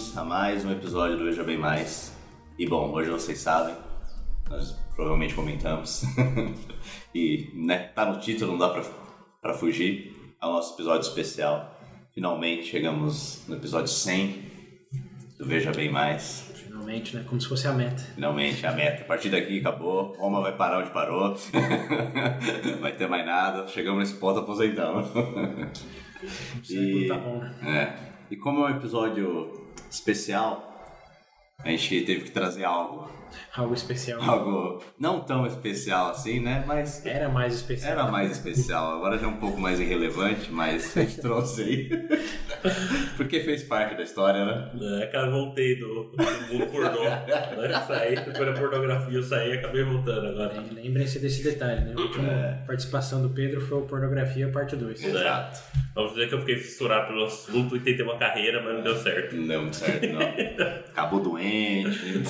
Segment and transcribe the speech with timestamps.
[0.00, 2.16] bem-vindos a mais um episódio do Veja Bem Mais.
[2.58, 3.74] E bom, hoje vocês sabem,
[4.48, 6.04] nós provavelmente comentamos,
[7.14, 8.82] e né, tá no título, não dá pra,
[9.42, 11.78] pra fugir, é o nosso episódio especial.
[12.14, 14.42] Finalmente chegamos no episódio 100
[15.38, 16.50] do Veja Bem Mais.
[16.54, 17.24] Finalmente, né?
[17.28, 18.02] Como se fosse a meta.
[18.14, 19.02] Finalmente, a meta.
[19.02, 21.34] A partir daqui acabou, Roma vai parar onde parou,
[22.80, 25.08] vai ter mais nada, chegamos nesse ponto, aposentamos.
[26.70, 27.06] E...
[27.06, 27.54] Tá bom, né?
[28.06, 28.10] É.
[28.30, 29.59] E como é um episódio
[29.90, 30.70] especial,
[31.58, 33.19] a gente teve que trazer algo.
[33.56, 34.20] Algo especial.
[34.22, 36.64] Algo não tão especial assim, né?
[36.66, 37.04] Mas.
[37.04, 37.92] Era mais especial.
[37.92, 38.96] Era mais especial.
[38.96, 41.90] Agora já é um pouco mais irrelevante, mas a gente trouxe aí.
[43.16, 44.70] Porque fez parte da história, né?
[45.02, 47.04] É, cara, voltei do, do mundo pornô.
[47.04, 47.84] né?
[47.86, 50.62] Saí, depois da pornografia eu saí e acabei voltando agora.
[50.72, 51.94] Lembrem-se desse detalhe, né?
[51.96, 52.52] A última é.
[52.66, 55.02] participação do Pedro foi o Pornografia Parte 2.
[55.02, 55.60] Exato.
[55.94, 58.96] Vamos dizer que eu fiquei fissurado pelo assunto e tentei uma carreira, mas não deu
[58.96, 59.36] certo.
[59.36, 60.20] Não deu muito certo, não.
[60.90, 62.22] Acabou doente.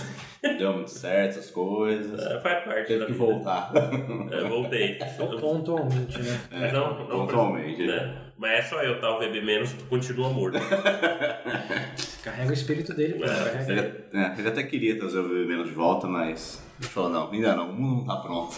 [0.43, 2.19] Deu muito certo essas coisas.
[2.21, 3.25] É, faz parte Teve que vida.
[3.25, 3.71] voltar.
[4.31, 4.99] É, voltei.
[5.41, 6.41] Pontualmente, né?
[6.51, 7.87] É, não, não, pontualmente.
[7.87, 8.17] Né?
[8.39, 9.15] Mas é só eu, tá?
[9.17, 10.59] O VB menos continua morto.
[12.25, 13.25] Carrega o espírito dele, pô.
[13.25, 17.11] É, Ele, é, ele até queria trazer o VB menos de volta, mas ele falou,
[17.11, 18.57] não, ainda não, o mundo não tá pronto.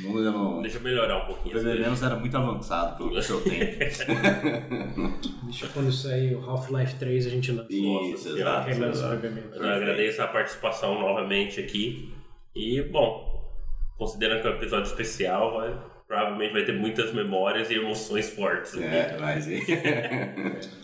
[0.00, 0.62] Mundo não...
[0.62, 1.58] Deixa eu melhorar um pouquinho.
[1.58, 3.78] O menos era muito avançado pelo seu tempo.
[5.44, 7.72] Deixa quando sair o Half-Life 3 a gente lança.
[7.72, 8.68] Isso, Nossa, exato.
[8.68, 9.26] O exato.
[9.54, 12.14] Eu agradeço a participação novamente aqui.
[12.54, 13.52] E, bom,
[13.96, 15.76] considerando que é um episódio especial, vai,
[16.06, 18.74] provavelmente vai ter muitas memórias e emoções fortes.
[18.74, 18.84] aqui.
[18.84, 19.46] É, mas...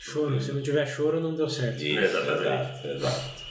[0.00, 0.38] Choro.
[0.38, 1.82] Se não tiver choro, não deu certo.
[1.82, 2.42] Isso, Exatamente.
[2.42, 3.43] exato, exato.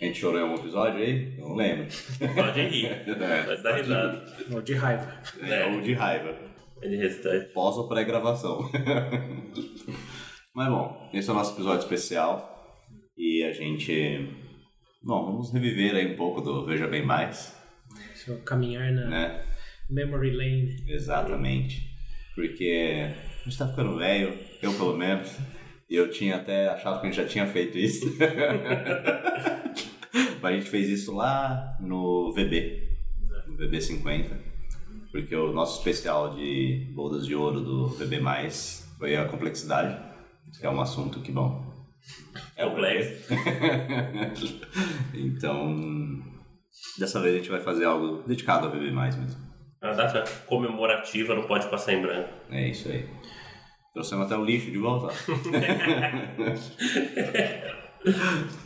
[0.00, 1.36] A gente chorou em algum episódio aí?
[1.38, 1.88] Não lembro.
[2.34, 2.86] Pode rir.
[3.08, 4.24] É, dar risada.
[4.52, 5.20] Ou de raiva.
[5.42, 6.38] É, ou de raiva.
[6.80, 7.52] É de restante.
[7.52, 8.60] Pós ou pré-gravação.
[10.54, 12.80] Mas bom, esse é o nosso episódio especial.
[13.16, 14.28] E a gente.
[15.02, 17.56] Bom, vamos reviver aí um pouco do Veja Bem Mais,
[18.14, 19.44] Se eu caminhar na né?
[19.90, 20.76] memory lane.
[20.86, 21.82] Exatamente.
[22.36, 23.10] Porque
[23.40, 25.36] a gente tá ficando velho, eu pelo menos.
[25.90, 28.06] E eu tinha até achado que a gente já tinha feito isso.
[30.40, 32.88] Mas a gente fez isso lá no VB,
[33.46, 34.48] no VB 50.
[35.10, 38.20] Porque o nosso especial de bodas de ouro do VB
[38.98, 39.98] foi a complexidade,
[40.58, 41.66] que é um assunto que, bom.
[42.56, 43.34] É o Complexo.
[45.14, 46.22] então,
[46.98, 49.26] dessa vez a gente vai fazer algo dedicado ao VB mesmo.
[49.80, 52.30] A data comemorativa não pode passar em branco.
[52.50, 53.08] É isso aí.
[53.94, 55.14] Trouxemos até o lixo de volta.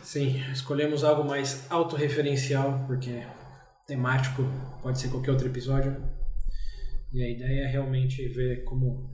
[0.03, 3.23] Sim, escolhemos algo mais autorreferencial, porque
[3.87, 4.43] temático
[4.81, 5.95] pode ser qualquer outro episódio.
[7.11, 9.09] E a ideia é realmente ver como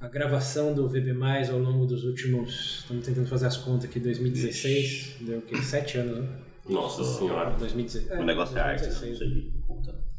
[0.00, 1.12] a gravação do VB+,
[1.50, 2.80] ao longo dos últimos...
[2.80, 5.56] Estamos tentando fazer as contas aqui, 2016, deu o quê?
[5.60, 6.28] Sete anos, né?
[6.68, 7.50] Nossa senhora.
[7.58, 8.20] 2016.
[8.20, 8.88] O negócio é arte, né?
[8.88, 9.34] 2016.
[9.34, 10.10] não sei conta.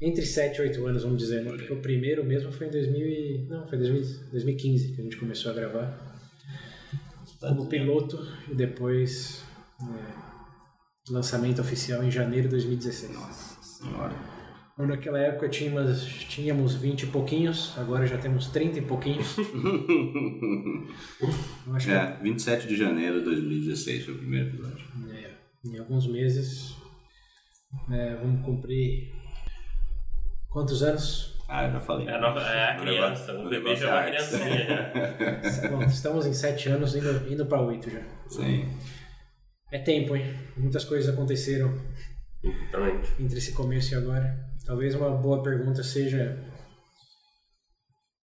[0.00, 1.50] Entre 7 e 8 anos, vamos dizer, né?
[1.50, 3.46] Porque o primeiro mesmo foi em 2000 e...
[3.48, 6.09] Não, foi 2000 2015 que a gente começou a gravar.
[7.40, 8.18] Como piloto
[8.50, 9.42] e depois
[9.80, 9.84] é,
[11.10, 13.14] lançamento oficial em janeiro de 2016.
[13.14, 14.14] Nossa senhora.
[14.74, 19.36] Então, naquela época tínhamos, tínhamos 20 e pouquinhos, agora já temos 30 e pouquinhos.
[21.74, 24.86] Acho que É, 27 de janeiro de 2016 foi o primeiro episódio.
[25.10, 25.30] é,
[25.64, 26.74] em alguns meses
[27.90, 29.12] é, vamos cumprir
[30.48, 31.38] quantos anos?
[31.52, 32.06] Ah, eu já falei.
[32.06, 33.32] É a, nova, é a criança.
[33.32, 35.66] negócio- O bebê já é uma criancinha já.
[35.68, 38.00] Bom, estamos em 7 anos, indo, indo para 8 já.
[38.28, 38.68] Sim.
[39.72, 40.32] É tempo, hein?
[40.56, 41.76] Muitas coisas aconteceram
[42.42, 43.10] Exatamente.
[43.20, 44.38] entre esse começo e agora.
[44.64, 46.38] Talvez uma boa pergunta seja: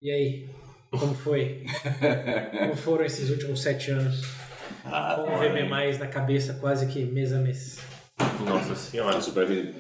[0.00, 0.48] E aí?
[0.90, 1.64] Como foi?
[2.60, 4.22] Como foram esses últimos sete anos?
[4.84, 7.80] Ah, Com o olha VB mais na cabeça quase que mês a mês.
[8.46, 9.18] Nossa senhora.
[9.48, 9.74] Mim,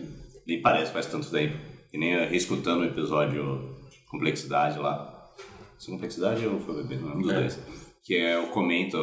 [0.46, 1.56] nem parece faz tanto tempo.
[1.90, 3.74] Que nem eu reescutando o episódio
[4.10, 5.12] Complexidade lá.
[5.78, 6.96] Se complexidade ou foi o bebê?
[7.02, 7.34] Não, um dos É.
[7.40, 7.60] dois.
[8.04, 8.96] Que é eu comento.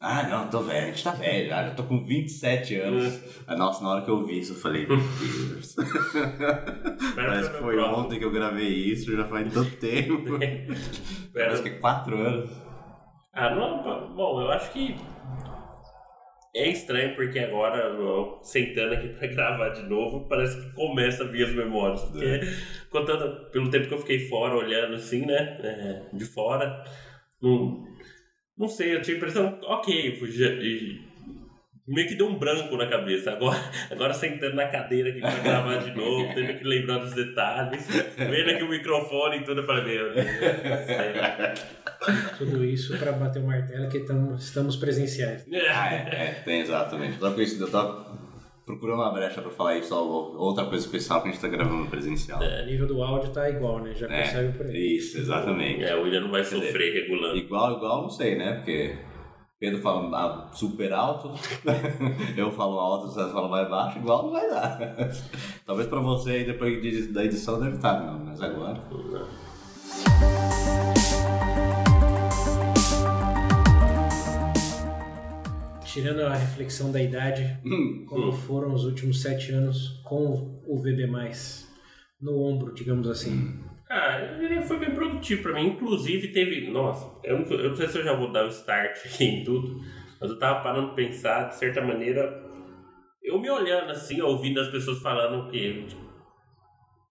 [0.00, 3.20] Ah, não, tô velho, a gente tá velho, já, já tô com 27 anos.
[3.46, 5.76] Aí, nossa, na hora que eu vi isso, eu falei, meu Deus.
[7.14, 10.38] Parece que foi ontem que eu gravei isso, já faz tanto tempo.
[11.32, 12.50] Parece que é 4 anos.
[13.32, 14.96] Ah, não, bom, eu acho que
[16.54, 17.94] é estranho porque agora,
[18.42, 22.02] sentando aqui pra gravar de novo, parece que começa a vir as memórias.
[22.02, 22.40] Porque, É.
[22.90, 26.84] contando pelo tempo que eu fiquei fora, olhando assim, né, é, de fora,
[27.40, 27.86] não,
[28.56, 30.54] não sei, eu tinha a impressão, ok, já-
[31.86, 33.32] meio que deu um branco na cabeça.
[33.32, 33.58] Agora,
[33.90, 37.86] agora sentando na cadeira aqui pra gravar de novo, tendo que lembrar dos detalhes,
[38.16, 40.26] vendo aqui o microfone e tudo, eu falei, meu Deus.
[42.38, 45.46] Tudo isso para bater o martelo que tamo, estamos presenciais.
[45.74, 47.18] Ah, é, é, tem exatamente.
[47.18, 48.12] Só com isso, eu tava
[48.66, 52.40] procurando uma brecha pra falar isso, outra coisa especial que a gente tá gravando presencial.
[52.40, 53.92] O nível do áudio tá igual, né?
[53.94, 54.96] Já É, percebe por aí.
[54.96, 55.82] Isso, exatamente.
[55.84, 57.36] É, o William não vai dizer, sofrer regulando.
[57.36, 58.54] Igual, igual, não sei, né?
[58.54, 58.94] Porque
[59.62, 61.30] Pedro fala super alto,
[62.36, 64.76] eu falo alto, você fala mais baixo, igual não vai dar.
[65.64, 68.82] Talvez pra você aí depois de- da edição deve estar, não, mas agora.
[75.84, 81.06] Tirando a reflexão da idade, Hum, como foram os últimos sete anos com o VB+,
[82.20, 83.60] no ombro, digamos assim.
[83.94, 85.66] Ah, ele foi bem produtivo pra mim.
[85.66, 86.70] Inclusive teve.
[86.70, 89.44] Nossa, eu não, eu não sei se eu já vou dar o start aqui em
[89.44, 89.84] tudo,
[90.18, 92.42] mas eu tava parando de pensar, de certa maneira,
[93.22, 95.86] eu me olhando assim, ouvindo as pessoas falando que.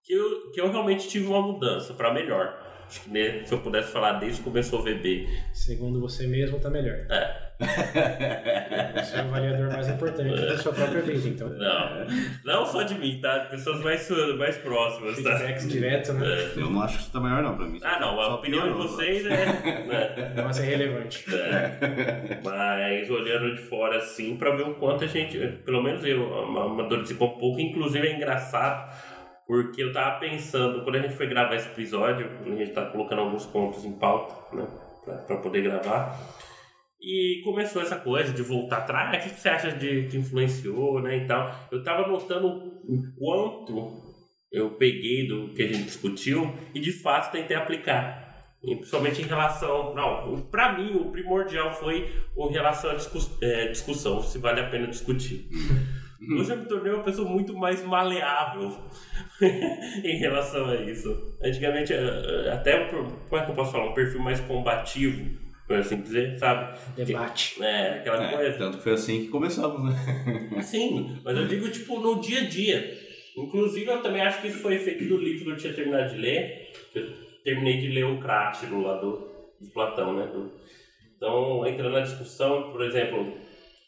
[0.02, 2.60] que eu, que eu realmente tive uma mudança pra melhor.
[2.92, 5.26] Acho que né, se eu pudesse falar desde que começou o VB.
[5.54, 7.06] Segundo você mesmo, tá melhor.
[7.08, 7.52] É,
[9.00, 11.48] Esse é o avaliador mais importante da sua própria vida, então.
[11.48, 12.06] não.
[12.44, 13.46] Não só de mim, tá?
[13.50, 15.36] Pessoas mais, mais próximas, tá?
[15.38, 16.50] Feedbacks direto, né?
[16.56, 17.78] eu não acho que isso tá melhor não pra mim.
[17.82, 19.28] Ah, não, a Só opinião de vocês é.
[19.30, 20.32] né?
[20.36, 21.24] Nossa, é relevante.
[21.34, 22.40] É.
[22.44, 27.14] Mas olhando de fora assim, pra ver o quanto a gente, pelo menos eu, amadureci
[27.14, 28.92] um pouco, inclusive é engraçado,
[29.52, 33.18] porque eu tava pensando, quando a gente foi gravar esse episódio, a gente tá colocando
[33.20, 34.66] alguns pontos em pauta, né,
[35.04, 36.18] pra, pra poder gravar,
[36.98, 41.18] e começou essa coisa de voltar atrás, o que você acha de que influenciou, né,
[41.18, 41.54] e tal.
[41.70, 44.00] Eu tava notando o quanto
[44.50, 48.22] eu peguei do que a gente discutiu e de fato tentei aplicar.
[48.64, 49.92] E principalmente em relação.
[49.94, 54.70] Não, pra mim o primordial foi o relação à discuss- é, discussão, se vale a
[54.70, 55.46] pena discutir.
[56.38, 58.70] Hoje eu me tornei uma pessoa muito mais maleável
[60.04, 61.34] em relação a isso.
[61.42, 61.96] Antigamente, eh,
[62.46, 63.90] eh, até, por- como é que eu posso falar?
[63.90, 65.30] Um perfil mais combativo,
[65.66, 66.78] por assim dizer, sabe?
[66.96, 67.62] Debate.
[67.62, 68.58] É, aquela É, coisa.
[68.58, 70.60] tanto que foi assim que começamos, né?
[70.62, 72.98] Sim, mas eu digo, tipo, no dia a dia.
[73.36, 76.20] Inclusive, eu também acho que isso foi feito do livro que eu tinha terminado de
[76.20, 76.70] ler.
[76.94, 77.08] Eu
[77.42, 79.26] terminei de ler o Crátilo lá do,
[79.60, 80.26] de Platão, né?
[80.26, 80.52] Do-
[81.16, 83.36] então, entrando na discussão, por exemplo,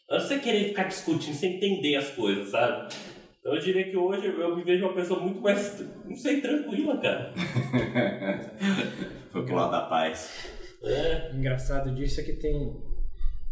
[0.09, 2.93] antes de você querer ficar discutindo sem entender as coisas, sabe?
[3.39, 6.99] Então, eu diria que hoje eu me vejo uma pessoa muito mais, não sei, tranquila,
[6.99, 7.31] cara.
[9.31, 10.49] Foi pro lado da paz.
[10.83, 12.75] É, O engraçado disso é que tem,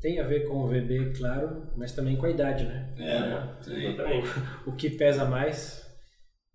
[0.01, 2.93] tem a ver com o VB, claro, mas também com a idade, né?
[2.97, 3.85] É, sim.
[3.85, 4.29] exatamente.
[4.65, 5.83] O que pesa mais.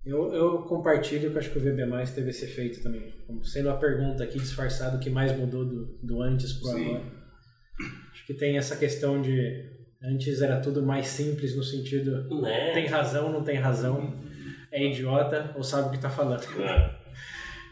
[0.04, 1.82] Eu, eu compartilho que eu acho que o VB
[2.14, 3.12] teve esse efeito também.
[3.26, 6.86] Como sendo a pergunta aqui disfarçado o que mais mudou do, do antes pro Sim.
[6.86, 7.04] agora.
[8.12, 12.72] Acho que tem essa questão de antes era tudo mais simples no sentido Né?
[12.72, 14.14] tem razão, não tem razão,
[14.70, 16.42] é idiota ou sabe o que tá falando.
[16.62, 16.94] É,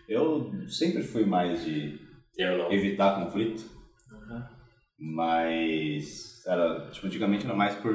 [0.09, 1.99] Eu sempre fui mais de
[2.39, 2.73] eu não.
[2.73, 3.65] evitar conflito,
[4.99, 7.95] mas era, tipo, antigamente era mais por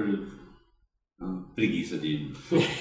[1.19, 2.27] hum, preguiça de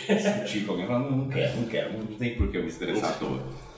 [0.09, 0.87] discutir com alguém.
[0.87, 3.71] Falar, não, não quero, não quero, não tem por que eu me estressar à toa.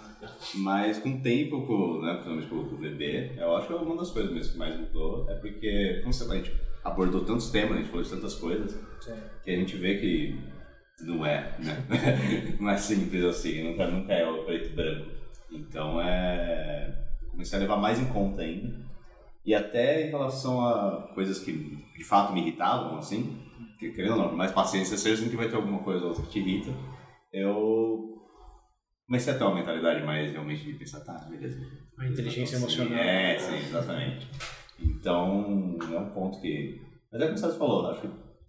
[0.55, 4.11] Mas com o tempo, com, né, principalmente com o VB, eu acho que uma das
[4.11, 6.53] coisas mesmo que mais mudou é porque, como você, a gente
[6.85, 9.43] abordou tantos temas, a gente falou de tantas coisas, Certo.
[9.43, 10.39] que a gente vê que
[11.01, 11.85] não é, né?
[12.61, 15.11] não é simples assim, nunca, nunca é o preto e branco.
[15.51, 16.99] Então é.
[17.31, 18.79] Comecei a levar mais em conta ainda.
[19.45, 21.53] E até em relação a coisas que
[21.97, 23.41] de fato me irritavam, assim,
[23.79, 26.31] que querendo ou não, mais paciência, você sempre vai ter alguma coisa ou outra que
[26.31, 26.71] te irrita,
[27.33, 28.23] eu
[29.07, 31.59] comecei a ter uma mentalidade mais realmente de pensar, tá, beleza.
[31.99, 32.99] A inteligência Sim, emocional.
[32.99, 34.29] É, sim, exatamente.
[34.85, 36.81] Então, é um ponto que.
[37.13, 38.09] Mas é como você falou, acho que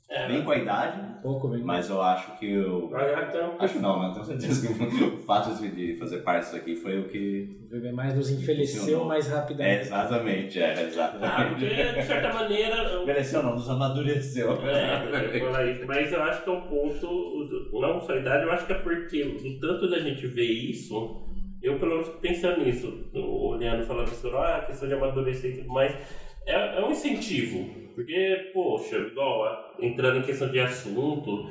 [0.10, 1.63] É, vem com a idade, Um pouco vem.
[1.63, 2.90] mas eu acho que eu.
[2.92, 4.12] mas então, Acho não, né?
[4.13, 7.60] Tenho certeza que o fato de de fazer parte disso aqui foi o que.
[7.72, 9.82] O VB nos envelheceu mais É, rapidamente.
[9.82, 12.00] exatamente, é, Ah, porque, exatamente.
[12.00, 12.75] de certa maneira.
[12.84, 14.52] eu- Mereceu não, nos amadureceu.
[14.68, 18.74] É, mas eu acho que é um ponto, não só a idade, eu acho que
[18.74, 21.24] é porque o tanto da gente ver isso,
[21.62, 25.70] eu pelo menos pensando nisso, olhando, falando sobre ah, a questão de amadurecer e tudo
[25.74, 25.96] mais,
[26.45, 27.83] é, é um incentivo.
[27.95, 31.47] Porque, poxa, igual, entrando em questão de assunto,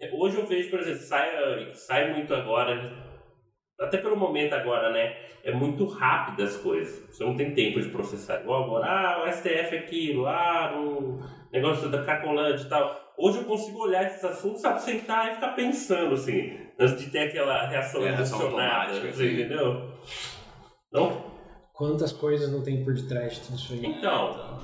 [0.00, 2.92] é, hoje eu vejo, por exemplo, sai, sai muito agora,
[3.80, 5.16] até pelo momento agora, né?
[5.44, 7.06] É muito rápido as coisas.
[7.08, 8.40] Você não tem tempo de processar.
[8.42, 13.14] Igual agora, ah, o STF é aquilo, ah, o negócio da Cracolândia e tal.
[13.16, 17.20] Hoje eu consigo olhar esses assuntos, sabe, sentar e ficar pensando, assim, antes de ter
[17.20, 19.32] aquela reação É, emocionada, assim.
[19.32, 19.92] entendeu?
[20.88, 21.24] Então,
[21.78, 23.86] Quantas coisas não tem por detrás de tudo isso aí?
[23.86, 24.60] então,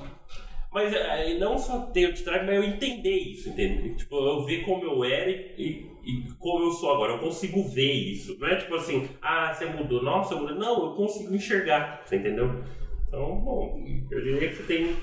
[0.73, 3.95] Mas é, não só ter o detrato, mas eu entender isso, entendeu?
[3.95, 7.13] Tipo, eu ver como eu era e, e, como eu sou agora.
[7.13, 8.37] Eu consigo ver isso.
[8.41, 10.57] Não é tipo assim, ah, você mudou, nossa, eu mudou.
[10.57, 12.65] Não, eu consigo enxergar, você entendeu?
[13.07, 13.81] Então, bom,
[14.11, 14.97] eu diria que você tem.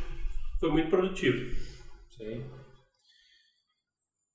[0.59, 1.55] Foi muito produtivo.
[2.09, 2.43] Sim.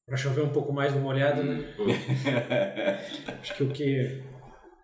[0.06, 1.75] Pra chover um pouco mais no molhado, né?
[3.42, 4.23] Acho que o que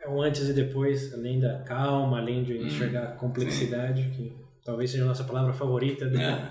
[0.03, 4.33] é o antes e depois, além da calma, além de enxergar a complexidade, que
[4.65, 6.51] talvez seja a nossa palavra favorita né?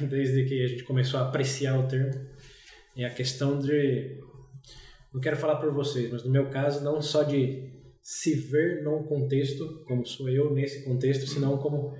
[0.00, 0.04] É.
[0.04, 2.18] desde que a gente começou a apreciar o termo,
[2.96, 4.18] é a questão de.
[5.12, 7.70] Não quero falar por vocês, mas no meu caso, não só de
[8.02, 11.94] se ver num contexto, como sou eu nesse contexto, senão como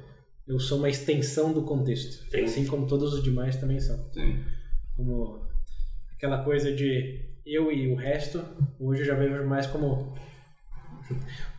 [0.46, 2.44] eu sou uma extensão do contexto, Sim.
[2.44, 4.08] assim como todos os demais também são.
[4.12, 4.38] Sim.
[4.96, 5.46] Como
[6.14, 8.42] aquela coisa de eu e o resto,
[8.78, 10.14] hoje eu já vejo mais como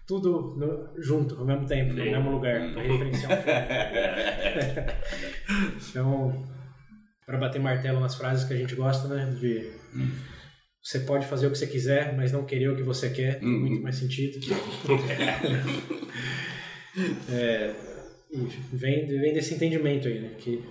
[0.08, 3.58] tudo no- junto, ao mesmo tempo, no mesmo lugar, para referenciar um filme.
[5.90, 6.46] Então,
[7.26, 9.34] para bater martelo nas frases que a gente gosta, né?
[9.40, 9.72] De
[10.82, 13.48] você pode fazer o que você quiser, mas não querer o que você quer, tem
[13.50, 13.60] Uhum.
[13.62, 14.38] muito mais sentido.
[17.30, 17.76] É,
[18.32, 18.38] e
[18.76, 20.30] vem, vem desse entendimento aí, né?
[20.40, 20.64] Que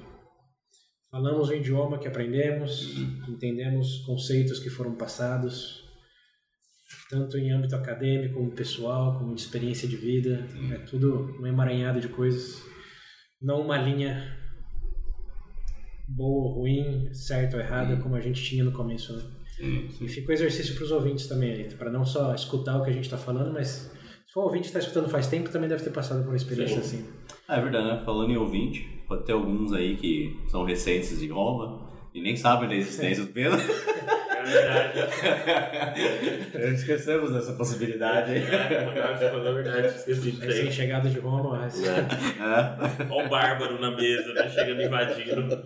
[1.10, 2.96] falamos o idioma que aprendemos,
[3.28, 5.85] entendemos conceitos que foram passados,
[7.08, 10.46] tanto em âmbito acadêmico, como pessoal, como de experiência de vida.
[10.72, 12.62] É tudo um emaranhado de coisas.
[13.40, 14.36] Não uma linha
[16.08, 19.22] boa ou ruim, certa ou errada, como a gente tinha no começo, né?
[20.00, 22.92] E fica o exercício para os ouvintes também, para não só escutar o que a
[22.92, 23.90] gente está falando, mas
[24.26, 26.82] se for ouvinte que está escutando faz tempo, também deve ter passado por uma experiência
[26.82, 26.98] Sim.
[26.98, 27.10] assim.
[27.48, 28.02] Ah, é verdade, né?
[28.04, 32.68] Falando em ouvinte, pode ter alguns aí que são recentes de Roma e nem sabem
[32.68, 33.58] da existência do Pedro.
[35.96, 36.74] É verdade.
[36.74, 38.32] Esquecemos dessa possibilidade.
[38.36, 40.46] É, falou a verdade, esqueci aí.
[40.46, 42.06] Recém-chegado de Roma, mas- É.
[43.10, 44.48] Olha o bárbaro na mesa, né?
[44.48, 45.62] Chegando invadindo.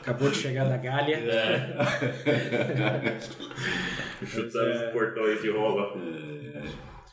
[0.00, 1.16] acabou de chegar da Gália.
[1.16, 1.74] É.
[4.26, 5.92] Chutando é- os portões de Roma.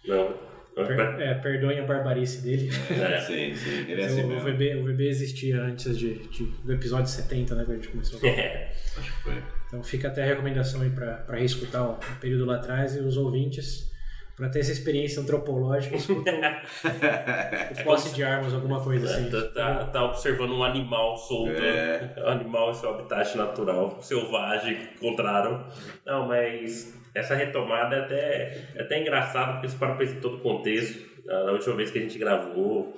[0.08, 0.51] Não.
[0.88, 2.70] Per, é, perdoem a barbarice dele.
[2.90, 3.20] É.
[3.22, 4.40] Sim, sim, ele é assim o, o.
[4.40, 8.20] VB, o VB existia antes de, de- do episódio 70, né, que a gente começou.
[8.28, 8.72] É.
[8.98, 9.34] Acho que foi.
[9.68, 13.90] Então fica até a recomendação aí para reescutar o período lá atrás e os ouvintes,
[14.36, 19.30] para ter essa experiência antropológica, escutam o posse de armas, alguma coisa assim.
[19.30, 21.52] Tá, tá- tá observando um animal solto.
[21.54, 22.14] É.
[22.18, 25.66] O animal é seu habitat natural, selvagem, que encontraram.
[26.06, 30.38] Não, mas essa retomada é até, é até engraçado, porque você para pensar em todo
[30.38, 31.12] o contexto.
[31.26, 32.96] Na última vez que a gente gravou,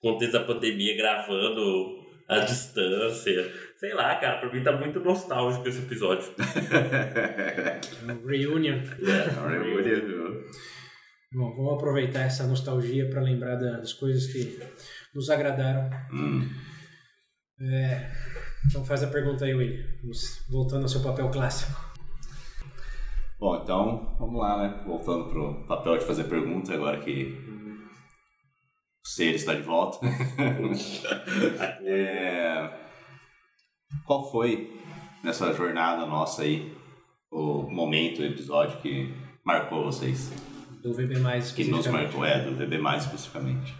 [0.00, 1.96] contexto da pandemia, gravando
[2.28, 3.52] à distância.
[3.78, 6.28] Sei lá, cara, pra mim tá muito nostálgico esse episódio.
[8.04, 8.80] Um reunion.
[11.32, 14.58] Bom, vamos aproveitar essa nostalgia para lembrar da- das coisas que
[15.14, 15.90] nos agradaram.
[16.12, 16.48] Hum.
[17.60, 18.10] É,
[18.66, 19.84] então faz a pergunta aí, William.
[20.50, 21.85] Voltando ao seu papel clássico.
[23.38, 24.82] Bom, então, vamos lá, né?
[24.86, 27.36] Voltando pro papel de fazer pergunta, agora que
[29.04, 29.98] o ser está de volta.
[31.84, 32.70] É,
[34.06, 34.74] Qual foi,
[35.22, 36.74] nessa jornada nossa aí,
[37.30, 39.14] o momento, o episódio que
[39.44, 40.32] marcou vocês?
[40.82, 43.74] Do VB mais Que nos marcou, é, do VB mais especificamente.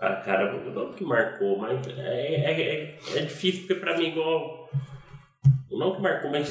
[0.00, 4.70] Ah, cara, não que marcou, mas é, é, é, é difícil porque pra mim igual.
[5.70, 6.48] Não que marcou, mas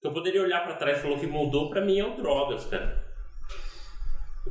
[0.00, 2.64] tipo, eu poderia olhar pra trás e falar que mudou pra mim é o drogas,
[2.66, 3.08] cara.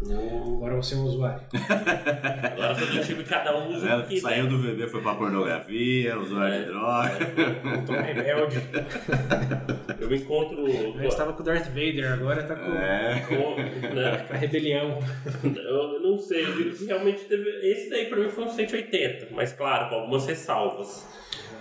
[0.05, 1.41] Não- Agora você é um usuário.
[1.51, 4.49] Agora eu do time cada um usa o que Saiu né?
[4.49, 7.17] do VB, foi pra pornografia, usuário de droga.
[7.87, 8.61] Tom Rebelde.
[9.99, 10.63] Eu me encontro.
[10.95, 13.25] Antes estava com o Darth Vader, agora tá com, É.
[13.27, 14.27] com- né?
[14.29, 14.99] a rebelião.
[15.43, 17.49] Eu não sei, eu que realmente teve.
[17.67, 21.07] Esse daí pra mim foi um 180, mas claro, com algumas ressalvas.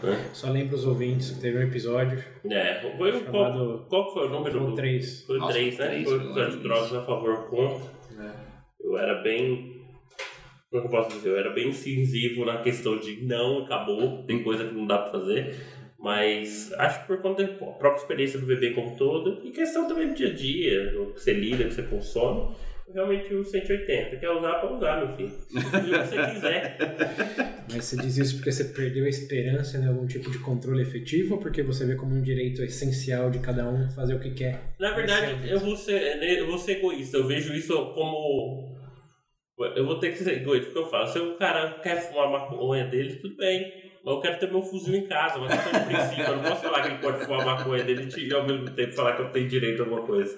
[0.02, 0.30] Né?
[0.32, 2.22] Só lembro os ouvintes que teve um episódio.
[2.50, 4.74] É, foi o- qual, Chamado- qual que foi o número Foi o do.
[4.76, 5.22] 3.
[5.26, 5.86] Foi o Nossa, 3, né?
[5.86, 7.90] três, Foi o episódio de drogas a favor contra.
[8.80, 9.76] Eu era bem.
[10.70, 11.30] Como é que eu posso dizer?
[11.30, 15.12] Eu era bem incisivo na questão de não, acabou, tem coisa que não dá pra
[15.20, 15.56] fazer.
[15.98, 20.08] Mas acho que por conta da própria experiência do bebê como todo, e questão também
[20.08, 22.54] do dia a dia, o que você lida, o que você consome,
[22.92, 24.16] realmente o 180.
[24.16, 25.32] Quer usar pra usar, meu filho.
[25.50, 26.78] E o que você quiser.
[27.70, 31.34] Mas você diz isso porque você perdeu a esperança em algum tipo de controle efetivo
[31.34, 34.74] ou porque você vê como um direito essencial de cada um fazer o que quer?
[34.78, 37.16] Na verdade, eu vou ser, eu vou ser egoísta.
[37.16, 38.76] Eu vejo isso como.
[39.76, 42.30] Eu vou ter que ser egoísta, porque eu falo, se o cara quer fumar a
[42.30, 43.88] maconha dele, tudo bem.
[44.04, 46.24] Mas eu quero ter meu fuzil em casa, mas questão de princípio.
[46.24, 48.92] Eu não posso falar que ele pode fumar a maconha dele e ao mesmo tempo
[48.92, 50.36] falar que eu tenho direito a alguma coisa.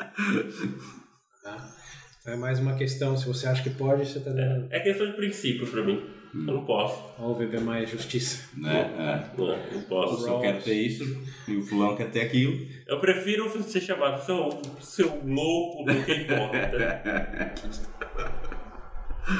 [2.26, 4.66] É mais uma questão, se você acha que pode, você tá dando.
[4.70, 6.04] É questão de princípio pra mim.
[6.34, 7.02] Eu não posso.
[7.18, 8.46] Ó, o VB mais justiça.
[8.56, 8.78] Né?
[8.98, 9.40] É.
[9.40, 10.28] Não, não posso.
[10.28, 12.68] Eu quero ter isso e o fulano quer ter aquilo.
[12.86, 14.50] Eu prefiro ser chamado seu,
[14.80, 17.54] seu louco do que hipócrita.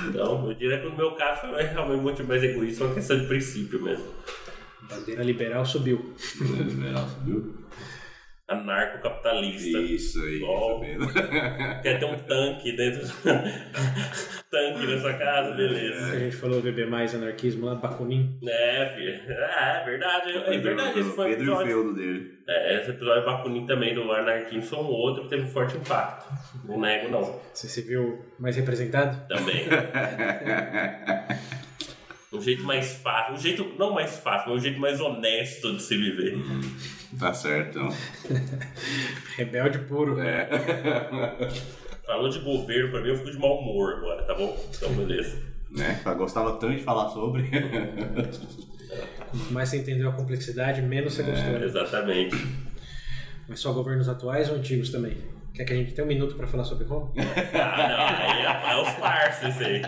[0.09, 3.19] Então, eu diria que no meu caso é realmente muito mais egoísta, é uma questão
[3.19, 4.07] de princípio mesmo.
[4.89, 6.15] Bandeira liberal subiu.
[6.41, 7.55] Liberal, viu?
[8.51, 9.79] Anarcocapitalista.
[9.79, 11.13] Isso aí, isso.
[11.83, 13.07] Quer ter um tanque dentro.
[14.51, 16.13] tanque na sua casa, beleza.
[16.13, 18.41] A gente falou VB mais anarquismo lá, Bakunin.
[18.45, 19.21] É, filho.
[19.57, 20.33] Ah, é verdade.
[20.33, 21.67] É verdade, esse foi um Pedro e o episódio.
[21.67, 22.41] feudo dele.
[22.49, 26.27] É, esse episódio Bakunin também do Anarquismo são outro que teve um forte impacto.
[26.65, 27.41] Não nego, não.
[27.55, 29.29] Você se viu mais representado?
[29.29, 29.67] Também.
[32.33, 35.83] Um jeito mais fácil, um jeito não mais fácil, mas um jeito mais honesto de
[35.83, 36.39] se viver.
[37.19, 37.79] Tá certo.
[37.79, 37.89] então.
[39.37, 40.21] Rebelde puro.
[40.21, 40.49] É.
[42.07, 44.57] Falou de governo, pra mim eu fico de mau humor agora, tá bom?
[44.77, 45.43] Então, beleza.
[45.71, 46.01] né?
[46.05, 47.49] Eu gostava tanto de falar sobre.
[49.31, 51.53] Quanto mais você entendeu a complexidade, menos você gostou.
[51.53, 51.65] né?
[51.65, 52.37] Exatamente.
[53.49, 55.17] Mas só governos atuais ou antigos também?
[55.55, 57.13] Quer que a gente tenha um minuto pra falar sobre Roma?
[57.53, 59.83] Ah, não, aí é, é esse aí.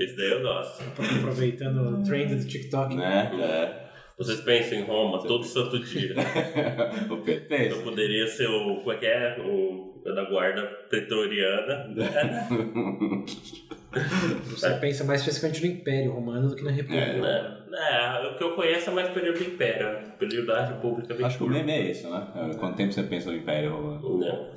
[0.00, 0.82] Esse daí eu gosto.
[1.18, 2.94] Aproveitando o trend do TikTok.
[2.94, 3.30] né?
[3.40, 3.90] É.
[4.18, 6.14] Vocês pensam em Roma todo santo dia.
[7.10, 7.72] o PT.
[7.72, 8.76] Eu poderia ser o.
[8.76, 9.38] Como é que é?
[9.40, 11.90] O da guarda pretoriana.
[14.44, 17.64] Você pensa mais especificamente no Império Romano do que na República.
[17.72, 19.98] É, é, o que eu conheço é mais período do Império.
[20.08, 22.28] O período da República Acho que o meme é esse, né?
[22.36, 24.50] É, Quanto tempo você pensa no Império Romano?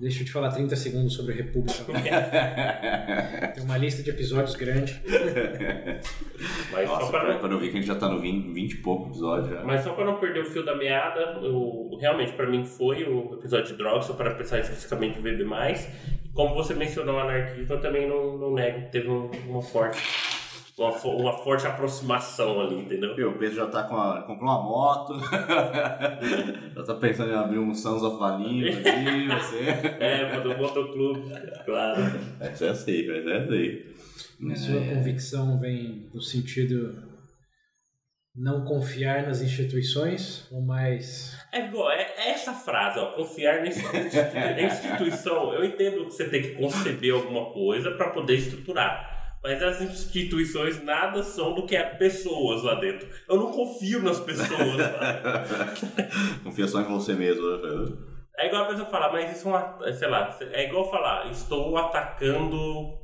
[0.00, 1.84] Deixa eu te falar 30 segundos sobre a República.
[3.54, 4.98] Tem uma lista de episódios grande.
[6.72, 8.52] Mas, só Nossa, pra não, quando eu vi que a gente já tá no 20,
[8.52, 9.62] 20 e pouco episódio já.
[9.62, 13.34] mas só pra não perder o fio da meada, eu, realmente pra mim foi o
[13.34, 15.86] episódio de drogas, só para pensar especificamente em beber mais.
[16.32, 20.00] Como você mencionou o anarquismo, eu também não, não nego teve um- uma forte.
[20.80, 23.14] Uma, fo- uma forte aproximação ali, entendeu?
[23.14, 25.12] Viu, o Pedro já tá com a, comprou uma moto,
[26.74, 29.60] já tá pensando em abrir um Sons of Valinho ali, você.
[30.00, 31.30] É, quando o motoclube,
[31.66, 32.00] claro.
[32.40, 34.50] Essa é assim, mas é assim.
[34.52, 37.10] A sua convicção vem no sentido
[38.34, 43.66] não confiar nas instituições ou mais É igual, é, é essa frase, ó, confiar na
[44.62, 45.52] instituição.
[45.52, 49.19] Eu entendo que você tem que conceber alguma coisa para poder estruturar.
[49.42, 53.08] Mas as instituições nada são do que é pessoas lá dentro.
[53.28, 55.34] Eu não confio nas pessoas lá.
[56.44, 58.06] Confia só em você mesmo, né, Pedro?
[58.36, 59.92] É igual a pessoa falar, mas isso é uma.
[59.94, 62.98] Sei lá, é igual falar, estou atacando.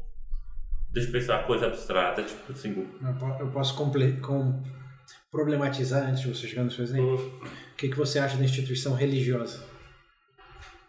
[0.92, 2.86] Deixa eu pensar uma coisa abstrata, tipo assim.
[3.02, 4.62] Eu po- Eu posso comple- com-
[5.30, 7.16] problematizar antes de você chegar no seu exemplo?
[7.42, 9.62] hum, O que, que você acha da instituição religiosa?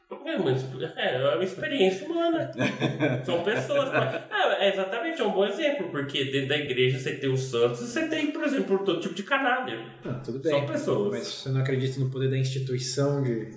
[0.09, 0.63] É, mas
[0.95, 2.49] é uma experiência humana.
[3.25, 3.89] São pessoas.
[3.89, 7.81] Ah, é exatamente, é um bom exemplo, porque dentro da igreja você tem os santos
[7.81, 9.85] e você tem, por exemplo, todo tipo de canalha.
[10.05, 10.51] Ah, tudo bem.
[10.51, 11.11] São pessoas.
[11.11, 13.49] Mas você não acredita no poder da instituição de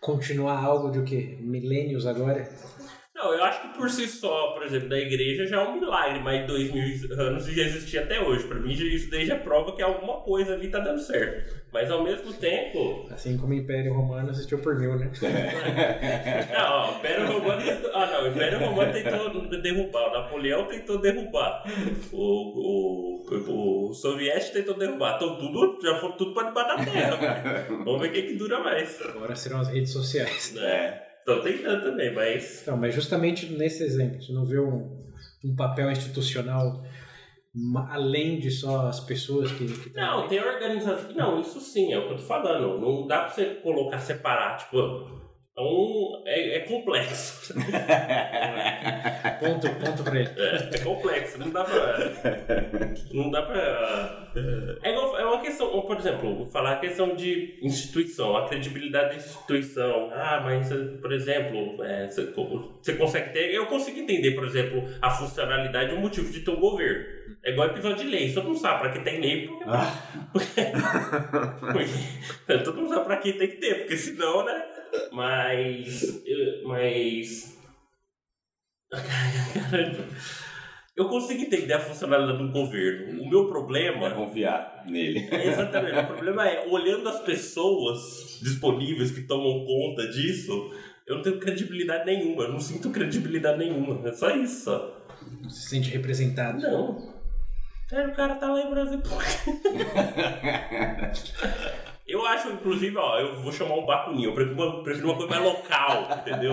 [0.00, 1.38] continuar algo de o quê?
[1.40, 2.48] Milênios agora?
[3.14, 6.18] Não, eu acho que por si só, por exemplo, da igreja já é um milagre,
[6.18, 6.84] mas dois mil
[7.16, 8.44] anos já existia até hoje.
[8.48, 11.62] Pra mim, isso daí já prova que alguma coisa ali tá dando certo.
[11.72, 13.06] Mas ao mesmo tempo.
[13.12, 15.12] Assim como o Império Romano existiu por mil, né?
[16.52, 17.90] Não, ó, o Império Romano tentou.
[17.94, 21.64] Ah, não, o Império Romano tentou derrubar, o Napoleão tentou derrubar,
[22.12, 25.16] o, o, o soviético tentou derrubar.
[25.16, 27.66] Então tudo, já foram tudo pra debaixo da terra.
[27.84, 29.00] Vamos ver quem que dura mais.
[29.02, 30.54] Agora serão as redes sociais.
[30.56, 31.13] É.
[31.26, 32.60] Estão tentando também, mas.
[32.60, 35.02] Então, mas justamente nesse exemplo, você não vê um,
[35.42, 36.84] um papel institucional
[37.88, 41.12] além de só as pessoas que, que Não, tem organização.
[41.12, 42.78] Não, isso sim, é o que eu tô falando.
[42.78, 45.23] Não dá pra você colocar separar, tipo.
[45.56, 47.54] Um, é, é complexo.
[49.38, 50.30] Ponto, ponto pra ele.
[50.36, 51.96] É, é complexo, não dá pra.
[53.12, 54.30] Não dá pra.
[54.82, 59.10] É, igual, é uma questão, por exemplo, vou falar a questão de instituição, a credibilidade
[59.10, 60.10] da instituição.
[60.12, 60.68] Ah, mas,
[61.00, 62.32] por exemplo, é, você,
[62.82, 63.54] você consegue ter.
[63.54, 67.04] Eu consigo entender, por exemplo, a funcionalidade e o motivo de ter um governo.
[67.44, 69.48] É igual episódio de lei, todo mundo sabe pra que tem lei,
[70.32, 70.62] porque,
[72.46, 74.73] porque todo mundo sabe pra que tem que ter, porque senão, né?
[75.12, 76.22] Mas.
[76.64, 77.58] Mas.
[78.90, 80.04] Caramba.
[80.96, 83.20] Eu consigo entender a funcionalidade do governo.
[83.20, 84.10] O meu É problema.
[84.12, 85.26] confiar nele.
[85.28, 85.98] É exatamente.
[85.98, 90.52] o problema é, olhando as pessoas disponíveis que tomam conta disso,
[91.04, 92.44] eu não tenho credibilidade nenhuma.
[92.44, 94.08] Eu não sinto credibilidade nenhuma.
[94.08, 94.70] É só isso.
[95.42, 96.60] Não se sente representado.
[96.62, 97.12] Não.
[97.90, 99.02] Cara, o cara tá lá em Brasil.
[102.06, 104.28] Eu acho, inclusive, ó, eu vou chamar um Bacuninho.
[104.30, 106.52] Eu prefiro uma, prefiro uma coisa mais local, entendeu?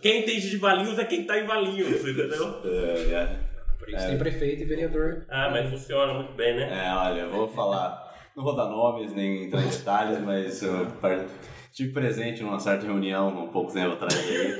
[0.00, 2.60] Quem entende de Valinhos é quem tá em Valinhos, entendeu?
[2.64, 3.36] É, é.
[3.78, 5.24] Por Eles têm prefeito e vereador.
[5.28, 6.86] Ah, mas funciona muito bem, né?
[6.86, 8.02] É, olha, eu vou falar.
[8.36, 11.24] Não vou dar nomes nem entrar em detalhes, mas eu par-
[11.72, 14.56] tive presente numa certa reunião um pouco tempo atrás aí.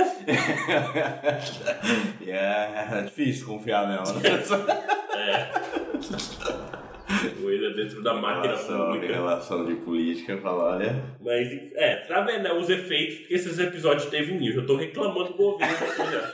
[2.25, 4.21] e é, é difícil confiar mesmo.
[7.31, 9.15] Coisa dentro da máquina relação, pública.
[9.15, 11.05] relação de política, falar, olha.
[11.21, 14.47] Mas, é, tá vendo né, os efeitos que esses episódios teve em mim.
[14.49, 16.33] Eu já tô reclamando do governo aqui já.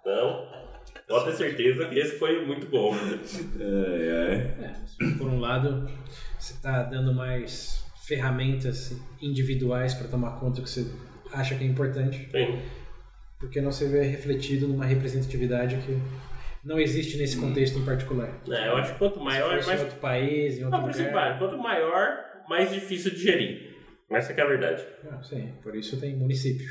[0.00, 0.46] Então,
[1.08, 2.94] pode ter certeza que esse foi muito bom.
[2.94, 4.34] Ai, ai.
[4.60, 5.88] É, por um lado,
[6.38, 10.86] você está dando mais ferramentas individuais para tomar conta do que você
[11.32, 12.58] acha que é importante, Sim.
[13.38, 15.98] porque não se vê refletido numa representatividade que
[16.64, 18.40] não existe nesse contexto em particular.
[18.48, 19.80] É, eu acho que quanto Se maior, fosse mais.
[19.80, 21.38] em outro país, em outro Não, lugar...
[21.38, 23.72] quanto maior, mais difícil de gerir.
[24.10, 24.84] Essa que é a verdade.
[25.04, 26.66] Não, sim, por isso tem município.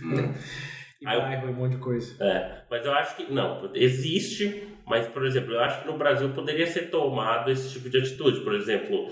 [1.01, 2.23] e Aí bairro e um monte de coisa.
[2.23, 6.29] É, mas eu acho que não, existe, mas por exemplo, eu acho que no Brasil
[6.33, 9.11] poderia ser tomado esse tipo de atitude, por exemplo,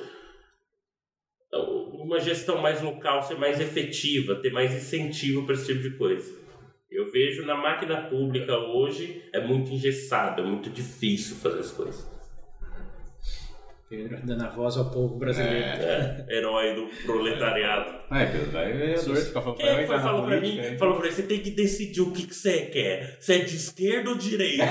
[1.94, 6.39] uma gestão mais local ser mais efetiva, ter mais incentivo para esse tipo de coisa.
[6.92, 12.10] Eu vejo na máquina pública hoje é muito engessado, é muito difícil fazer as coisas.
[13.88, 15.66] Pedro dando a voz ao povo brasileiro.
[15.66, 17.92] É, herói do proletariado.
[18.12, 20.78] É, Pedro, vai vereador de café Quem é que foi, falou pra mim?
[20.78, 23.18] Falou pra mim, você tem que decidir o que, que você quer.
[23.20, 24.66] Você é de esquerda ou direita?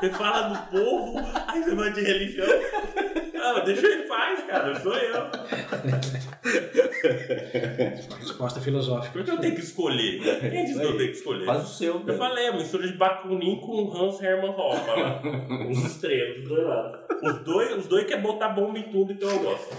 [0.00, 2.48] Você fala do povo, aí você vai de religião.
[3.42, 5.22] Ah, deixa ele em paz, cara, sou eu.
[8.08, 9.12] Uma resposta filosófica.
[9.12, 10.20] Por que eu tenho que escolher?
[10.40, 11.46] Quem disse que eu tenho que escolher?
[11.46, 15.22] Faz o seu, Eu falei, a mistura de Bakunin com Hans Hermann Hoppe, lá.
[15.70, 17.00] Os extremos, dos dois lados.
[17.22, 19.74] Os dois, os dois querem botar bomba em tudo, então eu gosto.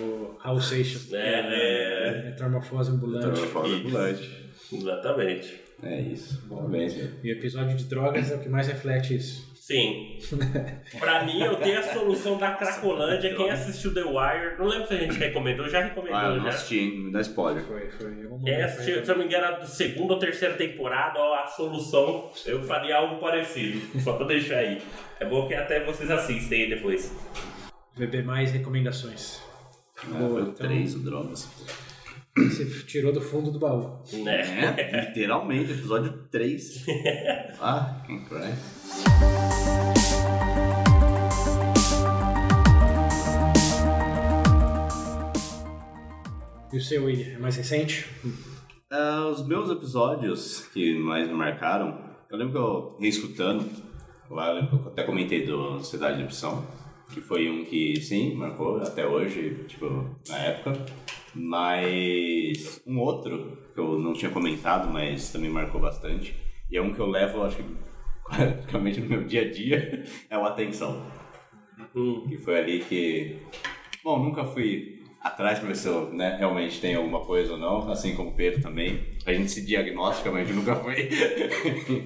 [0.00, 1.12] O Raul Seixas.
[1.12, 2.22] É, é.
[2.24, 3.40] Metamorfose ambulante.
[3.46, 4.50] Fala ambulante.
[4.72, 5.60] Exatamente.
[5.82, 6.42] É isso.
[6.48, 7.16] Parabéns, Pedro.
[7.24, 9.49] E o episódio de drogas é o que mais reflete isso.
[9.70, 10.18] Sim.
[10.98, 13.36] pra mim, eu tenho a solução da Cracolândia.
[13.36, 16.42] Quem assistiu The Wire, não lembro se a gente recomendou, já recomendou Ah, eu não
[16.42, 16.48] já.
[16.48, 16.98] assisti, hein?
[17.04, 17.62] me dá spoiler.
[17.64, 18.24] Foi, foi.
[18.24, 21.34] algum Quem assistiu, foi- se eu não me engano, a segunda ou terceira temporada, ó,
[21.44, 23.80] a solução, eu faria algo parecido.
[24.00, 24.82] Só pra deixar aí.
[25.20, 27.14] É bom que até vocês assistem aí depois.
[27.94, 29.40] VB mais recomendações.
[30.02, 31.48] Ah, Boa, então- 3, o Drogas.
[32.36, 34.00] Você tirou do fundo do baú.
[34.24, 34.40] Né?
[34.78, 36.84] É, literalmente, episódio 3.
[37.60, 38.52] ah, quem cry.
[46.72, 48.06] E o seu, William, é mais recente?
[48.88, 51.98] Ah, os meus episódios que mais me marcaram,
[52.30, 53.68] eu lembro que eu reescutando,
[54.30, 56.64] lá eu lembro eu até comentei do Cidade de Opção,
[57.12, 60.72] que foi um que sim, marcou até hoje, tipo, na época.
[61.34, 66.36] Mas um outro que eu não tinha comentado, mas também marcou bastante,
[66.70, 67.64] e é um que eu levo, acho que
[68.34, 71.06] praticamente no meu dia a dia, é o Atenção.
[71.94, 72.26] Hum.
[72.30, 73.38] E foi ali que.
[74.02, 77.90] Bom, nunca fui atrás pra ver se eu né, realmente tenho alguma coisa ou não,
[77.90, 79.00] assim como o Pedro também.
[79.26, 81.08] A gente se diagnostica, mas a gente nunca foi.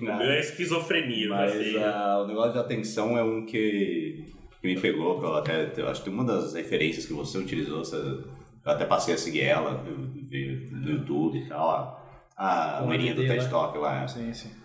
[0.00, 1.78] O meu é esquizofrenia, mas assim.
[1.78, 4.24] ah, o negócio de atenção é um que,
[4.60, 5.72] que me pegou, que eu até.
[5.76, 8.24] Eu acho que uma das referências que você utilizou, você, eu
[8.64, 11.70] até passei a seguir ela no YouTube e tal.
[11.70, 12.04] A,
[12.36, 13.48] a a do TED lá.
[13.48, 14.08] Talk lá.
[14.08, 14.63] Sim, sim.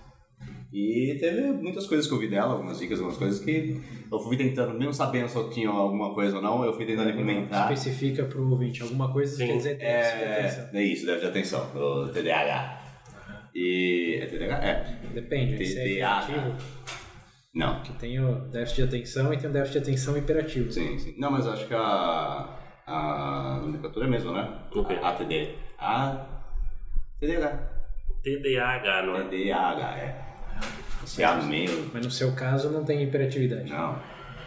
[0.72, 4.38] E teve muitas coisas que eu vi dela, algumas dicas, algumas coisas que eu fui
[4.38, 7.72] tentando, mesmo sabendo se eu tinha alguma coisa ou não, eu fui tentando implementar.
[7.72, 8.84] Especifica pro ouvinte.
[8.84, 9.48] Alguma coisa Sim.
[9.48, 10.70] quer dizer déficit de atenção.
[10.74, 12.82] É, é isso, deve de atenção, o TDAH.
[13.56, 14.20] E.
[14.22, 14.64] É TDAH?
[14.64, 15.00] É.
[15.14, 16.22] Depende, se é TDAH.
[16.28, 16.56] hiperativo,
[17.56, 17.82] Não.
[17.82, 20.72] que tem o déficit de atenção e tem o déficit de atenção hiperativo.
[20.72, 21.16] Sim, sim.
[21.18, 22.56] Não, mas acho que a.
[22.86, 24.52] A nomenclatura é mesmo, né?
[24.74, 24.94] O quê?
[25.02, 25.50] A ATD.
[25.80, 26.26] A.
[27.20, 27.70] TDAH.
[28.24, 29.24] TDAH, não é?
[29.26, 30.29] TDAH, é.
[31.10, 31.90] Esse A no meio.
[31.92, 33.68] Mas no seu caso não tem hiperatividade.
[33.68, 33.94] Não.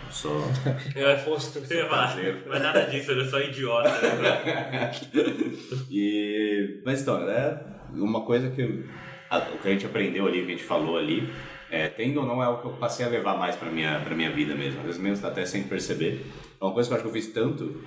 [0.07, 0.45] Eu sou.
[0.95, 1.59] Eu Oposto.
[1.59, 3.91] Você ia falar, mas nada disso, ele é só idiota.
[3.91, 4.93] né?
[5.91, 7.61] e, mas então, é
[7.93, 11.33] uma coisa que o que a gente aprendeu ali, o que a gente falou ali,
[11.69, 14.15] é, tendo ou não é o que eu passei a levar mais pra minha, pra
[14.15, 16.25] minha vida mesmo, às vezes mesmo até sem perceber.
[16.61, 17.83] É uma coisa que eu acho que eu fiz tanto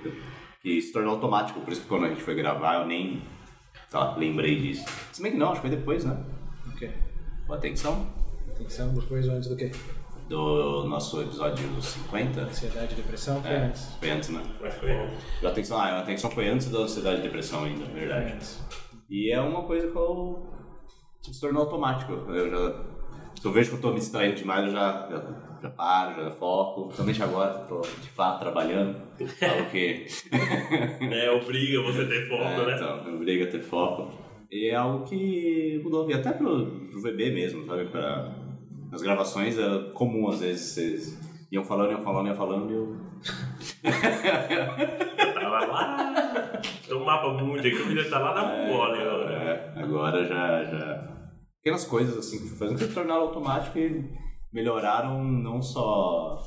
[0.60, 3.22] que se tornou automático, por isso que quando a gente foi gravar eu nem
[3.88, 4.84] sei lá, lembrei disso.
[5.12, 6.16] Se bem que não, acho que foi depois, né?
[6.72, 6.90] Ok.
[7.48, 8.12] Atenção,
[8.56, 9.70] Atenção, depois ou antes do quê?
[10.28, 12.40] do nosso episódio 50.
[12.40, 13.94] Ansiedade e depressão foi É, antes.
[14.00, 14.42] foi antes, né?
[14.60, 15.44] Mas foi antes.
[15.44, 18.32] A atenção, ah, a atenção foi antes da ansiedade e depressão ainda, na Foi verdade.
[18.32, 18.60] antes.
[19.08, 20.48] E é uma coisa que eu
[21.22, 22.12] tipo, se tornou automático.
[22.12, 22.84] Eu já,
[23.40, 26.30] se eu vejo que eu tô me distraindo demais, eu já, já, já paro, já
[26.32, 26.82] foco.
[26.86, 29.00] Principalmente agora que eu tô de fato trabalhando.
[29.38, 30.06] Falo que.
[31.08, 32.74] É, obriga você a ter foco, é, né?
[32.74, 34.10] Então, obriga a ter foco.
[34.50, 36.10] E é algo que mudou.
[36.10, 37.84] E até pro, pro VB mesmo, sabe?
[37.86, 38.34] Pra,
[38.90, 41.18] nas gravações era comum às vezes vocês
[41.50, 42.96] iam falando, iam falando, iam falando e eu.
[43.82, 46.12] Eu tava lá.
[46.86, 49.32] Tem um mapa mundo aqui, o vídeo tá lá na Mongólia agora.
[49.32, 51.16] É, agora já, já.
[51.58, 54.08] Pequenas coisas assim que fui fazendo que se tornaram automático e
[54.52, 56.42] melhoraram não só.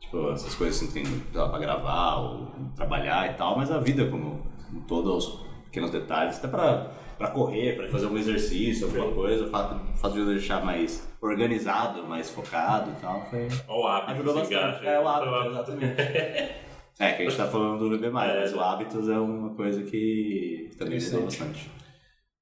[0.00, 4.08] Tipo, essas coisas assim, tem, lá, pra gravar ou trabalhar e tal, mas a vida
[4.08, 9.12] como em todos os pequenos detalhes, até pra, pra correr, pra fazer um exercício, alguma
[9.12, 13.48] coisa, o fato, de eu deixar mais organizado, mais focado e tal, foi.
[13.68, 14.86] Olha o hábito Ajudou bastante.
[14.86, 15.96] É o hábito, exatamente.
[16.98, 18.10] É, que a gente tá falando do VB+, É.
[18.10, 21.50] mas o hábitos é uma coisa que também ajudou Interessante.
[21.50, 21.70] bastante.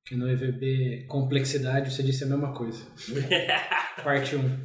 [0.06, 2.87] Que no EVB Complexidade você disse a mesma coisa.
[4.04, 4.58] Parte 1.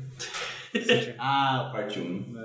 [1.18, 2.36] Ah, parte 1.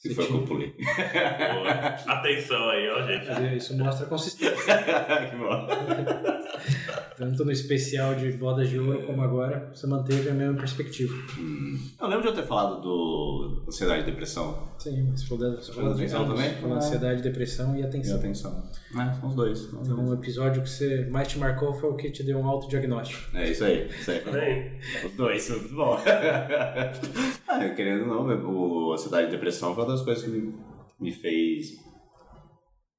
[0.00, 0.74] Que foi eu pulei.
[0.76, 1.70] Boa.
[2.06, 3.56] Atenção aí, ó, gente.
[3.56, 4.78] Isso mostra a consistência.
[5.30, 5.66] que bom.
[7.16, 11.12] Tanto no especial de bodas de ouro como agora, você manteve a mesma perspectiva.
[12.00, 14.68] Eu lembro de eu ter falado do ansiedade e depressão.
[14.78, 16.54] Sim, você falou da você falou da atenção ambos, também?
[16.60, 18.18] falou ansiedade, depressão e E atenção.
[18.18, 18.62] atenção.
[18.94, 19.64] É, são os dois.
[19.64, 20.10] Então, dois.
[20.10, 23.36] o episódio que você mais te marcou foi o que te deu um autodiagnóstico.
[23.36, 23.88] É isso aí.
[23.88, 24.78] Isso aí.
[25.04, 25.98] Os dois, muito bom.
[27.48, 30.54] ah, querendo ou não, o ansiedade e depressão foi das coisas que me,
[31.00, 31.72] me fez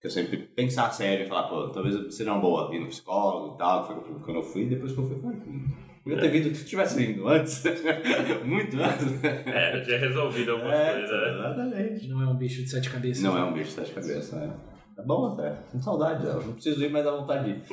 [0.02, 3.56] que eu sempre pensar sério e falar, pô, talvez seria uma boa ir no psicólogo
[3.56, 5.68] e tal, que foi quando eu fui, depois que eu fui, eu falei, hum,
[6.04, 7.62] podia ter vindo, se tivesse ido antes,
[8.46, 9.22] muito antes.
[9.24, 11.30] É, eu tinha resolvido algumas É, coisas, né?
[11.40, 12.08] exatamente.
[12.08, 13.22] Não é um bicho de sete cabeças.
[13.24, 14.50] Não é um bicho de sete cabeças, é.
[14.98, 17.64] É bom até, com saudade dela, não preciso ir, mas dá vontade de ir.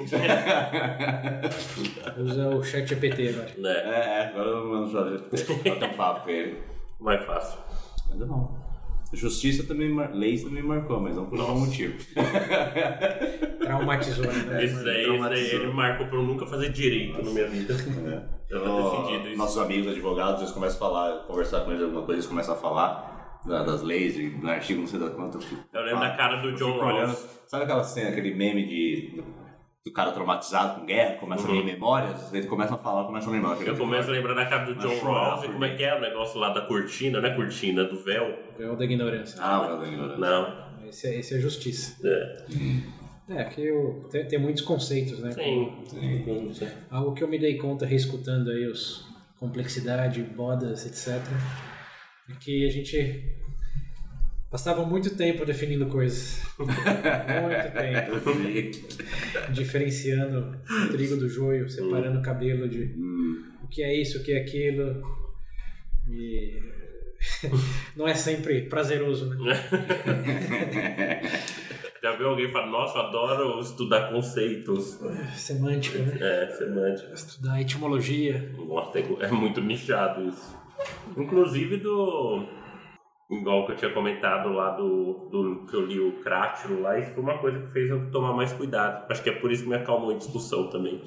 [2.18, 3.50] Usa o chat GPT agora.
[3.58, 3.70] Né?
[3.70, 5.24] É, é, agora eu mando Jorge
[5.64, 6.60] bater um papo com ele.
[7.00, 7.60] Mais fácil.
[8.08, 8.65] Mas é bom.
[9.12, 10.12] Justiça também, mar...
[10.12, 11.94] leis também marcou, mas não por algum motivo.
[13.60, 14.64] Traumatizou, né?
[14.64, 17.74] Esse daí, daí ele me marcou pra eu nunca fazer direito na minha vida.
[18.48, 19.38] Eu tô Ó, decidido isso.
[19.38, 22.58] Nossos amigos advogados, eles começam a falar, conversar com eles alguma coisa, eles começam a
[22.58, 25.36] falar da- das leis, e do artigo, não sei da quanto.
[25.38, 26.78] Eu, fico- Eu lembro da cara do eu John.
[26.78, 27.28] Rawls.
[27.46, 29.22] Sabe aquela cena, aquele meme de
[29.86, 33.36] do cara traumatizado com guerra, começa a vir memórias, eles começam a falar, começam a
[33.36, 33.56] lembrar.
[33.56, 33.62] Uhum.
[33.62, 36.40] Eu começo a lembrar da cara do John Rawls como é que é o negócio
[36.40, 38.36] lá da cortina, não é cortina, do véu.
[38.58, 39.40] É o da ignorância.
[39.40, 40.18] Ah, meu Deus.
[40.18, 40.88] Não.
[40.88, 41.96] Esse é, esse é justiça.
[42.04, 42.46] É.
[43.28, 45.30] É, que eu, tem, tem muitos conceitos, né?
[45.30, 45.72] Sim.
[46.52, 46.68] Sim.
[46.90, 49.06] Algo que eu me dei conta reescutando aí os
[49.38, 51.22] complexidade, bodas, etc.
[52.28, 53.36] É que a gente
[54.56, 56.42] passava muito tempo definindo coisas.
[56.58, 56.72] muito
[57.76, 58.72] tempo.
[59.52, 64.22] Diferenciando o trigo do joio, separando o cabelo de Hum, o que é isso, o
[64.22, 65.02] que é aquilo.
[66.08, 66.58] E
[67.94, 69.36] não é sempre prazeroso, né?
[72.02, 74.98] Já viu alguém falar, nossa, adoro estudar conceitos.
[75.34, 76.16] Semântica, né?
[76.18, 77.12] É, semântica.
[77.12, 78.54] Estudar etimologia.
[78.56, 80.56] Nossa, é muito nichado isso.
[81.16, 82.46] Inclusive do.
[83.28, 87.12] Igual que eu tinha comentado lá do, do que eu li o Crátilo lá, isso
[87.12, 89.10] foi uma coisa que fez eu tomar mais cuidado.
[89.10, 91.02] Acho que é por isso que me acalmou em discussão também.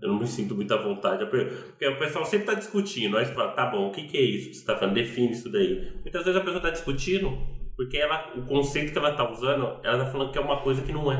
[0.00, 1.26] Eu não me sinto muito à vontade.
[1.26, 3.16] Porque o pessoal sempre está discutindo.
[3.16, 4.94] Aí você fala, tá bom, o que, que é isso que você está falando?
[4.94, 5.92] Define isso daí.
[6.02, 7.36] Muitas vezes a pessoa está discutindo
[7.76, 10.82] porque ela, o conceito que ela está usando, ela está falando que é uma coisa
[10.82, 11.16] que não é.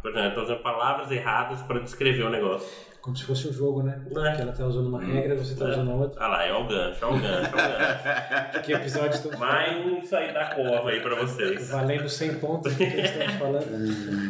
[0.00, 2.93] Por exemplo, ela está usando palavras erradas para descrever o negócio.
[3.04, 4.00] Como se fosse um jogo, né?
[4.06, 4.10] É.
[4.34, 6.24] Que ela tá usando uma regra, você tá usando a outra.
[6.24, 8.60] Ah lá, é o gancho, é o gancho, é o gancho.
[8.64, 11.68] Que episódio estamos Mais um sair da cova aí pra vocês.
[11.68, 13.66] valendo 100 pontos do que estamos falando.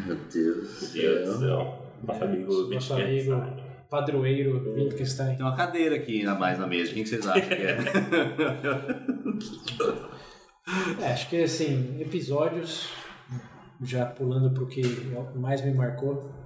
[0.06, 0.92] meu Deus.
[0.92, 1.82] Meu Deus do céu.
[2.02, 3.46] Nosso amigo Nosso amigo
[3.88, 5.36] padroeiro Wittgenstein.
[5.36, 6.92] Tem uma cadeira aqui ainda mais na mesa.
[6.92, 7.78] Quem que vocês acham que é?
[11.00, 12.88] É, acho que assim, episódios,
[13.82, 14.82] já pulando pro que
[15.36, 16.43] mais me marcou.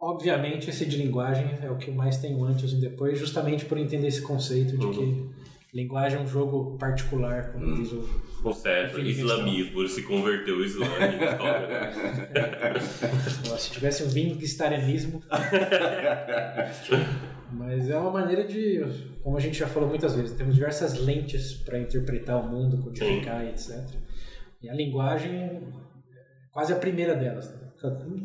[0.00, 3.76] Obviamente, esse de linguagem é o que mais tem um antes e depois, justamente por
[3.76, 5.28] entender esse conceito de que
[5.74, 8.00] linguagem é um jogo particular, como diz o.
[8.42, 10.86] Com certo, Enfim, islamismo, ele se converteu ao islã.
[13.58, 15.22] Se tivesse um Wittgensteinismo.
[17.52, 18.80] Mas é uma maneira de,
[19.22, 23.44] como a gente já falou muitas vezes, temos diversas lentes para interpretar o mundo, codificar
[23.44, 23.76] e etc.
[24.62, 25.60] E a linguagem é
[26.50, 27.50] quase a primeira delas.
[27.50, 27.58] né?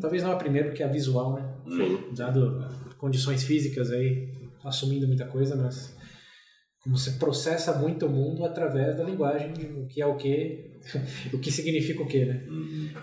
[0.00, 1.46] Talvez não a primeira, porque é a visual, né?
[1.68, 2.14] Sim.
[2.14, 2.64] Dado
[2.98, 4.28] condições físicas aí,
[4.64, 5.96] assumindo muita coisa, mas
[6.86, 10.70] como você processa muito o mundo através da linguagem, o que é o que,
[11.34, 12.44] o que significa o que, né?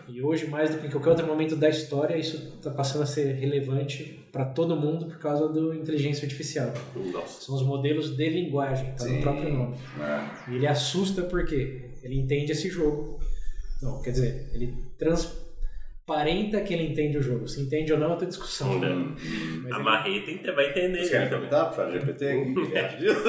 [0.07, 3.05] E hoje, mais do que em qualquer outro momento da história, isso está passando a
[3.05, 6.73] ser relevante para todo mundo por causa da inteligência artificial.
[7.11, 7.41] Nossa.
[7.41, 9.75] São os modelos de linguagem, está no próprio nome.
[9.99, 10.51] É.
[10.51, 13.19] E ele assusta porque ele entende esse jogo.
[13.81, 15.29] Não, quer dizer, ele trans,
[16.03, 17.47] aparenta que ele entende o jogo.
[17.47, 18.71] Se entende ou não é outra discussão.
[18.81, 19.15] Hum.
[19.63, 21.03] Mas, A ele- marreta vai entender.
[21.05, 21.25] Você quer né?
[21.29, 22.25] perguntar ChatGPT?
[22.35, 22.53] O
[22.99, 23.23] disso?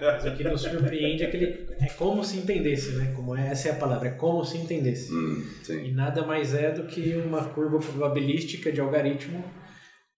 [0.00, 3.12] mas o que nos surpreende é que ele é como se entendesse, né?
[3.14, 5.12] Como é, essa é a palavra, é como se entendesse.
[5.12, 5.44] Hum,
[5.84, 9.44] E nada mais é do que uma curva probabilística de algoritmo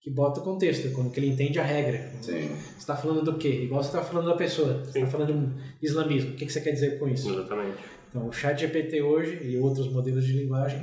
[0.01, 1.99] que bota o contexto, como que ele entende a regra.
[2.21, 2.47] Sim.
[2.47, 3.49] Você está falando do quê?
[3.65, 4.83] Igual você está falando da pessoa.
[4.83, 6.31] Você está falando de islamismo.
[6.31, 7.29] O que que você quer dizer com isso?
[7.31, 7.77] Exatamente.
[8.09, 10.81] Então, o chat GPT hoje e outros modelos de linguagem,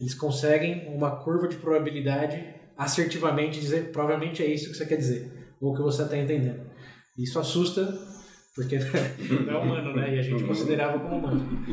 [0.00, 2.42] eles conseguem uma curva de probabilidade
[2.76, 6.60] assertivamente dizer provavelmente é isso que você quer dizer, ou que você está entendendo.
[7.16, 7.98] Isso assusta,
[8.54, 10.14] porque não é humano, né?
[10.14, 11.66] E a gente considerava como humano.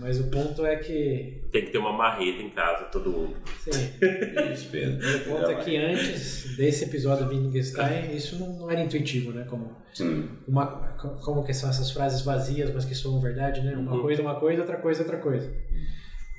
[0.00, 3.36] Mas o ponto é que, Tem que ter uma marreta em casa, todo mundo.
[3.60, 9.32] sim, o ponto é que antes desse episódio do Wittgenstein, isso não, não era intuitivo,
[9.32, 9.44] né?
[9.48, 10.28] Como Sim.
[10.48, 10.66] uma,
[11.24, 13.74] como que são essas frases vazias, mas que soam verdade, né?
[13.76, 14.02] Uma Uhum.
[14.02, 15.52] coisa, uma coisa, outra coisa, outra coisa.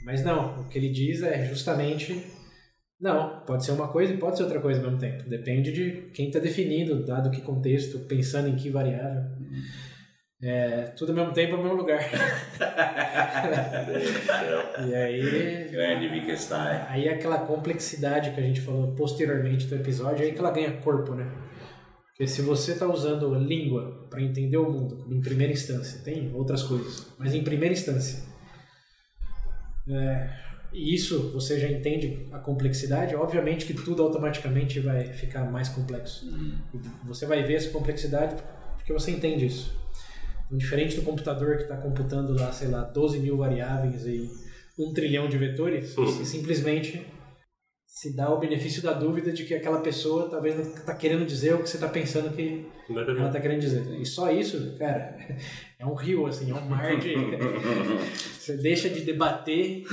[0.04, 2.26] Mas não, o que ele diz é justamente
[3.02, 5.28] não, pode ser uma coisa e pode ser outra coisa ao mesmo tempo.
[5.28, 9.24] Depende de quem está definindo, dado que contexto, pensando em que variável.
[10.44, 12.00] É, tudo ao mesmo tempo, ao mesmo lugar.
[14.88, 16.82] e aí, Grande Wittgenstein.
[16.90, 20.78] aí aquela complexidade que a gente falou posteriormente do episódio, é aí que ela ganha
[20.78, 21.28] corpo, né?
[22.08, 26.62] Porque se você está usando língua para entender o mundo, em primeira instância, tem outras
[26.62, 28.31] coisas, mas em primeira instância,
[29.88, 30.30] é,
[30.74, 36.26] e isso você já entende a complexidade, obviamente que tudo automaticamente vai ficar mais complexo.
[36.74, 38.42] E Você vai ver essa complexidade
[38.78, 39.78] porque você entende isso.
[40.46, 44.30] Então, diferente do computador que está computando lá, sei lá, 12 mil variáveis e
[44.78, 47.06] um trilhão de vetores, você simplesmente
[48.02, 51.54] se dá o benefício da dúvida de que aquela pessoa talvez não está querendo dizer
[51.54, 53.84] o que você está pensando que ela está querendo dizer.
[54.02, 55.16] E só isso, cara,
[55.78, 57.14] é um rio, assim, é um mar de.
[58.40, 59.84] você deixa de debater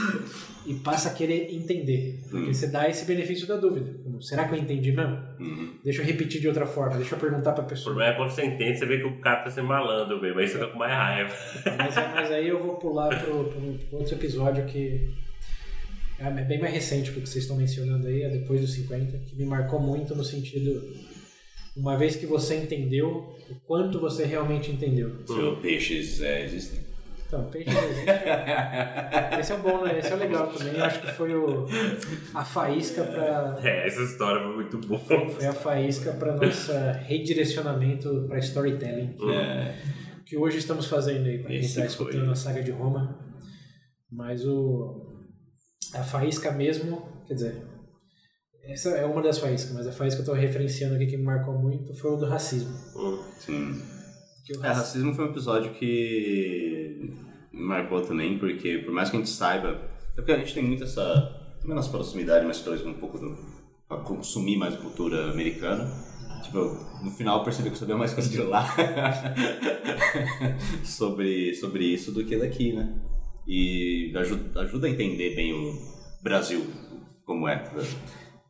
[0.64, 2.18] e passa a querer entender.
[2.30, 4.00] Porque você dá esse benefício da dúvida.
[4.02, 5.18] Como, Será que eu entendi mesmo?
[5.38, 5.74] Uhum.
[5.84, 7.94] Deixa eu repetir de outra forma, deixa eu perguntar pra O pessoa.
[7.94, 10.48] problema é quando você entende, você vê que o cara tá sendo malandro mesmo, aí
[10.48, 11.34] você fica com mais raiva.
[11.76, 13.36] Mas, mas aí eu vou pular pro
[13.92, 15.27] outro episódio que
[16.18, 19.18] é bem mais recente que o que vocês estão mencionando aí, é depois dos 50,
[19.18, 20.82] que me marcou muito no sentido.
[21.76, 25.22] Uma vez que você entendeu, o quanto você realmente entendeu.
[25.26, 26.80] Seu peixes é, existem?
[27.26, 28.04] Então, peixe existe.
[29.38, 29.98] Esse é o bom, né?
[29.98, 30.74] Esse é o legal também.
[30.74, 31.66] Eu acho que foi o,
[32.34, 34.98] a faísca para É, essa história foi muito boa.
[34.98, 39.74] foi a faísca para nossa redirecionamento para storytelling É.
[40.26, 41.86] que hoje estamos fazendo aí para quem está foi.
[41.86, 43.18] escutando a saga de Roma.
[44.10, 45.17] Mas o
[45.94, 47.62] a faísca mesmo, quer dizer,
[48.64, 51.24] essa é uma das faíscas, mas a faísca que eu estou referenciando aqui que me
[51.24, 52.70] marcou muito foi o do racismo.
[52.96, 53.18] Hum.
[53.38, 53.82] Sim.
[54.58, 57.10] O É, raci- racismo foi um episódio que
[57.52, 59.80] me marcou também, porque por mais que a gente saiba,
[60.12, 61.02] é porque a gente tem muito essa,
[61.60, 63.36] também nossa proximidade, mas talvez um pouco do,
[63.86, 65.90] pra consumir mais cultura americana.
[66.42, 66.58] Tipo,
[67.02, 68.64] no final eu percebi que eu sabia mais coisa de lá
[70.84, 72.94] sobre, sobre isso do que daqui, né?
[73.48, 75.72] E ajuda, ajuda a entender bem o
[76.22, 76.66] Brasil,
[77.24, 77.64] como é,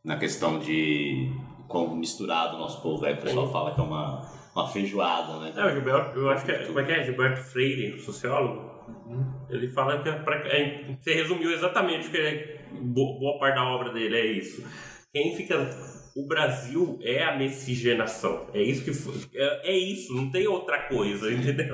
[0.03, 1.31] na questão de
[1.69, 3.13] como misturado o nosso povo é.
[3.13, 4.21] O pessoal fala que é uma,
[4.53, 5.53] uma feijoada, né?
[5.55, 7.03] É, o Gilberto, eu acho que é, como é que é?
[7.05, 8.69] Gilberto Freire, sociólogo,
[9.49, 13.55] ele fala que é pra, é, você resumiu exatamente o que é, bo- boa parte
[13.55, 14.63] da obra dele é isso.
[15.13, 15.55] Quem fica.
[16.15, 18.47] O Brasil é a miscigenação.
[18.53, 21.73] É isso que foi- é, é isso, não tem outra coisa, entendeu?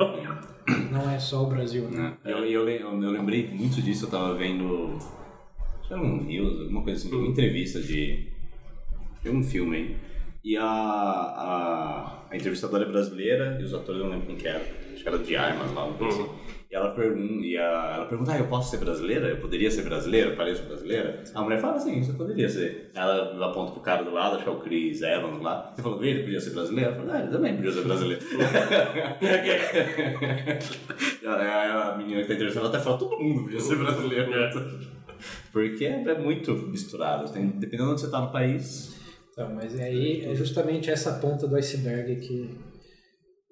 [0.91, 1.99] Não é só o Brasil, né?
[1.99, 2.17] né?
[2.25, 4.97] Eu, eu, eu, eu lembrei muito disso, eu tava vendo.
[5.79, 8.27] Acho que era um News, alguma coisa assim, uma entrevista de.
[9.21, 9.97] de um filme aí.
[10.43, 14.47] E a, a, a entrevistadora é brasileira e os atores eu não lembro quem que
[14.47, 14.63] era.
[14.93, 16.31] Acho que era de armas lá, uma coisa assim.
[16.75, 19.29] E ela pergunta, e a, ela pergunta, ah, eu posso ser brasileira?
[19.29, 20.35] Eu poderia ser brasileira?
[20.35, 21.23] Pareço brasileira?
[21.33, 22.91] A mulher fala assim, você poderia ser.
[22.93, 25.71] Ela aponta pro cara do lado, acho que é o Chris Evans lá.
[25.73, 26.91] Você falou, ele podia ser brasileiro?
[26.91, 28.21] Eu falei, ah, ele também podia ser brasileiro.
[31.25, 34.33] a, a menina que tá ela até fala, todo mundo podia ser brasileiro.
[34.33, 34.51] É.
[35.53, 37.31] Porque é, é muito misturado.
[37.31, 38.99] Tem, dependendo de onde você tá no país.
[39.31, 42.74] Então, mas aí é justamente essa ponta do iceberg que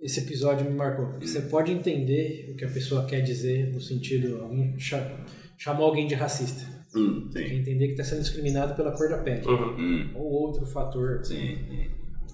[0.03, 1.07] esse episódio me marcou.
[1.07, 5.25] Porque você pode entender o que a pessoa quer dizer no sentido, alguém cha-
[5.57, 6.71] chamou alguém de racista.
[6.95, 7.55] Hum, Quer sim.
[7.55, 9.47] entender que está sendo discriminado pela cor da pele.
[9.47, 9.75] Uhum.
[9.79, 11.57] Hum, Ou outro fator, sim.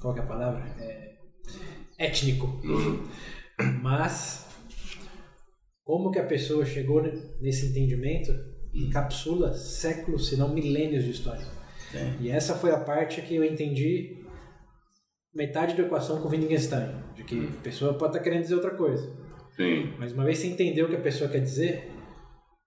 [0.01, 0.65] qual que é a palavra?
[0.79, 1.13] É,
[1.97, 2.59] étnico.
[3.81, 4.45] Mas,
[5.83, 7.01] como que a pessoa chegou
[7.41, 8.31] nesse entendimento,
[8.73, 11.45] encapsula séculos, se não milênios de história.
[11.93, 12.13] É.
[12.21, 14.17] E essa foi a parte que eu entendi
[15.33, 18.71] metade da equação com o Wittgenstein, de que a pessoa pode estar querendo dizer outra
[18.71, 19.11] coisa.
[19.55, 19.93] Sim.
[19.97, 21.91] Mas uma vez você entendeu o que a pessoa quer dizer,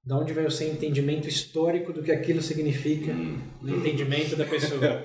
[0.04, 3.12] Da onde vem o seu entendimento histórico do que aquilo significa
[3.60, 4.80] no entendimento da pessoa?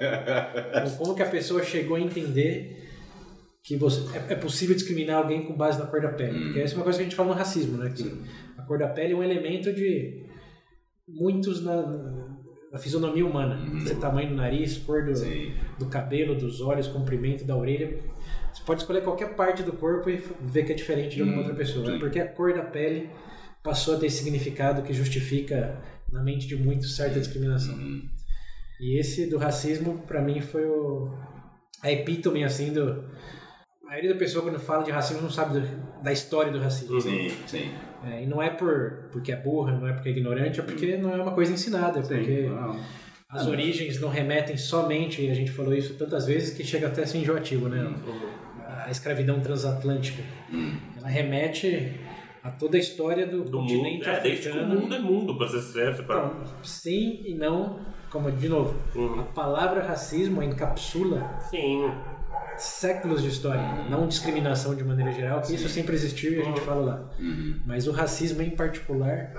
[0.69, 2.83] Então, como que a pessoa chegou a entender
[3.63, 6.45] que você, é, é possível discriminar alguém com base na cor da pele?
[6.45, 7.93] Porque essa é uma coisa que a gente fala no racismo, né?
[7.95, 8.03] Que
[8.57, 10.25] a cor da pele é um elemento de
[11.07, 11.75] muitos na,
[12.71, 13.57] na fisionomia humana.
[13.79, 15.53] Você tamanho do nariz, cor do, Sim.
[15.79, 17.99] do cabelo, dos olhos, comprimento da orelha.
[18.53, 21.55] Você pode escolher qualquer parte do corpo e ver que é diferente de alguma outra
[21.55, 21.85] pessoa.
[21.85, 21.95] sim.
[21.95, 23.09] É porque a cor da pele
[23.63, 27.75] passou a ter significado que justifica na mente de muitos certa discriminação.
[27.75, 28.07] Hum,
[28.79, 31.11] E esse do racismo, pra mim, foi o,
[31.83, 33.05] a epítome, assim, do...
[33.83, 36.99] A maioria da pessoa, quando fala de racismo, não sabe do- da história do racismo.
[36.99, 37.71] Sim, sim.
[38.05, 40.97] É, e não é por, porque é burra, não é porque é ignorante, é porque
[40.97, 41.99] não é uma coisa ensinada.
[41.99, 42.79] É porque Não.
[43.29, 47.03] as origens não remetem somente, e a gente falou isso tantas vezes, que chega até
[47.03, 47.93] a ser enjoativo, né?
[48.85, 50.21] A escravidão transatlântica.
[50.97, 51.93] Ela remete
[52.43, 53.67] a toda a história do, Do mundo.
[53.73, 54.79] continente É, desde que o africano.
[54.81, 56.03] mundo é mundo, pra ser certo.
[56.03, 56.17] Pra...
[56.17, 57.79] Então, sim e não,
[58.11, 59.19] como de novo, Uhum.
[59.19, 61.91] a palavra racismo encapsula Sim.
[62.57, 66.61] Séculos de história, não discriminação de maneira geral, que isso sempre existiu e a gente
[66.61, 67.09] fala lá.
[67.65, 69.33] Mas o racismo em particular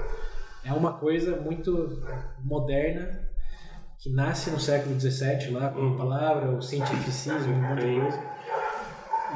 [0.65, 2.03] é uma coisa muito
[2.43, 3.29] moderna
[3.99, 8.01] que nasce no século XVII lá com a palavra, o cientificismo, um monte de Sim.
[8.01, 8.39] coisa.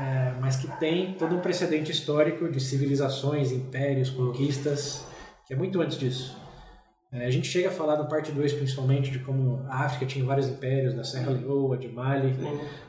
[0.01, 5.05] É, mas que tem todo um precedente histórico de civilizações, impérios, conquistas,
[5.47, 6.42] que é muito antes disso.
[7.13, 10.25] É, a gente chega a falar no parte 2 principalmente de como a África tinha
[10.25, 12.35] vários impérios, da Serra Leoa, de Mali,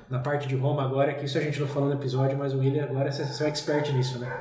[0.10, 2.60] na parte de Roma agora, que isso a gente não falou no episódio, mas o
[2.60, 4.32] William agora é um expert nisso, né?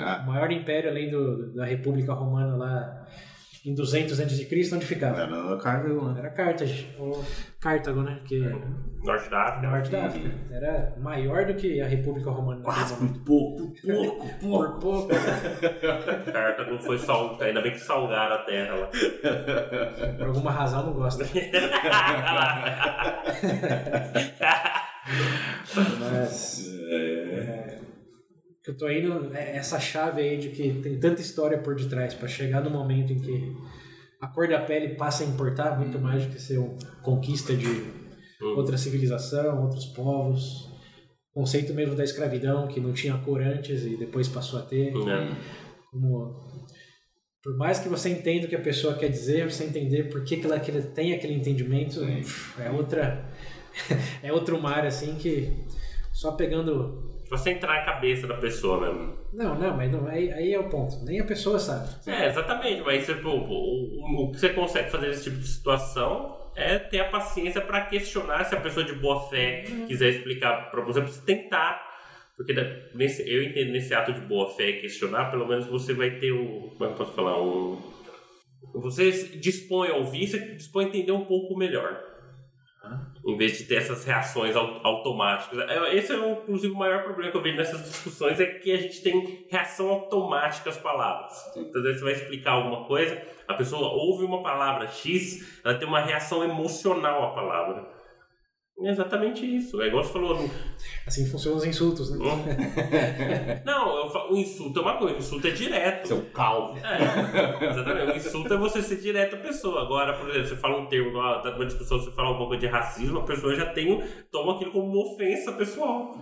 [0.00, 3.06] Ah, O maior império além do, da República Romana lá
[3.64, 5.20] em 200 a.C., onde ficava?
[5.20, 6.18] Era Cargo, né?
[6.18, 7.24] Era Carthage, ou
[7.60, 8.18] Cartago, né?
[8.24, 8.56] Que é
[9.04, 9.68] Norte da África.
[9.68, 10.30] norte da África.
[10.50, 12.62] Era maior do que a República Romana.
[12.62, 14.40] Quase por pouco, pouco, pouco.
[14.40, 15.08] Por pouco.
[16.32, 17.36] Cartago foi sal...
[17.40, 18.88] Ainda bem que salgaram a terra lá.
[20.18, 21.24] Por alguma razão não gosta.
[25.74, 27.78] Mas É,
[28.62, 32.14] que eu tô indo é essa chave aí de que tem tanta história por detrás
[32.14, 33.56] para chegar no momento em que
[34.20, 37.66] a cor da pele passa a importar muito mais do que ser uma conquista de
[38.56, 40.70] outra civilização, outros povos.
[41.34, 44.92] O conceito mesmo da escravidão, que não tinha cor antes e depois passou a ter.
[44.92, 45.36] É.
[45.90, 46.32] Como,
[47.42, 50.36] por mais que você entenda o que a pessoa quer dizer, você entender por que,
[50.36, 52.00] que ela que ela tem aquele entendimento,
[52.60, 53.28] é outra
[54.22, 55.64] é outro mar assim que
[56.12, 59.16] só pegando Você entrar na cabeça da pessoa mesmo.
[59.32, 61.02] não, não, mas não, aí, aí é o ponto.
[61.02, 61.88] Nem a pessoa sabe.
[62.06, 66.36] É, exatamente, mas pô, pô, o, o que você consegue fazer nesse tipo de situação
[66.54, 70.82] é ter a paciência para questionar se a pessoa de boa fé quiser explicar para
[70.82, 71.90] você, você tentar.
[72.36, 72.52] Porque
[72.94, 76.32] nesse, eu entendo nesse ato de boa fé e questionar, pelo menos você vai ter
[76.32, 76.68] um.
[76.76, 77.42] Como é que eu posso falar?
[77.42, 77.80] Um,
[78.74, 82.11] você dispõe a ouvir, você dispõe a entender um pouco melhor.
[83.24, 85.58] Em vez de ter essas reações au- automáticas.
[85.70, 88.72] É, Esse é, o, inclusive, o maior problema que eu vejo nessas discussões é que
[88.72, 91.32] a gente tem reação automática às palavras.
[91.56, 95.74] Então, às vezes você vai explicar alguma coisa, a pessoa ouve uma palavra X, ela
[95.78, 97.91] tem uma reação emocional à palavra.
[98.82, 99.80] É exatamente isso.
[99.80, 100.50] É igual você falou.
[101.06, 102.18] Assim funcionam os insultos, né?
[103.64, 106.08] Não, eu falo, o insulto é uma coisa, o insulto é direto.
[106.08, 106.78] Seu calvo.
[106.78, 108.12] É, exatamente.
[108.12, 109.82] O insulto é você ser direto à pessoa.
[109.82, 113.20] Agora, por exemplo, você fala um termo, numa discussão, você fala um pouco de racismo,
[113.20, 116.16] a pessoa já tem, toma aquilo como uma ofensa pessoal.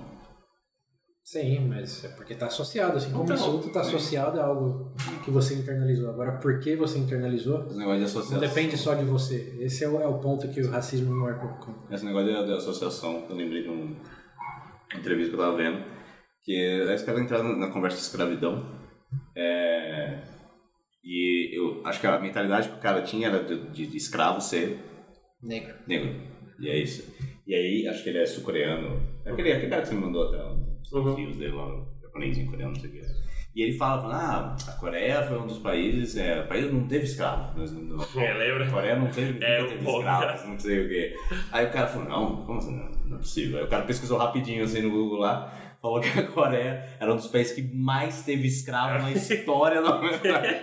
[1.30, 4.92] Sim, mas é porque está associado, assim como Então, insulto está associado a algo
[5.24, 6.10] que você internalizou.
[6.10, 8.40] Agora, por que você internalizou, Esse negócio de associação.
[8.40, 9.56] não depende só de você.
[9.60, 11.76] Esse é o, é o ponto que o racismo me marcou.
[11.88, 15.84] Esse negócio de, de associação, eu lembrei de um- uma entrevista que eu tava vendo,
[16.42, 16.52] que
[16.88, 18.66] aí os caras entraram na conversa de escravidão,
[19.36, 20.22] é,
[21.04, 24.40] e eu acho que a mentalidade que o cara tinha era de, de- de escravo
[24.40, 24.80] ser
[25.40, 25.76] Negro.
[25.86, 26.12] negro,
[26.58, 27.08] e é isso.
[27.46, 30.28] E aí, acho que ele é sul-coreano, é aquele, aquele cara que você me mandou
[30.28, 30.40] até
[30.92, 31.14] Uhum.
[31.16, 33.20] filhos dele lá, no japonesinho coreano, não sei o que.
[33.52, 36.86] E ele fala, fala, ah, a Coreia foi um dos países, é, o país não
[36.86, 38.64] teve escravo, mas não, É, lembra?
[38.64, 41.16] a Coreia não teve, É, teve povo, escravos, não sei o quê.
[41.50, 42.76] Aí o cara falou, não, como assim?
[42.76, 43.58] Não, não é possível.
[43.58, 47.16] Aí o cara pesquisou rapidinho assim no Google lá, falou que a Coreia era um
[47.16, 50.60] dos países que mais teve escravo na história da humanidade.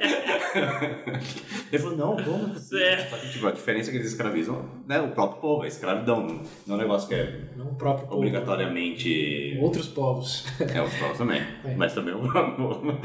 [1.72, 2.86] Ele falou, não, como é possível?
[2.86, 2.98] É.
[3.08, 6.42] Só que, tipo, a diferença é que eles escravizam né, o próprio povo, é escravidão,
[6.66, 8.18] não, é um negócio que é Não o próprio povo.
[8.18, 9.58] obrigatoriamente...
[9.62, 10.46] Outros povos.
[10.60, 11.42] É, os povos também.
[11.66, 11.76] É.
[11.76, 12.20] Mas também o
[12.56, 13.00] povo.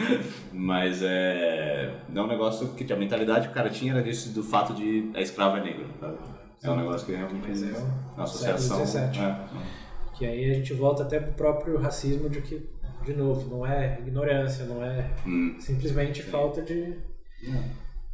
[0.52, 1.94] Mas é.
[2.08, 4.74] Não é um negócio que a mentalidade que o cara tinha era disso, do fato
[4.74, 5.86] de a escrava é negro.
[6.00, 6.16] sabe?
[6.62, 7.48] É um negócio que realmente.
[7.48, 8.86] É o uma associação.
[8.86, 9.24] século XVII.
[9.24, 9.81] É.
[10.18, 12.68] Que aí a gente volta até pro próprio racismo de que,
[13.04, 15.56] de novo, não é ignorância, não é Hum.
[15.58, 16.94] simplesmente falta de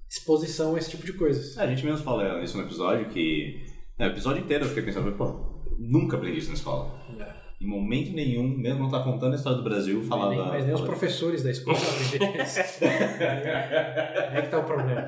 [0.08, 1.58] exposição a esse tipo de coisas.
[1.58, 3.64] A gente mesmo fala isso no episódio que.
[3.98, 6.98] É, o episódio inteiro eu fiquei pensando, pô, nunca aprendi isso na escola.
[7.18, 7.38] É.
[7.60, 10.30] Em momento nenhum, mesmo não tá contando a história do Brasil, falava.
[10.30, 12.60] Nem- mas nem os professores da escola aprenderam isso.
[12.84, 15.04] É que tá o problema.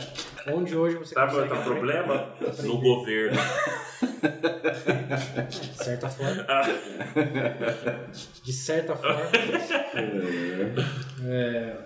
[0.53, 2.35] Onde hoje você Sabe qual consegue é o aprender- problema?
[2.65, 3.39] No governo.
[5.49, 6.47] De certa forma.
[8.45, 9.21] De certa forma.
[11.25, 11.77] É,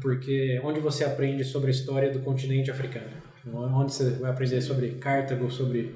[0.00, 3.10] porque onde você aprende sobre a história do continente africano?
[3.52, 5.94] Onde você vai aprender sobre Cartago, sobre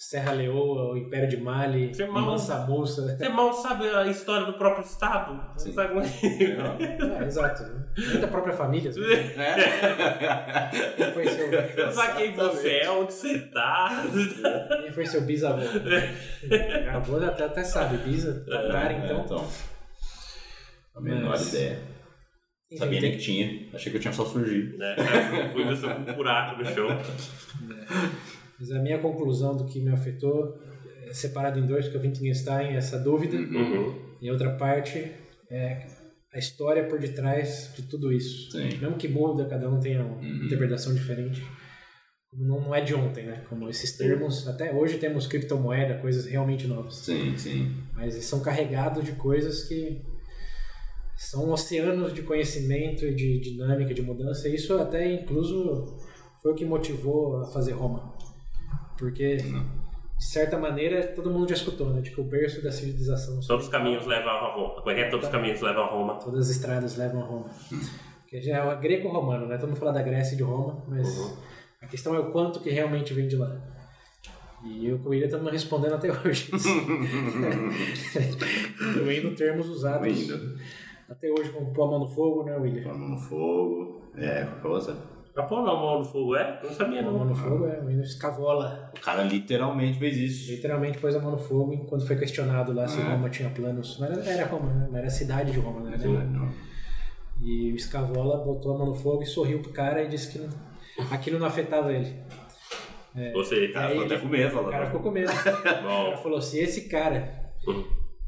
[0.00, 3.16] Serra Leoa, o Império de Mali, mal- Mansa Musa.
[3.16, 5.40] Você mal sabe a história do próprio Estado?
[5.54, 7.20] Você sabe como é?
[7.20, 7.64] É, exato.
[7.96, 8.92] Nem da própria família.
[8.92, 9.04] sabe?
[10.96, 14.04] Quem foi seu, Eu sabe quem você é, onde você tá.
[14.82, 15.62] quem foi seu bisavô?
[15.62, 19.22] Meu avô até, até sabe, bisa, cara, então.
[19.24, 19.48] então.
[20.94, 21.98] A menor Mas- ideia.
[22.70, 23.70] Enfim, Sabia nem que tinha.
[23.74, 24.76] Achei que eu tinha só surgido.
[24.76, 24.94] Né?
[25.54, 26.86] Fui no seu buraco no chão.
[28.58, 30.58] Mas a minha conclusão do que me afetou
[31.06, 33.94] é separado em dois, porque o Wittgenstein, essa dúvida, Uhum.
[34.20, 35.12] e a outra parte
[35.50, 35.86] é
[36.34, 38.50] a história por detrás de tudo isso.
[38.50, 38.68] Sim.
[38.78, 40.44] Mesmo que muda, cada um tenha uma Uhum.
[40.44, 41.42] interpretação diferente.
[42.30, 43.42] Como Não, não é de ontem, né?
[43.48, 46.96] Como esses termos, até hoje temos criptomoeda, coisas realmente novas.
[46.96, 47.74] Sim, sim.
[47.94, 50.02] Mas eles são carregados de coisas que
[51.16, 54.46] são oceanos de conhecimento e de dinâmica, de mudança.
[54.48, 55.96] E isso até incluso
[56.42, 58.12] foi o que motivou a fazer Roma.
[58.98, 62.00] Porque, de certa maneira, todo mundo já escutou, né?
[62.00, 63.38] De que o berço da civilização...
[63.46, 64.74] Todos os caminhos levam a Roma.
[64.74, 65.08] Como é que é?
[65.08, 66.14] Todos os caminhos levam a Roma.
[66.16, 67.46] Todas as estradas levam a Roma.
[68.26, 69.56] Que já é o greco-romano, né?
[69.56, 71.36] Todo mundo fala da Grécia e de Roma, mas Uhum.
[71.80, 73.56] a questão é o quanto que realmente vem de lá.
[74.64, 76.50] E o Coelho estamos respondendo até hoje.
[78.90, 80.56] Incluindo termos usados Ainda.
[81.08, 82.90] até hoje, como pôr a mão no fogo, né, William?
[82.90, 84.02] A mão no fogo.
[84.16, 84.96] É, coisa.
[85.36, 86.60] A pôr a mão no fogo é?
[86.62, 87.26] Não sabia Pôr a mão não.
[87.26, 88.90] no fogo é o escavola.
[88.96, 90.50] O cara literalmente fez isso.
[90.50, 93.04] Literalmente pôs a mão no fogo enquanto foi questionado lá se É.
[93.04, 93.98] Roma tinha planos.
[93.98, 94.86] Não era, era Roma, né?
[94.90, 95.96] Mas era a cidade de Roma, né?
[95.96, 96.48] Não.
[97.40, 100.38] E o Escavola botou a mão no fogo e sorriu pro cara e disse que
[100.38, 100.48] não-
[101.12, 102.12] aquilo não afetava ele.
[103.34, 103.66] Você.
[103.66, 105.30] O cara ficou até com medo, O cara ficou com medo.
[105.32, 107.52] O cara falou: se esse cara.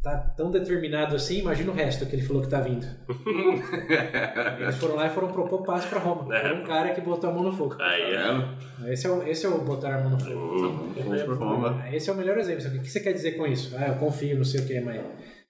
[0.02, 2.86] Tá tão determinado assim, imagina o resto que ele falou que tá vindo.
[4.60, 6.34] Eles foram lá e foram propor paz pra Roma.
[6.34, 6.40] É.
[6.40, 7.76] Foi um cara que botou a mão no fogo.
[7.78, 8.92] Aí, é.
[8.92, 11.34] Esse é o, esse é o botar a mão no fogo.
[11.34, 11.86] Roma.
[11.92, 12.66] Esse é o melhor exemplo.
[12.66, 13.76] O que você quer dizer com isso?
[13.76, 15.00] Ah, eu confio, não sei o que, mas.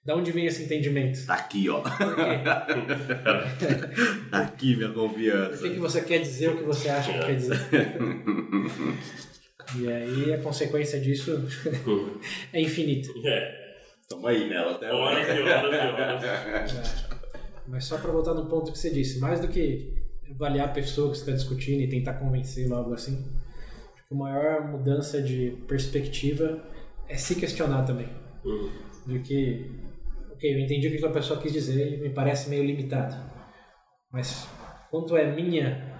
[0.03, 1.23] Da onde vem esse entendimento?
[1.27, 1.81] Tá aqui, ó.
[4.31, 5.61] Tá aqui minha confiança.
[5.61, 7.57] que, que você quer dizer o que você acha que quer dizer?
[9.79, 11.47] E aí a consequência disso
[12.51, 13.09] é infinita.
[13.23, 13.60] É.
[14.15, 17.05] Tamo aí nela até Horas e horas e horas.
[17.67, 21.11] Mas só para voltar no ponto que você disse, mais do que avaliar a pessoa
[21.11, 23.17] que você está discutindo e tentar convencê-lo algo assim,
[23.93, 26.61] acho que a maior mudança de perspectiva
[27.07, 28.09] é se questionar também.
[28.43, 28.69] Uhum.
[29.07, 29.71] De que,
[30.33, 33.15] ok, eu entendi o que a pessoa quis dizer e me parece meio limitado.
[34.11, 34.47] Mas
[34.89, 35.90] quanto é minha-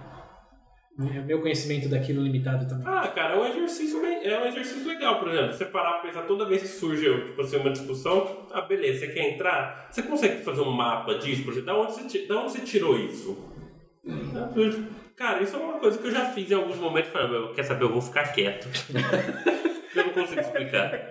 [0.98, 2.86] meu conhecimento daquilo limitado também?
[2.86, 5.52] Ah, cara, é um exercício, é um exercício legal, por exemplo.
[5.52, 9.12] Você parar pra pensar toda vez que surge tipo assim, uma discussão, ah, beleza, você
[9.12, 9.88] quer entrar?
[9.90, 11.42] Você consegue fazer um mapa disso?
[11.44, 13.38] Por exemplo, da onde você, da onde você tirou isso?
[15.16, 17.10] Cara, isso é uma coisa que eu já fiz em alguns momentos.
[17.10, 18.68] Falei, "Meu, quer saber, eu vou ficar quieto.
[19.94, 21.08] eu não consigo explicar.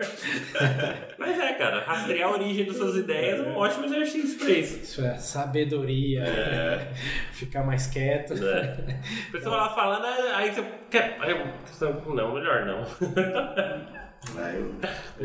[1.17, 4.79] Mas é, cara, rastrear a origem das suas ideias é um ótimo exercício pra isso.
[4.79, 6.23] Isso é sabedoria,
[7.33, 8.33] ficar mais quieto.
[8.33, 8.97] É.
[9.29, 10.05] A pessoa lá falando,
[10.35, 11.17] aí você quer.
[12.05, 12.85] Não, melhor não.
[14.37, 14.75] Aí eu-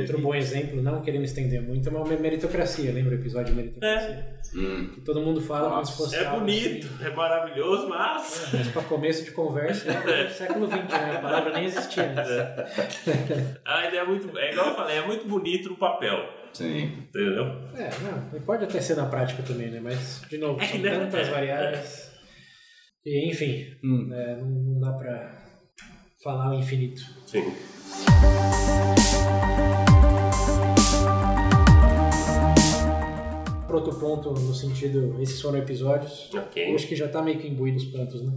[0.01, 2.91] Outro bom exemplo, não querendo estender muito, é uma meritocracia.
[2.93, 4.37] Lembra o episódio de meritocracia?
[4.55, 4.91] Hum.
[4.95, 8.23] Que todo mundo fala como se fosse É algo bonito, é maravilhoso, mas.
[8.45, 11.17] assim, Mas para começo de conversa, é do século XX, né?
[11.17, 13.61] A palavra nem existia antes.
[13.65, 14.39] A ideia é muito.
[14.39, 16.17] É igual eu falei, é muito bonito no papel.
[16.55, 16.85] Sim.
[17.09, 17.45] Entendeu?
[17.75, 17.91] É,
[18.33, 19.79] não, pode até ser na prática também, né?
[19.83, 20.99] Mas, de novo, É são que, né?
[21.01, 21.31] tantas É.
[21.31, 22.11] variáveis.
[23.05, 24.07] E, enfim, Hum.
[24.09, 25.37] né, não, não dá pra
[26.25, 27.03] falar o infinito.
[27.27, 27.55] Sim.
[33.67, 36.31] Por outro ponto, no sentido, esses foram episódios.
[36.35, 36.71] Ok.
[36.71, 38.33] Eu acho que já tá meio que imbuído os pontos, né?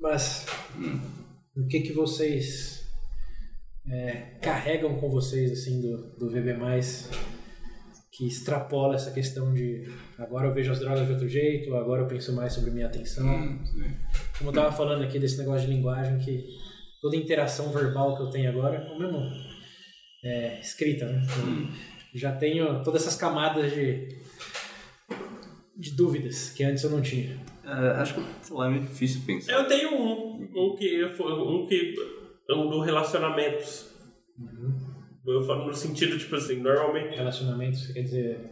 [0.00, 0.46] Mas,
[1.56, 2.86] o que que vocês
[3.88, 6.54] é, carregam com vocês, assim, do, do VB+,
[8.16, 9.84] que extrapola essa questão de
[10.18, 13.26] agora eu vejo as drogas de outro jeito, agora eu penso mais sobre minha atenção.
[13.26, 13.58] Hum.
[14.38, 16.46] Como eu tava falando aqui desse negócio de linguagem, que
[17.00, 19.18] toda interação verbal que eu tenho agora, ou mesmo
[20.24, 21.22] é, escrita, né?
[22.14, 24.08] Eu já tenho todas essas camadas de,
[25.76, 27.38] de dúvidas que antes eu não tinha.
[27.64, 29.52] É, acho que sei lá, é meio difícil pensar.
[29.52, 31.94] Eu tenho um, um que foi um que
[32.50, 33.90] um do relacionamentos.
[35.26, 38.50] Eu falo no sentido tipo assim, normalmente Relacionamento, você quer dizer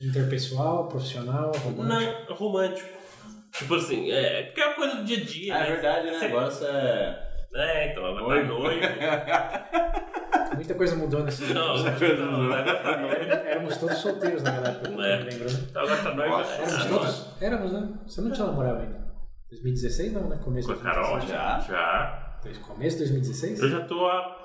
[0.00, 2.28] interpessoal, profissional, romântico?
[2.28, 2.88] não romântico.
[3.52, 5.54] Tipo assim, é porque é uma coisa do dia a dia.
[5.54, 5.66] É né?
[5.66, 6.18] verdade, né?
[6.18, 7.86] Você- Agora você é.
[7.88, 8.54] É, então, agora Noivo.
[8.54, 8.86] tá noivo.
[10.54, 13.14] Muita coisa mudou nesse Não, não, agora tá noivo.
[13.16, 15.16] Éramos todos solteiros naquela época, É.
[15.16, 15.66] lembro, né?
[15.70, 16.36] Então, Agora tá noivo.
[16.36, 17.26] Nossa, é, Éramos é, todos?
[17.40, 17.88] Éramos, né?
[18.06, 19.08] Você não tinha namorado ainda.
[19.50, 20.38] 2016 não, né?
[20.44, 21.66] Começo Com de a Carol 2016.
[21.66, 21.74] Já?
[21.74, 22.28] Já.
[22.66, 23.60] Começo de 2016?
[23.60, 24.36] Eu já tô há.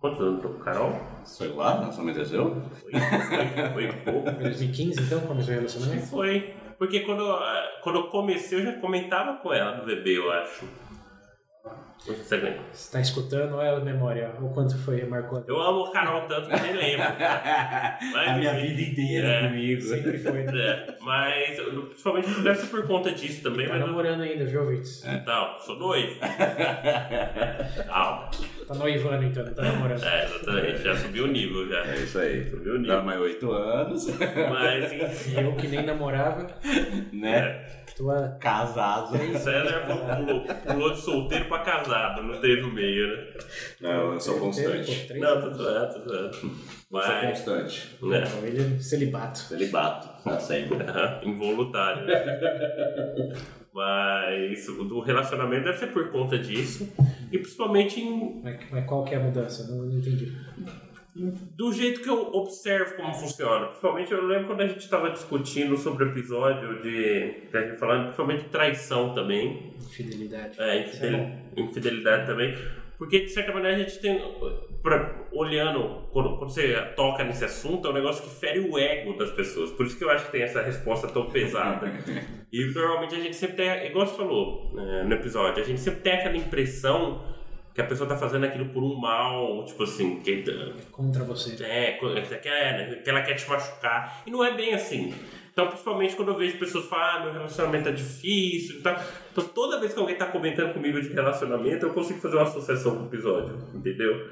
[0.00, 1.00] Quantos anos eu tô com a Carol?
[1.24, 2.62] Sei lá, lançamento é seu?
[2.72, 4.30] Foi, foi, foi pouco.
[4.32, 6.06] Foi 2015 então, começou o relacionamento?
[6.08, 6.54] Foi.
[6.78, 10.66] Porque quando, ah, quando eu comecei, eu já comentava com ela do bebê, eu acho.
[12.06, 12.60] Você lembra?
[12.70, 15.42] Você tá escutando, olha a memória, o quanto foi, marcou.
[15.48, 17.06] Eu amo a Carol tanto que eu nem lembro.
[18.12, 19.48] Mas, a minha vida inteira É.
[19.48, 19.80] comigo.
[19.80, 20.52] Sempre foi, né?
[20.60, 21.58] É, mas
[21.88, 25.02] principalmente deve ser por conta disso também, Tá mas eu, namorando ainda, viu, Vitz?
[25.26, 26.20] não, sou noivo.
[27.88, 28.30] Calma.
[28.68, 30.04] Tá noivando então, não tá namorando.
[30.04, 31.86] É, exatamente, já subiu o nível já.
[31.86, 32.50] É isso aí.
[32.50, 33.02] Subiu o Dá nível.
[33.04, 36.46] mais oito anos, Mas enfim, Eu que nem namorava,
[37.12, 37.38] né?
[37.38, 37.83] é.
[38.10, 39.16] Há Casado.
[39.38, 43.24] César pulou, pulou de solteiro pra casado, não teve o meio, né?
[43.80, 45.12] Não, eu sou constante.
[45.18, 46.26] Não, tô zoando, tô zoando.
[46.26, 46.50] Eu sou
[46.90, 47.96] Mas, constante.
[48.02, 48.24] né?
[48.24, 49.38] Não, ele é celibato.
[49.38, 50.78] Celibato, pra sempre.
[51.28, 52.06] Involuntário.
[53.72, 56.92] Mas o do relacionamento deve ser por conta disso.
[57.32, 59.66] E principalmente em- Mas, mas qual que é a mudança?
[59.68, 60.32] Não, não entendi.
[61.14, 63.66] Do jeito que eu observo como funciona.
[63.66, 67.46] Principalmente eu lembro quando a gente estava discutindo sobre o episódio de.
[67.50, 69.74] que a gente falando principalmente de traição também.
[69.92, 70.60] Fidelidade.
[70.60, 72.54] É, Isso é infidel- infidelidade também.
[72.98, 74.20] Porque, de certa maneira, a gente tem.
[74.82, 79.16] Pra, olhando, quando, quando você toca nesse assunto, é um negócio que fere o ego
[79.16, 79.70] das pessoas.
[79.70, 81.86] Por isso que eu acho que tem essa resposta tão pesada.
[82.52, 83.86] e normalmente a gente sempre tem.
[83.86, 87.22] Igual você falou é, no episódio, a gente sempre tem aquela impressão
[87.74, 90.44] que a pessoa tá fazendo aquilo por um mal, tipo assim, que,
[90.92, 91.60] Contra você.
[91.64, 94.22] é, co- que quer, que ela quer te machucar.
[94.24, 95.12] E não é bem assim.
[95.52, 98.96] Então, principalmente quando eu vejo pessoas falar, ah, meu relacionamento é difícil e tal.
[99.32, 102.96] Então, toda vez que alguém tá comentando comigo de relacionamento, eu consigo fazer uma associação
[102.96, 104.24] com o episódio, entendeu?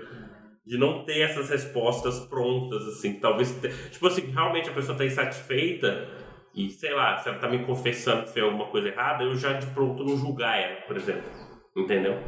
[0.64, 3.14] De não ter essas respostas prontas, assim.
[3.20, 6.09] Talvez, tipo assim, realmente a pessoa tá insatisfeita
[6.55, 9.53] e, sei lá, se ela tá me confessando que fez alguma coisa errada, eu já
[9.55, 11.22] de pronto não julgar ela, por exemplo.
[11.76, 12.18] Entendeu?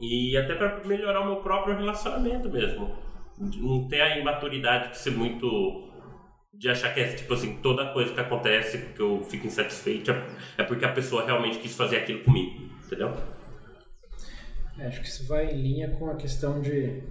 [0.00, 2.94] E até pra melhorar o meu próprio relacionamento mesmo.
[3.38, 5.84] Não ter a imaturidade de ser muito.
[6.58, 10.26] de achar que é tipo assim, toda coisa que acontece que eu fico insatisfeito é-
[10.56, 12.70] é porque a pessoa realmente quis fazer aquilo comigo.
[12.86, 13.14] Entendeu?
[14.78, 17.02] É, acho que isso vai em linha com a questão de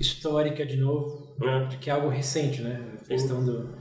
[0.00, 1.64] histórica de novo, É.
[1.66, 2.80] de que é algo recente, né?
[3.02, 3.74] A questão do,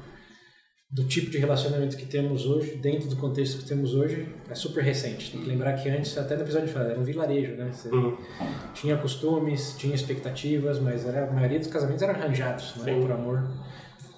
[0.92, 4.84] do tipo de relacionamento que temos hoje, dentro do contexto que temos hoje, é super
[4.84, 5.32] recente.
[5.32, 7.72] Tem que lembrar que antes, até no episódio de fala, era um vilarejo, né?
[7.72, 8.18] Você Uhum.
[8.74, 13.00] tinha costumes, tinha expectativas, mas era, a maioria dos casamentos eram arranjados, Sim.
[13.00, 13.48] por amor.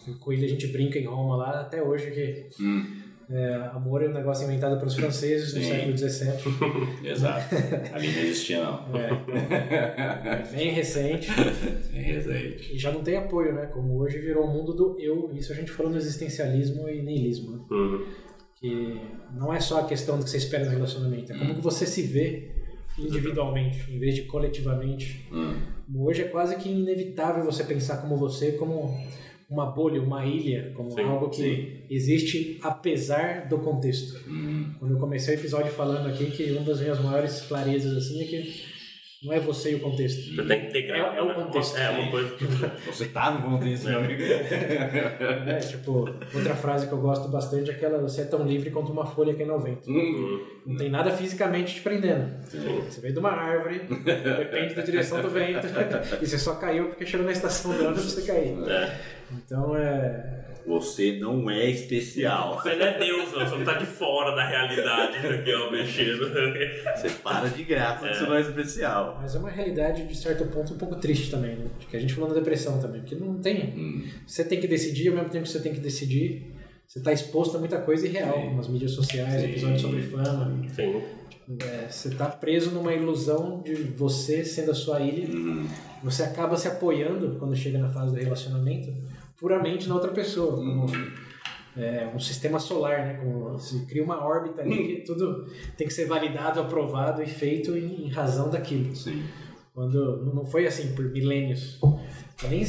[0.08, 3.03] O Coelho a gente brinca em Roma lá até hoje que Hum,
[3.36, 7.02] é, amor é um negócio inventado pelos franceses no século XVII.
[7.10, 7.56] exato.
[7.92, 8.86] Ali não existia, não.
[8.96, 11.32] É, bem recente.
[11.92, 12.76] Recente.
[12.76, 13.66] E já não tem apoio, né?
[13.66, 15.32] Como hoje virou o mundo do eu.
[15.34, 17.52] Isso a gente falou no existencialismo e niilismo.
[17.52, 17.60] Né?
[17.72, 18.06] Uhum.
[18.56, 19.02] Que
[19.34, 21.88] não é só a questão do que você espera no relacionamento, é como que você
[21.88, 22.52] se vê
[22.98, 25.28] individualmente, em vez de coletivamente.
[25.32, 25.56] Hum,
[25.96, 28.96] Hoje é quase que inevitável você pensar como você, como
[29.54, 31.86] uma bolha, uma ilha, como Sim, algo que sim.
[31.90, 34.20] existe apesar do contexto.
[34.30, 38.22] hum, Quando eu comecei o episódio falando aqui que uma das minhas maiores clarezas assim
[38.22, 38.74] é que
[39.26, 40.36] não é você e o contexto.
[40.36, 41.16] Você tem que integrar.
[41.16, 41.34] É- é o né?
[41.36, 41.78] contexto.
[41.78, 42.36] É uma coisa.
[42.88, 44.22] Você tá no contexto, meu amigo.
[44.22, 45.92] É, tipo,
[46.36, 49.34] outra frase que eu gosto bastante é aquela: você é tão livre quanto uma folha
[49.34, 49.90] que é 90.
[49.90, 52.34] Hum, Não tem nada fisicamente te prendendo.
[52.50, 52.82] Sim.
[52.90, 55.68] Você veio de uma árvore, depende da direção do vento,
[56.22, 58.58] e você só caiu porque chegou na estação do ano pra você cair.
[58.68, 59.00] É.
[59.38, 60.42] Então é.
[60.66, 62.56] Você não é especial.
[62.64, 63.40] Você não é Deus, não.
[63.46, 66.30] Você não tá de fora da realidade aqui, ó, mexendo.
[66.96, 69.20] Você para de graça que você não é especial.
[69.22, 71.66] Mas é uma realidade, de certo ponto, um pouco triste também, né?
[71.90, 73.74] Que a gente falou na depressão também, porque não tem.
[73.76, 76.54] Hum, Você tem que decidir, ao mesmo tempo que você tem que decidir,
[76.88, 78.48] você está exposto a muita coisa irreal, Sim.
[78.48, 79.50] como as mídias sociais, Sim.
[79.50, 80.62] episódios sobre fama.
[80.74, 81.02] Sim.
[81.62, 85.28] É, você está preso numa ilusão de você sendo a sua ilha.
[85.28, 85.68] hum,
[86.04, 88.94] Você acaba se apoiando, quando chega na fase do relacionamento,
[89.44, 90.56] puramente na outra pessoa.
[90.56, 90.86] Como,
[91.76, 93.16] é, um sistema solar, né?
[93.16, 97.76] Como se cria uma órbita ali que tudo tem que ser validado, aprovado e feito
[97.76, 98.96] em, em razão daquilo.
[98.96, 99.22] sim.
[99.74, 101.78] Quando não foi assim por milênios.
[102.48, 102.64] Nem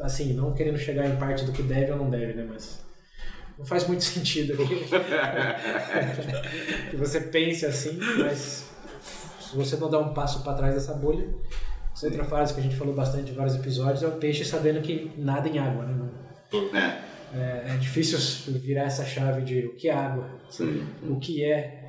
[0.00, 2.46] assim, não querendo chegar em parte do que deve ou não deve, né?
[2.48, 2.82] Mas
[3.58, 4.56] não faz muito sentido
[6.90, 8.70] que você pense assim, mas
[9.40, 11.28] se você não dá um passo para trás dessa bolha,
[12.04, 14.80] essa outra frase que a gente falou bastante em vários episódios é o peixe sabendo
[14.82, 16.10] que nada em água, né?
[16.74, 17.14] É.
[17.36, 18.18] É, é difícil
[18.60, 20.84] virar essa chave de o que é água, Sim.
[21.08, 21.82] o que é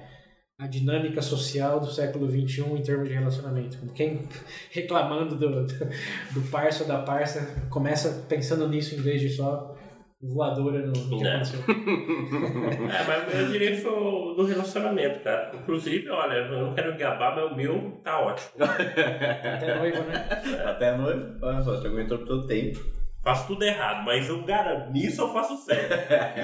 [0.57, 3.78] a dinâmica social do século XXI em termos de relacionamento.
[3.93, 4.28] Quem
[4.72, 5.86] reclamando do, do,
[6.32, 9.76] do parça ou da parça começa pensando nisso em vez de só
[10.22, 11.41] voadora no, no que É.
[12.95, 15.51] É, mas eu diria que foi no relacionamento, cara.
[15.55, 18.49] Inclusive, olha, eu não quero gabar, mas o meu tá ótimo.
[18.63, 20.28] Até noiva, né?
[20.66, 22.80] Até noivo, olha só, já aguentou por todo tempo.
[23.24, 25.93] Faço tudo errado, mas eu garanto, nisso eu faço certo.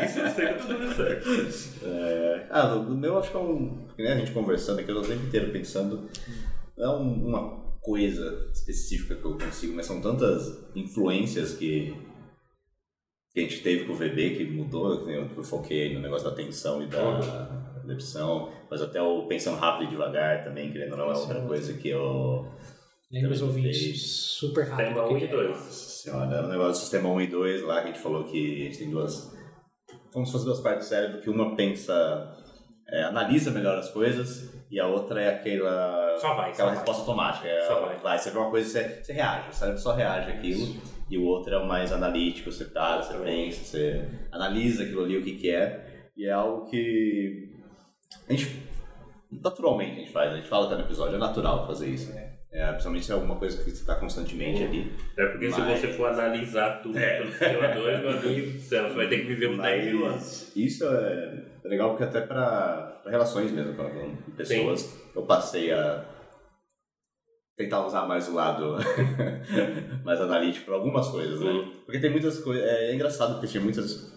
[0.03, 1.85] Isso eu sei que eu tô fazendo certo.
[1.85, 3.85] É, ah, no meu acho que é um.
[3.95, 6.09] Que nem a gente conversando aqui, eu tô o tempo inteiro pensando.
[6.75, 11.95] Não é um- uma coisa específica que eu consigo, mas são tantas influências que,
[13.33, 15.09] que a gente teve com o VB que mudou.
[15.09, 17.19] Eu, foquei no negócio da atenção e da,
[17.85, 21.17] da opção, mas até o pensando rápido e devagar também, querendo ou não, é é
[21.17, 22.47] outra coisa que eu.
[23.11, 24.01] Lembra os ouvintes
[24.39, 24.87] super rápido.
[24.87, 25.37] Tema o 1 que e que é.
[25.37, 25.49] 2.
[25.49, 28.61] Nossa senhora, o negócio do sistema 1 e 2 lá que a gente falou que
[28.61, 29.35] a gente tem duas.
[30.13, 31.93] Como se fossem duas partes do cérebro, que uma pensa.
[32.89, 36.17] é, analisa melhor as coisas e a outra é aquela.
[36.19, 36.75] Só vai, aquela só vai.
[36.75, 37.47] resposta automática.
[37.47, 38.17] É, Só vai.
[38.17, 41.00] Você vê uma coisa e você, você reage, o cérebro só reage àquilo.
[41.11, 45.17] E o outro é o mais analítico, você para, você pensa, você analisa aquilo ali,
[45.17, 46.09] o que, que é.
[46.15, 47.51] E é algo que.
[48.29, 48.71] A gente.
[49.29, 52.11] Naturalmente a gente faz, a gente fala até no episódio, é natural fazer isso.
[52.53, 54.91] É, principalmente se é alguma coisa que você está constantemente ali.
[55.13, 57.17] Até porque se Mas- você for analisar tudo É.
[57.19, 60.05] pelo sistema 2, meu amigo do céu, você vai ter que viver uns 10 mil
[60.05, 60.51] anos.
[60.55, 66.03] Isso é legal porque até para relações mesmo com, pessoas, eu passei a
[67.61, 68.77] tentar usar mais o lado
[70.03, 71.51] mais analítico para algumas coisas, né?
[71.51, 71.71] Uhum.
[71.85, 72.63] Porque tem muitas coisas.
[72.63, 74.11] É, engraçado porque tinha muitas.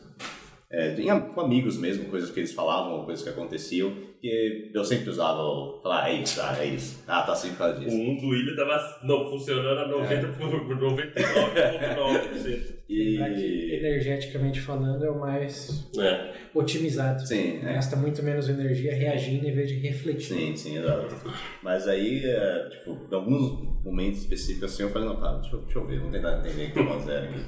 [0.70, 5.08] É, tinha com amigos mesmo, coisas que eles falavam, coisas que aconteciam, que eu sempre
[5.08, 7.04] usava o falar, é isso, ah, é isso.
[7.06, 7.96] Ah, tá assim por causa O disso.
[7.96, 12.73] 1 do William tava não, funcionando a 90 por, por 99,9%.
[12.88, 13.16] E.
[13.16, 16.32] Que, energeticamente falando, é o mais É.
[16.54, 17.26] otimizado.
[17.26, 17.74] Sim, é.
[17.74, 20.36] Gasta muito menos energia reagindo em vez de refletir.
[20.36, 21.14] Sim, sim, exato.
[21.62, 25.60] Mas aí, é, tipo, em alguns momentos específicos assim, eu falei, não, tá, deixa eu,
[25.62, 27.44] deixa eu ver, vamos tentar entender o que tá acontecendo aqui.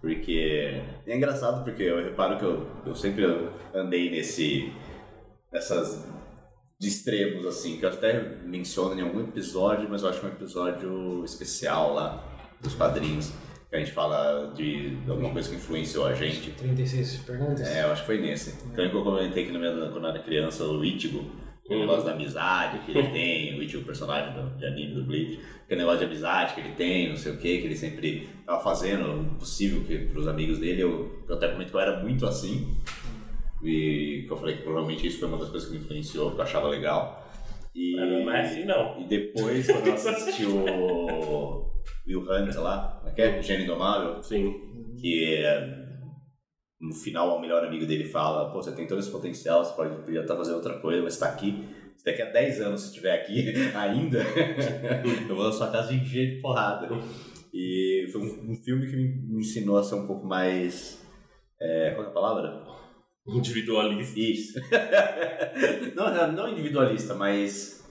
[0.00, 3.24] Porque é engraçado porque eu reparo que eu, eu sempre
[3.74, 4.70] andei nesse,
[5.52, 6.04] nessas
[6.78, 10.28] de extremos, assim, que eu até menciono em algum episódio, mas eu acho que é
[10.28, 12.22] um episódio especial lá,
[12.60, 13.32] dos padrinhos,
[13.74, 16.50] que a gente fala de alguma coisa que influenciou a gente.
[16.52, 17.66] 36 perguntas?
[17.68, 18.50] É, eu acho que foi nesse.
[18.66, 21.24] Então, que eu comentei que no meu- quando eu era criança, o Ichigo,
[21.68, 25.04] o negócio da amizade que ele tem, o Ichigo, o personagem do, de anime do
[25.04, 28.28] Bleach, aquele negócio de amizade que ele tem, não sei o que, que ele sempre
[28.46, 30.82] tava fazendo o possível que, pros amigos dele.
[30.82, 32.76] Eu, eu até comento que eu era muito assim.
[33.62, 36.38] E que eu falei que provavelmente isso foi uma das coisas que me influenciou, que
[36.38, 37.26] eu achava legal.
[37.74, 39.00] E, Mas não é assim, não.
[39.00, 41.64] e depois, quando eu assisti o
[42.06, 43.42] Will Hunt lá, como é que é?
[43.42, 44.52] Gênio Indomável, Sim.
[45.00, 45.84] que é,
[46.80, 50.02] no final o melhor amigo dele fala, pô, você tem todo esse potencial, você pode
[50.02, 51.66] podia estar fazendo outra coisa, mas está aqui.
[51.96, 54.18] Se daqui a 10 anos você estiver aqui ainda,
[55.28, 56.88] eu vou na sua casa de encher de porrada.
[57.52, 61.04] E foi um, um filme que me me ensinou a ser um pouco mais.
[61.60, 62.64] É, qual é a palavra?
[63.26, 64.20] Individualista.
[64.20, 64.60] Isso.
[65.94, 67.82] não, não individualista, mas.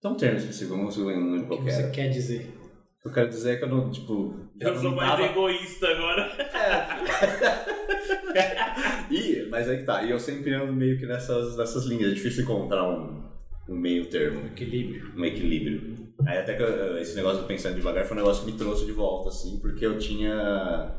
[0.00, 2.57] Tem um termo específico, eu não consigo lembrar O que que você quer dizer?
[3.04, 4.34] Eu quero dizer é que eu não, tipo.
[4.60, 6.30] Eu sou não mais tava- egoísta agora.
[9.10, 12.14] E, mas aí que tá, e eu sempre ando meio que nessas, nessas linhas, é
[12.14, 13.24] difícil encontrar um,
[13.68, 15.12] um meio termo, Equilíbrio.
[15.16, 15.96] um equilíbrio.
[16.26, 18.84] Aí até que eu- esse negócio do pensando devagar foi um negócio que me trouxe
[18.84, 20.94] de volta, assim, porque eu tinha.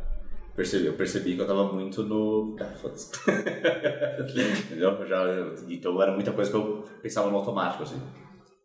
[0.56, 2.56] Percebi, eu percebi que eu tava muito no.
[2.60, 3.12] Ah, foda-se.
[4.66, 4.90] Entendeu?
[4.92, 5.24] Eu Já,
[5.70, 8.02] então era muita coisa que eu pensava no automático, assim.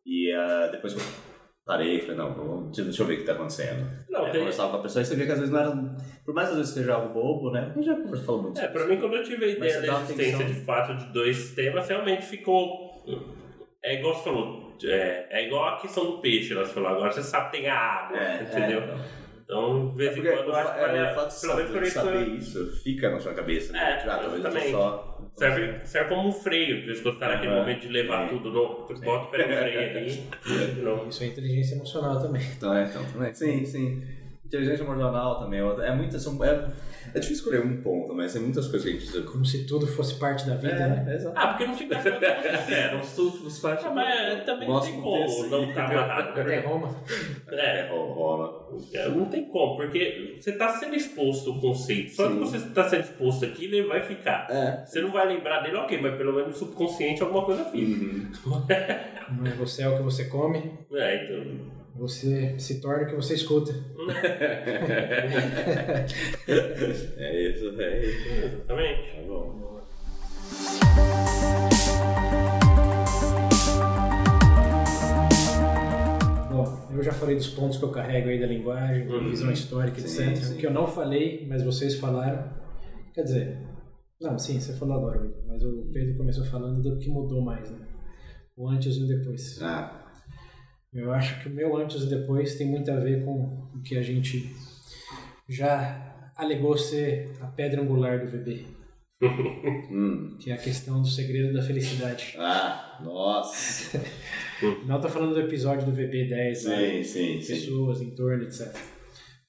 [0.07, 1.05] E ah, depois que eu
[1.67, 3.91] parei, falei, não, vamos- deixa eu ver o que tá acontecendo.
[4.11, 5.71] Não, tem- conversava com a pessoa e você via que às vezes não era.
[6.25, 7.71] Por mais às vezes seja algo bobo, né?
[7.71, 9.87] A gente já conversou falou muito É, pra mim, quando eu tive a ideia da
[10.01, 10.47] existência atenção.
[10.47, 13.05] de fato de dois sistemas, realmente ficou.
[13.83, 16.89] É igual você falou, é, é igual a questão do peixe, nós falou.
[16.89, 18.81] Agora você sabe que tem a água, É, entendeu?
[18.81, 18.99] é, então.
[19.45, 22.29] Então, de vez em Porque quando, eu acho que é, o fato de saber, saber
[22.29, 23.75] isso fica na sua cabeça.
[23.75, 23.79] né?
[24.03, 25.14] É, ah, talvez eu só.
[25.37, 26.87] Serve, serve como um freio,
[27.19, 27.61] tá naquele Aham.
[27.61, 28.29] momento de levar É.
[28.29, 30.29] tudo, no, tu bota o pé no freio ali.
[31.09, 32.43] Isso é inteligência emocional também.
[32.57, 33.35] Então, é, então, também.
[33.35, 34.03] Sim, sim.
[34.55, 35.61] Inteligência emocional também.
[35.61, 36.19] é É muita.
[36.19, 36.69] São, é,
[37.15, 39.31] é difícil escolher um ponto, mas tem muitas coisas que a gente precisa.
[39.31, 41.05] Como se tudo fosse parte da vida, né?
[41.09, 41.39] É, exato.
[41.39, 42.13] Ah, porque não fica tão
[42.59, 43.01] sincero.
[43.01, 43.85] Os fatos.
[43.85, 46.41] Ah, mas também não tem como não estar amarrado.
[46.41, 46.95] Até Roma.
[47.51, 48.69] É, rola.
[48.93, 52.11] É, Não tem como, porque você está sendo exposto ao conceito.
[52.13, 52.41] Só que Sim.
[52.41, 54.47] você está sendo exposto aqui, ele vai ficar.
[54.51, 54.85] É.
[54.85, 58.05] Você não vai lembrar dele, ok, mas pelo menos no subconsciente alguma coisa fica.
[58.05, 58.31] Uhum.
[59.39, 61.84] Não é Você é o que você come, É, então.
[61.95, 63.73] Você se torna o que você escuta.
[67.17, 68.29] É isso, é isso.
[68.45, 69.17] Exatamente.
[69.17, 69.65] Tá bom.
[76.51, 79.31] Bom, eu já falei dos pontos que eu carrego aí da linguagem, da Uhum.
[79.31, 80.37] visão histórica, Sim, etc.
[80.45, 80.55] sim.
[80.55, 82.49] O que eu não falei, mas vocês falaram.
[83.13, 83.59] Quer dizer,
[84.21, 87.79] não, sim, você falou agora, mas o Pedro começou falando do que mudou mais, né?
[88.57, 89.61] O antes e o depois.
[89.63, 90.04] Ah,
[90.95, 93.97] Eu acho que o meu antes e depois tem muito a ver com o que
[93.97, 94.55] a gente
[95.49, 98.65] já alegou ser a pedra angular do VB,
[100.41, 102.35] que é a questão do segredo da felicidade.
[102.39, 104.01] ah, nossa.
[104.87, 107.55] Não tô falando do episódio do VB 10, lá, Sim, sim, sim.
[107.55, 108.73] pessoas, entorno, etc.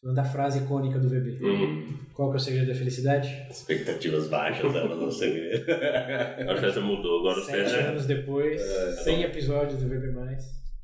[0.01, 1.39] Falando da frase icônica do VB.
[1.41, 3.27] Hum, Qual que é o segredo da felicidade?
[3.49, 5.65] Expectativas baixas, elas não segredo.
[6.51, 7.19] acho que você mudou.
[7.19, 10.11] Agora Sete já anos depois, É, 100 episódios do VB+.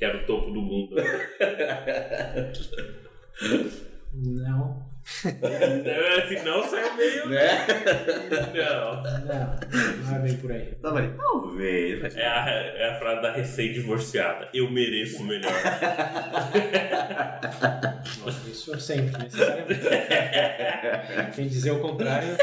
[0.02, 0.96] Quer o topo do mundo.
[4.14, 4.84] Não,
[5.44, 7.30] É, Se não, saiu meio.
[7.30, 7.66] né?
[8.56, 9.04] Não.
[9.04, 9.60] não,
[10.06, 10.66] não é bem por aí.
[10.82, 12.16] Tá, mas talvez.
[12.16, 14.50] É a, é a frase da recém-divorciada.
[14.54, 15.52] Eu mereço o melhor.
[18.24, 19.82] Nossa, isso é sempre, necessariamente.
[21.36, 22.36] Quem dizer o contrário,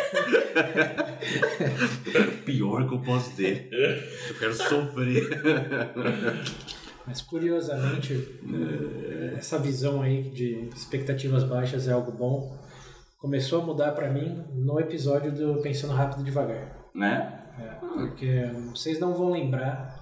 [2.44, 3.68] Pior que eu posso ter.
[3.72, 5.28] Eu quero sofrer.
[7.08, 8.38] Mas curiosamente,
[9.34, 12.54] essa visão aí de expectativas baixas é algo bom,
[13.16, 16.90] começou a mudar pra mim no episódio do Pensando Rápido e Devagar.
[16.94, 17.40] Né?
[17.58, 19.98] É, porque vocês não vão lembrar,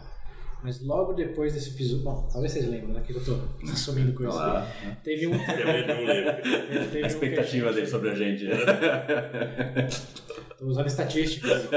[0.65, 2.03] mas logo depois desse episódio.
[2.03, 3.01] Bom, talvez vocês lembrem, né?
[3.07, 3.39] Que eu tô
[3.71, 4.35] assumindo coisas.
[4.35, 4.67] Olha lá.
[5.05, 5.35] Teve um.
[5.35, 6.43] Eu não lembro.
[6.91, 8.47] Teve A um expectativa que dele sobre a gente.
[10.59, 11.69] Tô usando estatísticas.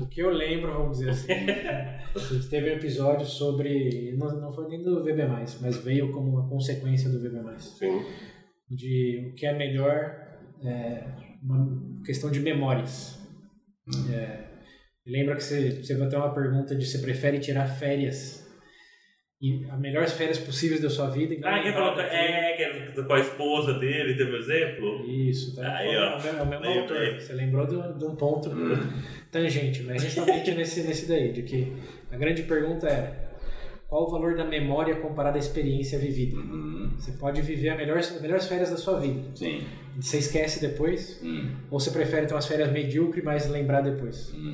[0.00, 1.32] o que eu lembro, vamos dizer assim.
[1.32, 4.16] A gente teve um episódio sobre.
[4.16, 5.26] Não, não foi nem do VB,
[5.60, 7.58] mas veio como uma consequência do VB.
[7.58, 8.02] Sim.
[8.68, 11.04] De o que é melhor, é,
[11.42, 13.18] uma questão de memórias.
[14.12, 14.48] É,
[15.06, 18.47] lembra que você, você vai ter uma pergunta de você prefere tirar férias.
[19.40, 21.32] E as melhores férias possíveis da sua vida.
[21.32, 22.62] e não Ah, quem lembrar falou é, que
[23.00, 25.06] é com a esposa dele, teve um exemplo?
[25.08, 25.76] Isso, tá?
[25.76, 26.18] Aí, É ó.
[26.18, 27.14] é o mesmo autor.
[27.20, 28.50] Você lembrou de, um ponto
[29.30, 31.72] tangente, mas justamente nesse, nesse daí, de que
[32.10, 33.28] a grande pergunta era
[33.86, 36.36] qual o valor da memória comparado à experiência vivida?
[36.36, 39.20] Hum, Você pode viver a melhor, as melhores férias da sua vida.
[39.36, 39.62] sim.
[40.00, 44.32] Você esquece depois, Hum, ou você prefere ter umas férias medíocres, mas lembrar depois.
[44.34, 44.52] hum.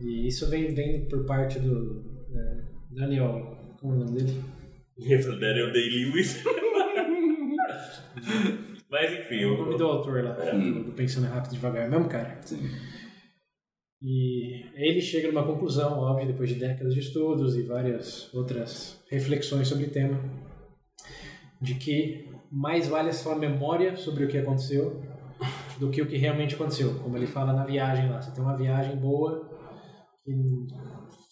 [0.00, 2.02] E isso vem, vem por parte do
[2.34, 4.42] é, Daniel, como é o nome dele?
[5.40, 6.42] Daniel Day-Lewis.
[8.88, 12.38] Mas enfim, o nome do autor lá, do, do Pensando Rápido e Devagar, mesmo cara.
[12.42, 12.70] Sim.
[14.00, 19.68] E ele chega numa conclusão, óbvio, depois de décadas de estudos e várias outras reflexões
[19.68, 20.20] sobre o tema,
[21.60, 25.02] de que mais vale a sua memória sobre o que aconteceu
[25.78, 26.94] do que o que realmente aconteceu.
[27.00, 29.48] Como ele fala na viagem lá, você tem uma viagem boa
[30.26, 30.66] e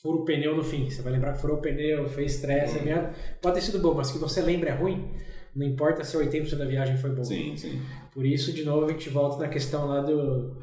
[0.02, 0.88] fura o pneu no fim.
[0.88, 3.08] Você vai lembrar que furou o pneu, fez estresse, é mesmo.
[3.40, 5.10] pode ter sido bom, mas que você lembra é ruim,
[5.54, 7.24] não importa se 80% da viagem foi bom.
[7.24, 7.80] Sim, sim.
[8.12, 10.56] Por isso, de novo, a gente volta na questão lá do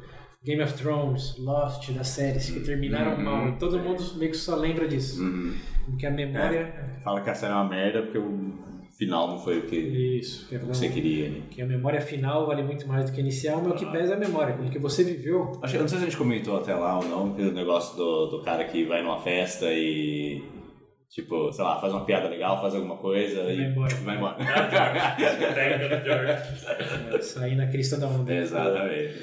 [0.44, 3.24] Game of Thrones, Lost, das séries que terminaram Uhum.
[3.24, 3.48] mal.
[3.48, 5.22] E todo mundo meio que só lembra disso.
[5.22, 5.54] Uhum.
[5.86, 6.98] Porque a memória.
[7.02, 8.58] Fala que a série é uma merda porque o
[8.98, 10.48] final não foi o que, Isso.
[10.48, 11.30] Que, é o que você queria.
[11.30, 11.42] Né?
[11.48, 14.14] que a memória final vale muito mais do que a inicial, mas o que pesa
[14.14, 14.56] é a memória.
[14.56, 15.52] Como que você viveu.
[15.62, 17.96] Acho, eu não sei se a gente comentou até lá ou não, que o negócio
[17.96, 20.42] do, do cara que vai numa festa e,
[21.08, 23.94] tipo, sei lá, faz uma piada legal, faz alguma coisa Vai e embora.
[23.94, 24.36] vai embora.
[24.40, 27.14] Ah, do George.
[27.14, 28.34] é, Sair na crista da onda.
[28.34, 29.14] Exatamente.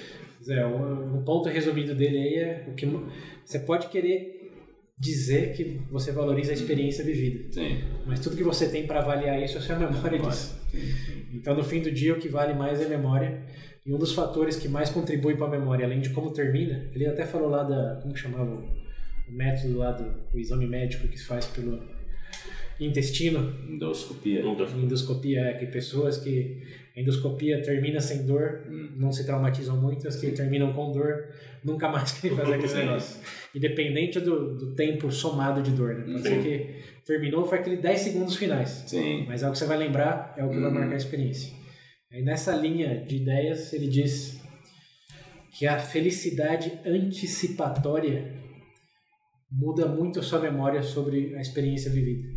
[0.41, 2.85] Zé, o, o ponto resumido dele aí é o que
[3.43, 4.34] você pode querer
[4.97, 7.83] dizer que você valoriza a experiência vivida, Sim.
[8.05, 10.57] mas tudo que você tem para avaliar isso é a sua memória disso.
[11.33, 13.43] Então, no fim do dia, o que vale mais é a memória.
[13.85, 17.05] E um dos fatores que mais contribui para a memória, além de como termina, ele
[17.05, 17.99] até falou lá da.
[18.01, 18.63] Como que chamava o,
[19.29, 21.83] o método lá do o exame médico que se faz pelo.
[22.79, 24.41] Intestino, Endoscopia.
[24.41, 26.61] endoscopia, é que pessoas que
[26.95, 28.63] a endoscopia termina sem dor,
[28.95, 31.29] não se traumatizam muito, as que terminam com dor,
[31.63, 32.77] nunca mais querem fazer aquele Sim.
[32.77, 33.21] negócio.
[33.53, 36.05] Independente do, do tempo somado de dor, né?
[36.13, 36.43] Pode ser Sim.
[36.43, 38.83] que terminou, foi aquele 10 segundos finais.
[38.87, 39.25] Sim.
[39.27, 40.73] Mas é o que você vai lembrar, é o que vai Uhum.
[40.73, 41.53] marcar a experiência.
[42.11, 44.41] Aí nessa linha de ideias, ele diz
[45.57, 48.33] que a felicidade antecipatória
[49.51, 52.27] muda muito a sua memória sobre a experiência vivida.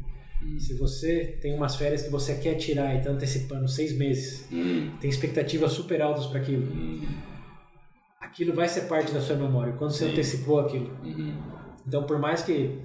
[0.43, 0.59] Hum.
[0.59, 4.91] Se você tem umas férias que você quer tirar e está antecipando seis meses, Hum.
[5.01, 7.07] tem expectativas super altas para aquilo, Hum.
[8.21, 10.13] aquilo vai ser parte da sua memória quando você Sim.
[10.13, 10.91] antecipou aquilo.
[11.03, 11.35] Uhum.
[11.87, 12.79] Então, por mais que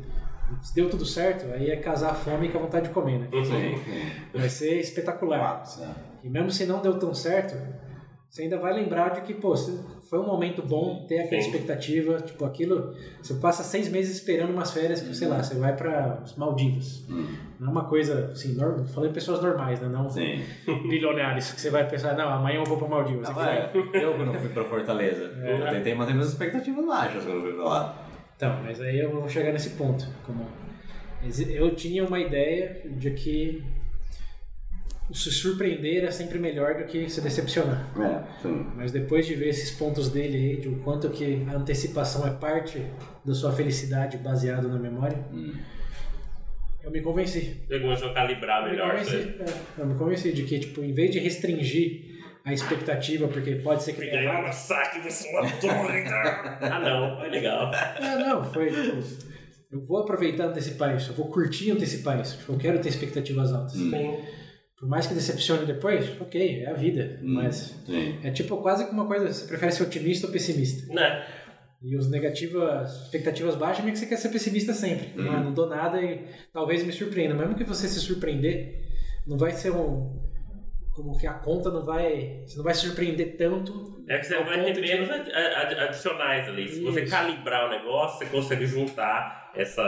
[0.73, 3.27] deu tudo certo, aí é casar a fome com a vontade de comer, né?
[4.33, 5.63] Vai ser espetacular.
[6.23, 7.55] E mesmo se não deu tão certo,
[8.33, 11.49] você ainda vai lembrar de que, pô, foi um momento bom ter aquela Sim.
[11.51, 12.95] expectativa, tipo, aquilo.
[13.21, 17.05] Você passa seis meses esperando umas férias que, sei lá, você vai para os Maldivas.
[17.07, 17.27] Hum.
[17.59, 19.87] Não é uma coisa, assim, normal, falando em pessoas normais, né?
[19.87, 20.41] Não Sim.
[20.89, 23.27] bilionários, que você vai pensar, não, amanhã eu vou para Maldivas.
[23.27, 25.61] Você vai- eu quando fui pra Fortaleza, É.
[25.61, 28.07] eu tentei manter minhas expectativas baixas quando fui pra lá.
[28.35, 30.07] Então, mas aí eu vou chegar nesse ponto.
[30.25, 30.43] Como
[31.51, 33.63] eu tinha uma ideia de que
[35.13, 37.87] se surpreender é sempre melhor do que se decepcionar.
[37.99, 38.65] É, sim.
[38.75, 42.31] Mas depois de ver esses pontos dele aí, de o quanto que a antecipação é
[42.31, 42.81] parte
[43.23, 45.53] da sua felicidade baseado na memória, Hum.
[46.83, 47.61] eu me convenci.
[47.67, 49.23] Você começou a calibrar Eu me melhor isso aí.
[49.33, 52.11] convenci, é, eu me convenci de que, tipo, em vez de restringir
[52.45, 54.43] a expectativa, porque pode ser que Ganhar errado.
[54.43, 56.15] uma saque, você é uma doida.
[56.61, 57.71] ah, não, foi legal.
[57.73, 59.01] Ah, não, foi tipo,
[59.71, 62.37] eu vou aproveitar antecipar isso, eu vou curtir antecipar isso.
[62.39, 63.71] Tipo, eu quero ter expectativas altas.
[63.73, 64.17] Sim.
[64.79, 67.19] Por mais que decepcione depois, ok, é a vida.
[67.21, 67.35] Hum.
[67.35, 68.19] Mas Sim.
[68.23, 70.93] é tipo quase que uma coisa, você prefere ser otimista ou pessimista?
[70.93, 71.25] Né?
[71.81, 75.11] E os negativas, expectativas baixas, meio que você quer ser pessimista sempre.
[75.15, 77.35] Não, não dou nada e talvez me surpreenda.
[77.35, 78.89] Mesmo que você se surpreender,
[79.27, 80.17] não vai ser um.
[80.95, 82.43] Como que a conta não vai.
[82.45, 84.03] Você não vai se surpreender tanto.
[84.07, 85.31] É que você vai ter de- menos ad-
[85.79, 86.67] adicionais ali.
[86.69, 87.11] Se você Isso.
[87.11, 89.81] calibrar o negócio, você consegue juntar essa,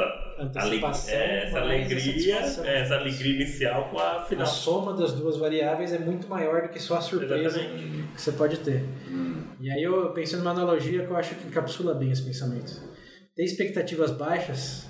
[0.56, 4.46] ale- é, essa alegria, a é, essa alegria inicial com a A final.
[4.48, 8.04] soma das duas variáveis é muito maior do que só a surpresa Exatamente.
[8.16, 8.84] que você pode ter.
[9.08, 9.44] Hum.
[9.60, 12.82] E aí eu pensei numa analogia que eu acho que encapsula bem esse pensamento.
[13.36, 14.88] Ter expectativas baixas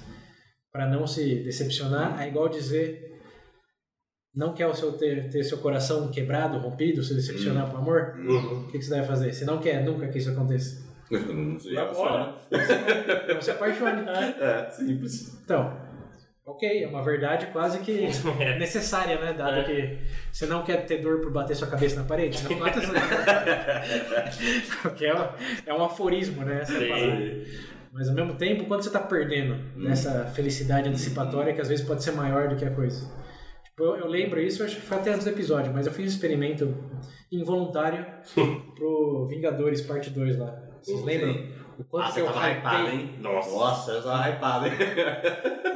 [0.71, 3.14] para não se decepcionar é igual dizer
[4.35, 8.15] não quer o seu ter, ter seu coração quebrado, rompido, se decepcionar com o amor.
[8.17, 8.63] Uhum.
[8.63, 9.31] O que, que você deve fazer?
[9.33, 10.83] Você não quer nunca que isso aconteça.
[11.09, 11.75] Não sei.
[11.75, 12.35] Vai embora.
[13.23, 14.03] Então se apaixone.
[14.09, 15.39] É, simples.
[15.43, 15.77] Então,
[16.45, 18.07] ok, é uma verdade quase que
[18.59, 19.33] necessária, né?
[19.33, 19.63] Dado É.
[19.63, 19.97] que
[20.31, 22.43] você não quer ter dor por bater sua cabeça na parede.
[22.49, 22.91] Não bata essa...
[24.81, 25.27] Porque é, um-
[25.67, 26.61] é um aforismo, né?
[26.61, 26.87] Essa Sim.
[26.89, 27.41] palavra.
[27.93, 32.03] Mas ao mesmo tempo, quando você está perdendo dessa felicidade antecipatória, que às vezes pode
[32.03, 33.09] ser maior do que a coisa.
[33.75, 36.05] Tipo, eu, eu lembro isso, acho que foi até antes do episódio, mas eu fiz
[36.05, 36.73] um experimento
[37.29, 38.05] involuntário
[38.73, 40.57] pro Vingadores Parte 2 lá.
[40.81, 41.05] Vocês Sim.
[41.05, 41.65] lembram?
[41.77, 43.09] O quanto Ah, você eu tava hypado, hein?
[43.19, 43.51] Nossa.
[43.51, 44.73] Nossa, eu tava hypado, hein?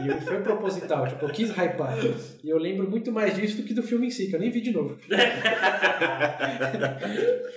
[0.06, 1.94] E foi proposital, tipo, eu quis hypar.
[2.42, 4.50] E eu lembro muito mais disso do que do filme em si, que eu nem
[4.50, 4.98] vi de novo.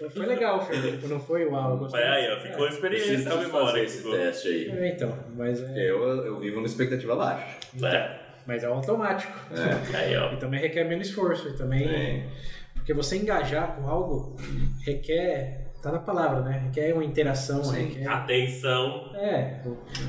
[0.01, 2.01] foi, foi legal o filme, tipo, não foi uau, eu gostei.
[2.01, 3.67] Mas aí, ó, ficou a experiência, Preciso a memória.
[3.69, 4.13] fazer esse ficou.
[4.13, 4.69] teste aí.
[4.71, 7.47] É, então, mas é, eu, eu vivo numa expectativa baixa.
[7.87, 8.22] É.
[8.47, 9.33] mas é automático.
[9.51, 9.97] É.
[9.97, 10.33] Aí, ó.
[10.33, 11.49] E também requer menos esforço.
[11.49, 11.89] E também.
[11.89, 12.27] É.
[12.75, 14.37] Porque você engajar com algo
[14.85, 15.71] requer.
[15.83, 16.63] Tá na palavra, né?
[16.67, 17.89] Requer uma interação, Sim.
[17.89, 18.07] requer.
[18.07, 19.11] Atenção.
[19.17, 19.61] É,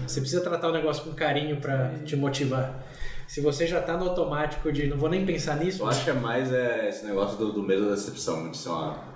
[0.05, 2.83] você precisa tratar o negócio com carinho pra te motivar.
[3.27, 6.11] Se você já tá no automático de não vou nem pensar nisso, Eu acho que
[6.11, 9.12] é mais é, esse negócio do, do medo da decepção, de ser uma.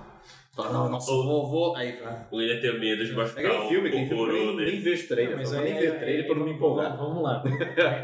[0.58, 1.76] Fala, não, nossa, vou, vou.
[1.76, 4.34] Aí, ah, O William tem medo de é machucar o, filme, o filme eu guru
[4.34, 4.78] nem, nem dele.
[4.82, 5.38] vejo trailer.
[5.38, 6.98] Mas eu aí, nem ver aí- trailer pra não me vamos- empolgar.
[6.98, 7.44] Vamos lá.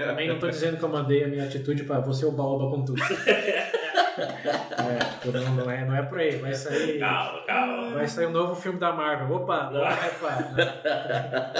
[0.07, 2.85] Também não tô dizendo que eu mandei a minha atitude pra você o baoba com
[2.85, 3.01] tudo.
[4.15, 6.35] É, não, não, é, não é por aí.
[6.35, 7.93] Vai sair, Calma, calma.
[7.95, 9.35] vai sair um novo filme da Marvel.
[9.37, 9.79] Opa, Não.
[9.81, 11.53] vai hypar.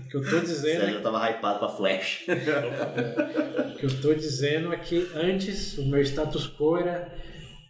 [0.00, 2.24] O que eu tô dizendo, Sério, eu tava hypado pra Flash.
[2.28, 7.08] o que eu tô dizendo é que antes o meu status quo era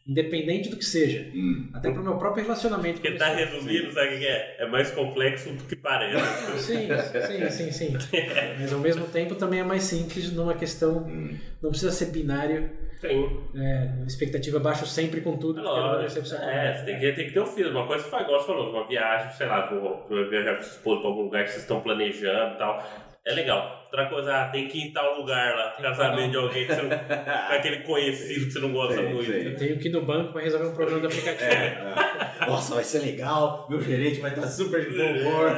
[0.06, 1.30] independente do que seja.
[1.34, 1.70] Hum.
[1.72, 3.00] Até pro meu próprio relacionamento.
[3.00, 4.56] com Porque tá resumindo, sabe o que é?
[4.58, 6.58] É mais complexo do que parece.
[6.58, 6.88] Sim,
[7.26, 7.96] sim, sim, sim.
[8.60, 10.98] Mas ao mesmo tempo também é mais simples numa questão.
[11.06, 11.36] Hum.
[11.62, 13.48] Não precisa ser binário, Tem.
[13.56, 15.62] é, expectativa baixa sempre com tudo.
[15.62, 16.34] porque não vai Lógico.
[16.36, 17.70] É, você tem que, tem que ter um filho.
[17.70, 20.62] Uma coisa que faz, igual você falou, uma viagem, sei lá, vou, vou viajar com
[20.62, 23.14] sua esposa pra algum lugar que vocês estão planejando e tal.
[23.26, 23.83] É legal.
[23.94, 26.82] Outra coisa, ah, tem que ir em tal lugar lá, casamento de alguém que você
[26.82, 29.30] não, com aquele conhecido que você não gosta Sei, muito.
[29.30, 29.46] sei.
[29.46, 31.48] Eu tenho que ir no banco para resolver um problema do aplicativo.
[31.48, 32.46] É.
[32.48, 35.48] Nossa, vai ser legal, meu gerente vai estar super de bom humor.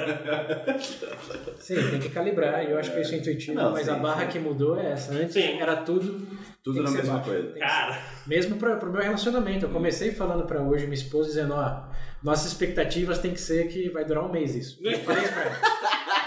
[1.58, 4.26] Sim, tem que calibrar, eu acho que isso é intuitivo, Não, mas sim, a barra
[4.26, 4.32] sim.
[4.32, 5.14] que mudou é essa.
[5.14, 5.58] Antes Sim.
[5.58, 6.26] era tudo.
[6.62, 7.30] Tudo na mesma baixo.
[7.30, 7.58] coisa.
[7.58, 9.64] Cara, Mesmo para o meu relacionamento.
[9.64, 11.84] Eu comecei falando para hoje minha esposa dizendo, ó,
[12.22, 14.78] nossas expectativas tem que ser que vai durar um mês isso.
[14.82, 15.56] Eu falei isso pra ela.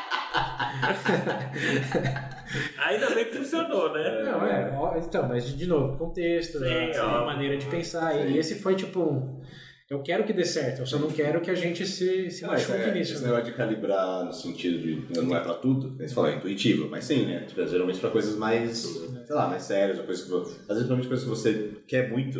[2.78, 4.24] ainda bem que funcionou, né?
[4.24, 7.26] Não, é, ó, então, mas de novo, contexto, Sim, né, ó.
[7.26, 8.16] maneira de pensar.
[8.16, 8.38] E Sim.
[8.38, 9.42] esse foi tipo um.
[9.90, 12.46] Eu quero que dê certo, eu só não quero que a gente se, se esse,
[12.46, 13.14] machuque é, nisso.
[13.14, 13.30] esse né?
[13.30, 17.06] negócio de calibrar no sentido de não é pra tudo, você falou, é intuitivo, mas
[17.06, 17.40] sim, né?
[17.48, 20.84] Tipo, geralmente pra coisas mais, sei lá, mais sérias, ou coisas que você, às vezes
[20.84, 22.40] principalmente coisas que você quer muito.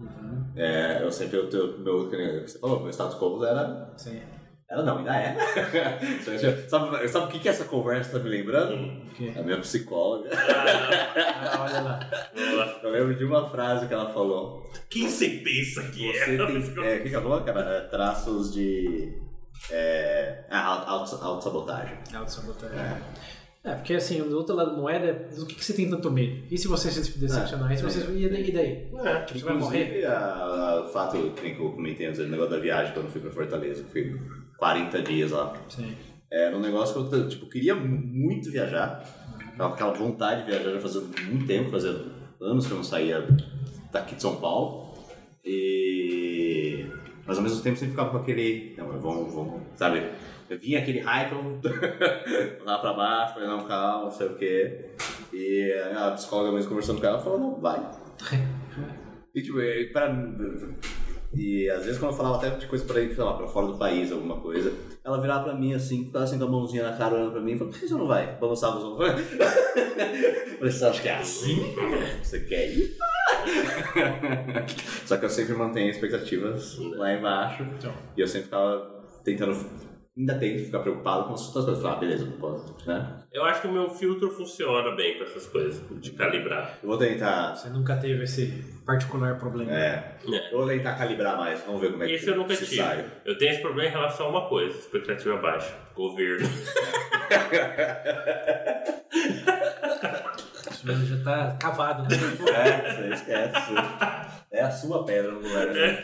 [0.00, 0.44] Uhum.
[0.56, 4.18] É, eu sempre, o meu, você falou, meu status quo era, Sim.
[4.70, 5.36] Era não, ainda é.
[6.68, 8.74] sabe, sabe o que que essa conversa tá me lembrando?
[8.74, 9.32] O quê?
[9.36, 10.28] A minha psicóloga.
[10.32, 12.80] Ah, olha lá.
[12.82, 14.70] Eu lembro de uma frase que ela falou.
[14.90, 16.46] Quem você pensa que Você é?
[16.46, 17.60] tem, é, o que que ela falou, cara?
[17.60, 19.16] É, traços de...
[19.70, 21.96] É, ah, auto- autossabotagem.
[22.14, 22.78] Autossabotagem.
[22.78, 22.98] É.
[23.64, 26.10] É, porque assim, do outro lado da moeda, é do que, que você tem tanto
[26.10, 26.44] medo?
[26.50, 27.70] E se você se decepcionar?
[27.70, 27.74] É.
[27.74, 28.00] e se você...
[28.12, 28.48] E daí?
[28.48, 28.88] E daí?
[29.04, 29.20] É.
[29.24, 29.82] Tipo, você vai morrer?
[29.82, 33.10] Inclusive, a- a- o fato que eu comentei antes, o negócio da viagem, quando eu
[33.12, 34.20] fui pra Fortaleza, que fui
[34.58, 35.54] 40 dias lá.
[35.68, 35.94] Sim.
[36.30, 39.02] Era um negócio que eu tipo, queria muito viajar,
[39.56, 41.90] tava aquela vontade de viajar já fazia muito tempo, fazia
[42.40, 43.26] anos que eu não saía
[43.90, 44.94] daqui de São Paulo.
[45.44, 46.86] E...
[47.26, 48.74] Mas ao mesmo tempo sempre ficava com aquele.
[48.76, 50.10] Não, vamos, vamos, sabe?
[50.48, 51.60] Eu vinha aquele hype, eu
[52.64, 54.90] lá pra baixo, falei, não, calma, não sei o quê.
[55.32, 57.80] E a psicóloga mesmo conversando com ela falou, não, vai.
[59.34, 59.58] E, tipo,
[59.92, 60.12] pra,
[61.32, 63.66] e às vezes quando eu falava até de coisa pra ir, sei lá, pra fora
[63.66, 64.72] do país, alguma coisa,
[65.04, 67.52] ela virava pra mim assim, ficava assim com a mãozinha na cara olhando pra mim
[67.52, 68.36] e falava, por que você não vai?
[68.38, 69.20] Balançava os ombros.
[70.60, 71.56] Você acha que é assim?
[72.20, 72.96] Você quer ir?
[75.06, 77.92] Só que eu sempre mantenho expectativas lá embaixo Então.
[78.16, 79.56] e eu sempre ficava tentando,
[80.16, 81.82] ainda tento ficar preocupado com as outras coisas.
[81.82, 83.22] Falar, ah, beleza, não posso, né?
[83.32, 86.78] Eu acho que o meu filtro funciona bem com essas coisas, de calibrar.
[86.82, 89.70] Eu vou tentar, Você nunca teve esse particular problema.
[89.70, 90.50] é, É.
[90.50, 92.76] vou tentar calibrar mais, vamos ver como é que Esse eu nunca tive.
[92.76, 93.04] sai.
[93.24, 95.74] Eu tenho esse problema em relação a uma coisa, expectativa baixa.
[95.94, 96.48] Governo.
[100.70, 102.08] Isso já tá cavado, né?
[102.54, 103.72] É, você esquece.
[104.50, 105.66] É a sua pedra no lugar.
[105.66, 106.02] Né?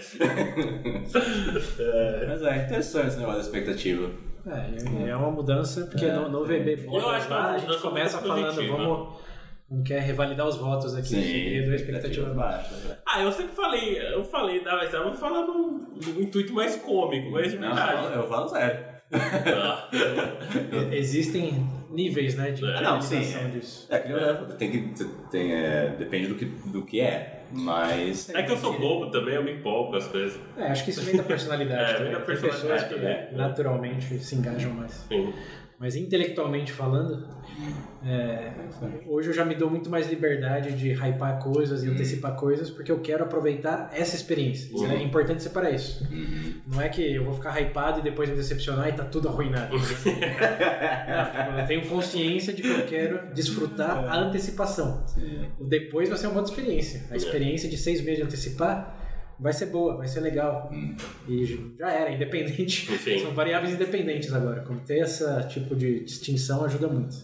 [2.28, 4.10] Mas é interessante esse negócio da expectativa.
[4.46, 7.52] É, é uma mudança, porque no, no VB bom, Eu acho que é lá, a
[7.56, 8.76] gente mudança começa falando, positiva.
[8.76, 9.14] vamos,
[9.70, 12.70] não quer revalidar os votos aqui, segredo da expectativa baixa.
[12.74, 13.02] baixa.
[13.06, 16.76] Ah, eu sempre falei, eu falei da mas eu vou falar num, num intuito mais
[16.76, 18.14] cômico, mas de Não, verdade.
[18.14, 18.94] eu falo sério.
[19.12, 19.88] Ah,
[20.92, 22.80] Existem níveis, né, de É.
[22.80, 23.48] Não, sim, é.
[23.48, 23.86] disso.
[23.90, 23.98] É,
[24.58, 25.04] tem que.
[25.30, 27.44] Tem, é, depende do que, do que é.
[27.52, 28.30] Mas.
[28.30, 30.40] É que eu sou bobo também, eu me empolgo com as coisas.
[30.56, 32.04] É, acho que isso vem da personalidade É, também.
[32.04, 33.28] vem da Tem pessoas personalidade, que né?
[33.32, 34.92] naturalmente se engajam mais.
[35.08, 35.32] Sim.
[35.78, 37.26] Mas intelectualmente falando,
[38.04, 38.52] é,
[39.06, 42.92] hoje eu já me dou muito mais liberdade de hypar coisas e antecipar coisas porque
[42.92, 44.74] eu quero aproveitar essa experiência.
[44.74, 44.90] Uhum.
[44.90, 46.04] É importante separar isso.
[46.10, 46.54] Uhum.
[46.66, 49.76] Não é que eu vou ficar hypado e depois me decepcionar e tá tudo arruinado.
[49.76, 55.04] Não, eu tenho consciência de que eu quero desfrutar a antecipação.
[55.58, 57.04] O depois vai ser uma outra experiência.
[57.10, 59.03] A experiência de seis meses de antecipar
[59.38, 60.70] vai ser boa, vai ser legal.
[60.72, 60.96] Hum.
[61.28, 62.86] E já era, independente.
[62.98, 63.18] Sim.
[63.20, 64.62] São variáveis independentes agora.
[64.62, 67.16] Como ter esse tipo de distinção ajuda muito.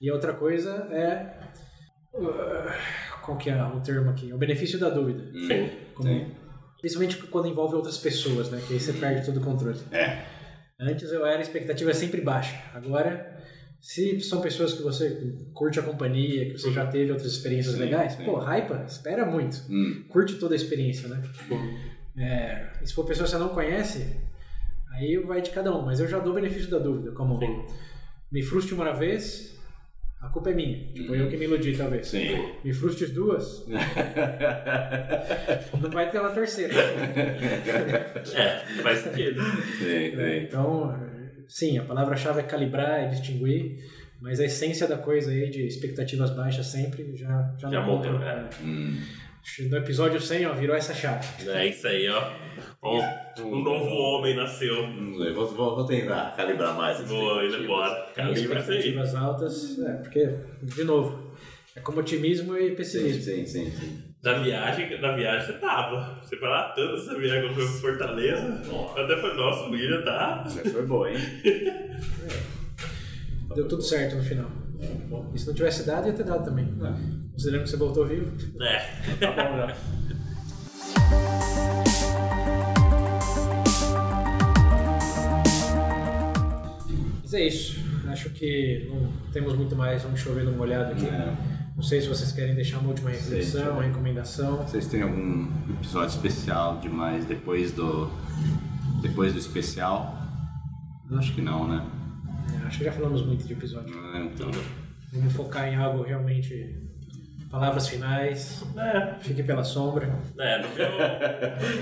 [0.00, 1.38] E a outra coisa é.
[2.14, 4.32] uh, Qual que é o termo aqui?
[4.32, 5.24] O benefício da dúvida.
[5.32, 5.70] Sim.
[5.94, 6.34] Como- Sim.
[6.80, 8.62] Principalmente quando envolve outras pessoas, né?
[8.66, 9.80] Que aí você perde todo o controle.
[9.90, 10.22] É.
[10.80, 12.54] Antes eu era a expectativa sempre baixa.
[12.72, 13.36] Agora,
[13.80, 17.80] se são pessoas que você curte a companhia, que você já teve outras experiências Sim,
[17.80, 18.24] legais, sim.
[18.24, 19.62] pô, hypa, espera muito.
[19.70, 20.02] Hum.
[20.08, 21.22] Curte toda a experiência, né?
[22.16, 24.16] É, se for pessoa que você não conhece,
[24.92, 25.82] aí vai de cada um.
[25.82, 27.12] Mas eu já dou o benefício da dúvida.
[27.12, 27.64] Como Sim.
[28.32, 29.56] me frustre uma vez,
[30.20, 30.84] a culpa é minha.
[30.92, 31.18] Tipo, Uhum.
[31.20, 32.08] eu que me iludi, talvez.
[32.08, 32.52] Sim.
[32.64, 33.64] Me frustre duas,
[35.80, 36.74] não vai ter uma terceira.
[36.74, 39.40] É, faz sentido.
[39.78, 40.10] sim, É,
[40.40, 40.44] sim.
[40.46, 40.98] então,
[41.48, 43.78] sim, a palavra-chave é calibrar, é distinguir,
[44.20, 48.12] mas a essência da coisa aí de expectativas baixas sempre já, já, Já não morreu,
[48.12, 48.24] conta.
[48.24, 48.50] né?
[48.62, 49.00] Hum.
[49.70, 51.24] No episódio 100, ó, virou essa chave.
[51.48, 52.32] É isso aí, ó.
[52.82, 54.74] Um, um novo homem nasceu.
[55.34, 57.00] Vou, vou, vou tentar calibrar mais.
[57.00, 57.64] Vou indo expectativas.
[57.64, 57.94] embora.
[58.14, 60.28] Tem Calibra expectativas altas, é, porque,
[60.62, 61.32] de novo,
[61.74, 63.22] é como otimismo e Sim, pessimismo.
[63.22, 63.70] sim, sim.
[63.70, 64.02] sim.
[64.20, 66.18] Na viagem, na viagem você tava.
[66.20, 68.62] Você foi lá tanto essa viagem quando foi pra Fortaleza.
[68.66, 70.42] Eu até falei, nossa, o William tá.
[70.44, 71.16] Mas foi bom, hein?
[73.54, 74.50] Deu tudo certo no final.
[75.08, 76.66] Bom, e se não tivesse dado, ia ter dado também.
[77.32, 78.32] Considerando que você voltou vivo.
[78.60, 78.78] É.
[79.20, 79.76] Tá bom, né?
[87.22, 87.78] Mas é isso.
[88.08, 90.02] Acho que não temos muito mais.
[90.02, 91.06] Vamos chover no molhado aqui.
[91.06, 91.57] É.
[91.78, 94.56] Não sei se vocês querem deixar uma última reflexão, Sei, uma recomendação.
[94.56, 98.10] Vocês têm algum episódio especial demais depois do.
[99.00, 100.12] Depois do especial?
[101.08, 101.86] Eu acho que não, né?
[102.52, 103.96] É, acho que já falamos muito de episódio.
[104.12, 104.50] É, Então.
[105.12, 106.82] Vamos focar em algo realmente.
[107.50, 108.62] Palavras finais.
[108.76, 110.06] É, Fique pela sombra.
[110.38, 110.86] é, no meu.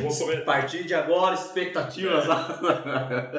[0.05, 2.24] Eu vou A partir de agora, expectativas.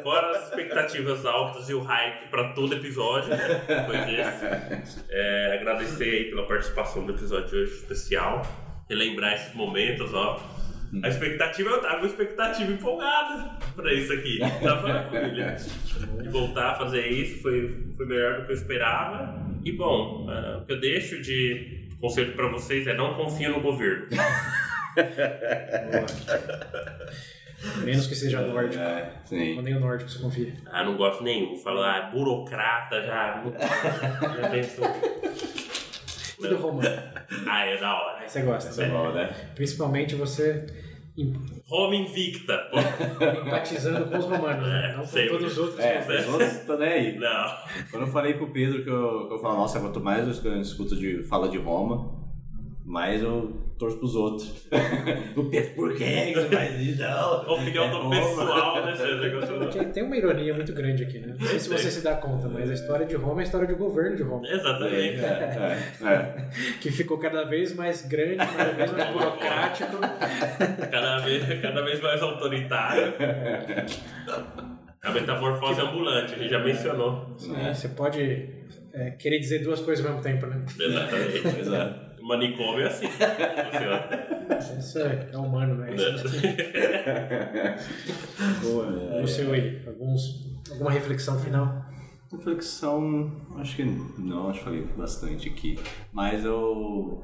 [0.03, 3.61] Fora as expectativas altas e o hype pra todo episódio, né?
[3.65, 5.03] Depois desse.
[5.09, 8.45] É, agradecer aí pela participação do episódio de hoje especial.
[8.89, 10.37] Relembrar esses momentos, ó.
[11.03, 14.39] A expectativa, eu tava com expectativa empolgada pra isso aqui.
[14.63, 15.43] Tava ele.
[16.23, 19.47] De voltar a fazer isso foi, foi melhor do que eu esperava.
[19.63, 23.61] E bom, é, o que eu deixo de conselho pra vocês é não confiem no
[23.61, 24.07] governo.
[27.83, 28.81] Menos que seja nórdico.
[28.81, 29.55] É, sim.
[29.57, 30.53] Ou nem o nórdico você confia.
[30.67, 31.55] Ah, não gosto nenhum.
[31.57, 33.43] Falar ah, burocrata já.
[34.39, 34.85] já pensou.
[36.39, 37.03] E do romano?
[37.47, 38.19] Ah, é da hora.
[38.19, 38.83] Aí você gosta.
[38.83, 39.33] É bom, né?
[39.55, 40.67] Principalmente você
[41.67, 42.69] Roma invicta.
[43.45, 44.91] Empatizando com os romanos, né?
[44.91, 45.79] É, não com todos os outros.
[45.79, 45.99] É.
[45.99, 47.17] os outros estão nem aí.
[47.17, 47.57] Não.
[47.89, 50.95] Quando eu falei pro Pedro que eu, que eu falo, nossa, quanto mais eu escuto
[50.95, 52.13] de fala de Roma,
[52.85, 54.67] mais eu torço pros outros.
[55.35, 57.01] o Pedro, por que que você faz isso?
[57.01, 57.41] Não.
[57.53, 58.15] Opinião É do Roma.
[58.15, 58.93] pessoal, né?
[59.59, 61.35] Porque tem uma ironia muito grande aqui, né?
[61.39, 63.67] Não sei se você se dá conta, mas a história de Roma é a história
[63.67, 64.47] de governo de Roma.
[64.47, 65.19] Exatamente.
[65.23, 66.49] É, é, é.
[66.81, 69.97] Que ficou cada vez mais grande, cada vez mais burocrático.
[70.91, 73.13] Cada vez, cada vez mais autoritário.
[75.03, 77.35] A metamorfose ambulante, a gente já mencionou.
[77.37, 78.49] Sim, Você pode
[78.93, 80.65] é, querer dizer duas coisas ao mesmo tempo, né?
[80.79, 81.73] Exatamente.
[82.03, 82.06] É.
[82.27, 83.07] Manicômio é assim.
[84.79, 85.89] Isso é, é humano, né?
[88.61, 89.21] Boa.
[89.21, 91.85] O seu, ele, alguns, alguma reflexão final?
[92.31, 95.79] Reflexão, acho que não, acho que falei bastante aqui.
[96.11, 97.23] Mas eu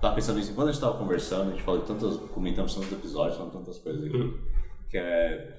[0.00, 2.92] tava pensando nisso, enquanto a gente tava conversando, a gente falou de tantas, comentamos tantos
[2.92, 4.38] episódios, falando tantas coisas aqui, Uhum.
[4.90, 5.56] que é,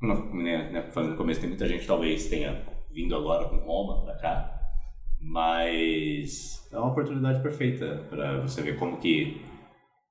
[0.00, 3.48] como eu né, né, falei no começo, tem muita gente que talvez tenha vindo agora
[3.48, 4.57] com Roma pra cá,
[5.20, 9.40] mas é uma oportunidade perfeita pra você ver como que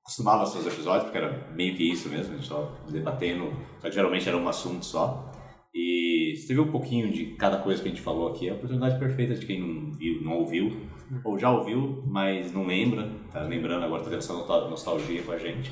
[0.02, 3.88] costumava ser os episódios, porque era meio que isso mesmo, a gente tava debatendo, só
[3.88, 5.30] que geralmente era um assunto só.
[5.74, 8.54] E se teve um pouquinho de cada coisa que a gente falou aqui, é a
[8.54, 10.70] oportunidade perfeita de quem não viu, não ouviu,
[11.24, 15.38] ou já ouviu, mas não lembra, tá lembrando agora, tá tendo essa nostalgia com a
[15.38, 15.70] gente,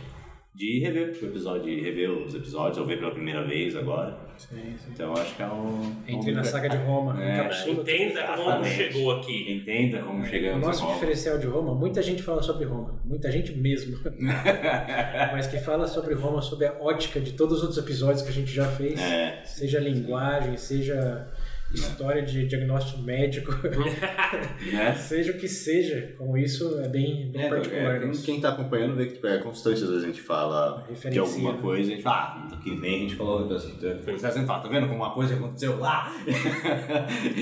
[0.57, 4.17] de rever o episódio, de rever os episódios, ou ver pela primeira vez agora.
[4.39, 4.91] Sim, sim.
[4.93, 5.93] Então eu acho que é um.
[6.09, 7.41] Entre um- na saga de Roma, É.
[7.71, 8.75] Entenda como Exatamente.
[8.75, 9.53] chegou aqui.
[9.53, 10.95] Entenda como O chegamos a nosso Roma.
[10.95, 13.99] diferencial de Roma, muita gente fala sobre Roma, muita gente mesmo,
[15.33, 18.33] mas que fala sobre Roma sob a ótica de todos os outros episódios que a
[18.33, 21.29] gente já fez, É, seja linguagem, seja
[21.73, 23.53] história de diagnóstico médico,
[24.73, 24.95] né?
[24.95, 27.97] seja o que seja, como isso é bem, bem É, particular.
[27.97, 30.87] é, quem, quem tá acompanhando vê que tipo, é constante, às vezes a gente fala
[31.11, 31.59] de alguma né?
[31.61, 34.87] coisa, a gente fala, ah, que nem a gente falou, você sempre fala, tá vendo
[34.89, 36.13] como uma coisa aconteceu lá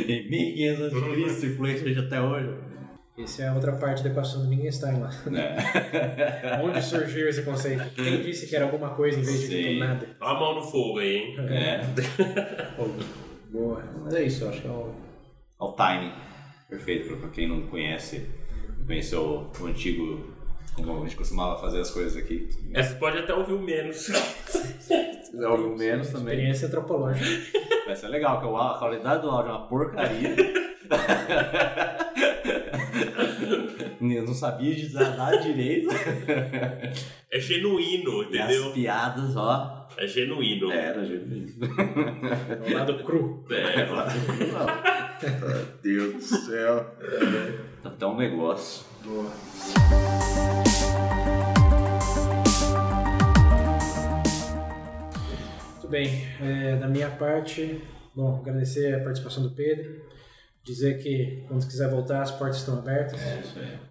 [0.09, 1.25] em 1500 Uhum.
[1.27, 2.49] a.C., influência a gente até hoje.
[3.17, 5.11] Essa é a outra parte da equação do Wittgenstein lá.
[5.33, 6.59] É.
[6.65, 7.85] Onde surgiu esse conceito?
[7.95, 9.63] Quem disse que era alguma coisa em vez de Sim.
[9.63, 10.09] tipo, nada?
[10.21, 11.37] Olha a mão no fogo aí, hein?
[11.49, 11.81] é.
[13.55, 13.83] Boa.
[14.05, 14.93] Mas é isso, eu acho que é o...
[15.59, 16.13] Ao time.
[16.69, 18.29] Perfeito, pra- pra quem não conhece,
[18.85, 20.35] conheceu o antigo,
[20.75, 22.49] como a gente costumava fazer as coisas aqui.
[22.75, 23.97] Essa pode até ouvir o menos.
[24.81, 26.35] Se quiser ouvir um menos também.
[26.35, 27.61] experiência antropológica.
[27.87, 30.35] Vai ser legal, que o a qualidade do áudio é uma porcaria.
[34.01, 35.89] Eu não sabia de nada direito.
[37.31, 38.73] É genuíno, E as entendeu?
[38.73, 39.84] piadas, ó.
[39.97, 40.71] É genuíno.
[40.73, 41.55] Era, gente.
[42.67, 43.45] É o lado cru.
[43.51, 43.87] É.
[43.87, 46.95] Meu Deus do céu.
[47.83, 48.85] Tá até um negócio.
[49.05, 49.31] Boa.
[55.73, 57.81] Muito bem, é, da minha parte,
[58.15, 60.01] bom, agradecer a participação do Pedro,
[60.65, 63.21] dizer que quando quiser voltar as portas estão abertas.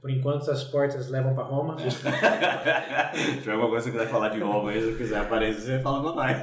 [0.02, 1.78] Por enquanto as portas levam para Roma.
[1.78, 6.16] Se tiver alguma coisa que quiser falar de Roma aí, se quiser aparecer, fala com
[6.16, 6.38] nós.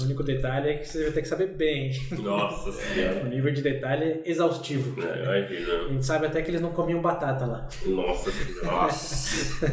[0.00, 1.90] O único detalhe é que você vai ter que saber bem.
[2.22, 3.24] Nossa O senhora.
[3.24, 5.00] nível de detalhe é exaustivo.
[5.02, 5.88] É, A Imagina.
[5.88, 7.68] gente sabe até que eles não comiam batata lá.
[7.86, 8.66] Nossa senhora.
[8.66, 9.66] Nossa.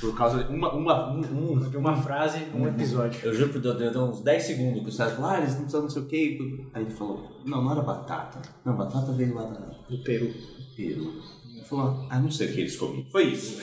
[0.00, 3.20] Por causa de uma, uma, um, um, De uma frase, um episódio.
[3.24, 5.62] Eu juro por Deus, deu uns 10 segundos que o César falou, ah, eles não
[5.62, 6.38] precisam não sei o quê.
[6.74, 8.35] Aí ele falou, não, não era batata.
[8.36, 8.54] Batata.
[8.64, 9.58] Não, batata veio lá da
[9.88, 10.32] Do Peru.
[10.76, 11.22] Peru.
[11.54, 13.06] Ele falou, ah, não sei o que eles comiam.
[13.10, 13.62] Foi isso.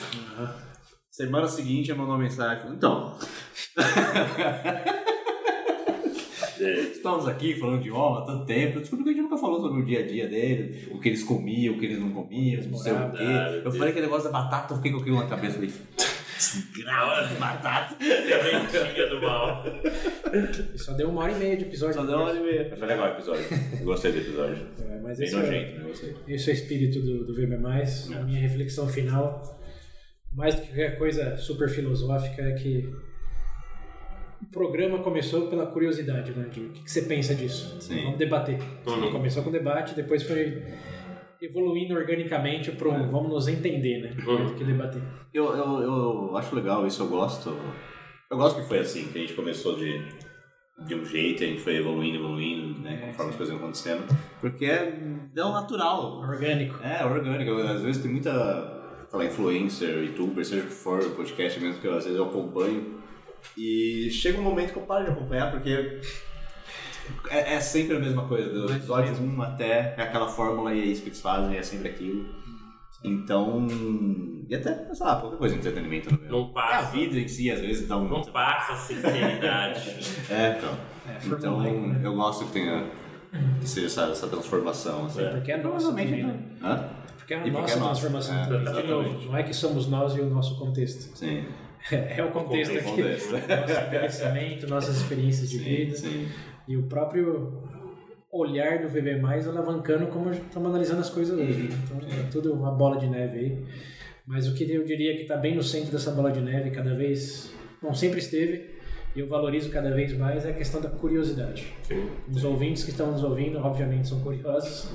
[1.10, 2.72] Semana seguinte, ele mandou uma mensagem.
[2.72, 3.16] Então,
[6.92, 8.78] estamos aqui falando de homem há tanto tempo.
[8.78, 11.10] Eu descobri que a gente nunca falou sobre o dia a dia dele, o que
[11.10, 13.62] eles comiam, o que eles não comiam, não sei o quê.
[13.64, 15.54] Eu falei aquele negócio da batata, eu fiquei com aquilo na cabeça.
[15.54, 15.72] Falei,
[16.52, 17.96] desgraça de batata.
[18.04, 19.64] Sementinha do mal.
[20.76, 21.94] Só deu uma hora e meia de episódio.
[21.94, 22.66] Só deu uma hora e meia.
[22.70, 23.44] Mas foi legal o episódio.
[23.78, 24.66] Eu gostei do episódio.
[24.80, 25.84] É, mas Bem esse é, né?
[25.84, 26.16] Gostei.
[26.28, 27.54] esse é o espírito do, do VB+.
[27.54, 29.60] A minha reflexão final,
[30.32, 32.92] mais do que qualquer coisa super filosófica, é que
[34.42, 36.48] o programa começou pela curiosidade, né?
[36.50, 37.76] De, o que, que você pensa disso?
[37.80, 38.02] Sim.
[38.04, 38.58] Vamos debater.
[38.86, 39.10] Uhum.
[39.10, 40.62] Começou com debate, depois foi
[41.42, 44.24] evoluindo organicamente para um vamos nos entender, né?
[44.26, 44.46] Uhum.
[44.46, 45.02] Do que debater.
[45.32, 47.56] Eu, eu, eu acho legal isso, eu gosto.
[48.30, 50.00] Eu gosto que foi assim, que a gente começou de,
[50.86, 53.30] de um jeito, a gente foi evoluindo, evoluindo, né, É, conforme sim.
[53.30, 54.18] as coisas iam acontecendo.
[54.40, 54.98] Porque é,
[55.36, 56.18] é o natural.
[56.20, 56.82] Orgânico.
[56.82, 57.52] É, orgânico.
[57.60, 58.32] Às vezes tem muita,
[59.12, 63.02] lá, influencer, youtuber, seja o que for, podcast mesmo, que eu, às vezes eu acompanho.
[63.56, 66.00] E chega um momento que eu paro de acompanhar, porque
[67.30, 68.48] é, é sempre a mesma coisa.
[68.50, 69.36] Do episódio mesmo.
[69.38, 72.26] 1 até é aquela fórmula e é isso que eles fazem, é sempre aquilo.
[73.02, 73.66] Então.
[74.48, 76.30] E até, sei lá, qualquer coisa de entretenimento meu.
[76.30, 76.92] Não Até a passa.
[76.92, 78.08] vida em si, às vezes, dá um.
[78.08, 79.80] Não passa sinceridade.
[80.30, 80.70] É, então.
[81.06, 82.00] É, Então, né?
[82.02, 82.86] eu gosto que tenha.
[83.60, 85.22] que seja essa, essa transformação, assim.
[85.22, 85.30] É.
[85.30, 86.40] Porque é nossa Provavelmente, também, né?
[86.60, 86.70] não.
[86.70, 86.88] Hã?
[87.18, 87.90] Porque é a E porque nossa é nossa.
[88.00, 88.58] transformação É, também.
[88.58, 88.90] De exatamente.
[88.90, 91.16] novo, não é que somos nós e o nosso contexto.
[91.16, 91.44] Sim.
[91.92, 93.02] É o contexto aqui.
[93.02, 95.96] Nosso envelhecimento, nossas experiências de Sim, vida.
[95.96, 96.28] sim.
[96.66, 97.62] E o próprio
[98.32, 101.68] olhar do VB+, alavancando como estamos analisando as coisas hoje.
[101.68, 101.78] né?
[101.84, 103.64] Então é tudo uma bola de neve aí.
[104.26, 106.94] Mas o que eu diria que está bem no centro dessa bola de neve, cada
[106.94, 108.74] vez, não sempre esteve,
[109.14, 111.72] e eu valorizo cada vez mais, é a questão da curiosidade.
[111.82, 112.08] Sim.
[112.28, 114.90] Os ouvintes que estão nos ouvindo, obviamente, são curiosos.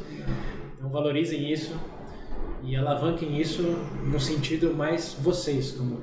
[0.76, 1.74] Então valorizem isso
[2.64, 3.62] e alavanquem isso
[4.12, 5.72] no sentido mais vocês.
[5.72, 6.00] Como...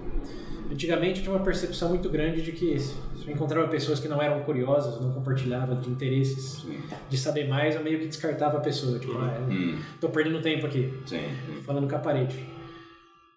[0.70, 2.76] Antigamente eu tinha uma percepção muito grande de que
[3.26, 6.80] encontrava pessoas que não eram curiosas, não compartilhavam de interesses, Sim.
[7.08, 8.98] de saber mais, eu meio que descartava a pessoa.
[8.98, 11.22] Tipo, ah, eu Hum, tô perdendo tempo aqui, sim.
[11.64, 12.38] falando com a parede.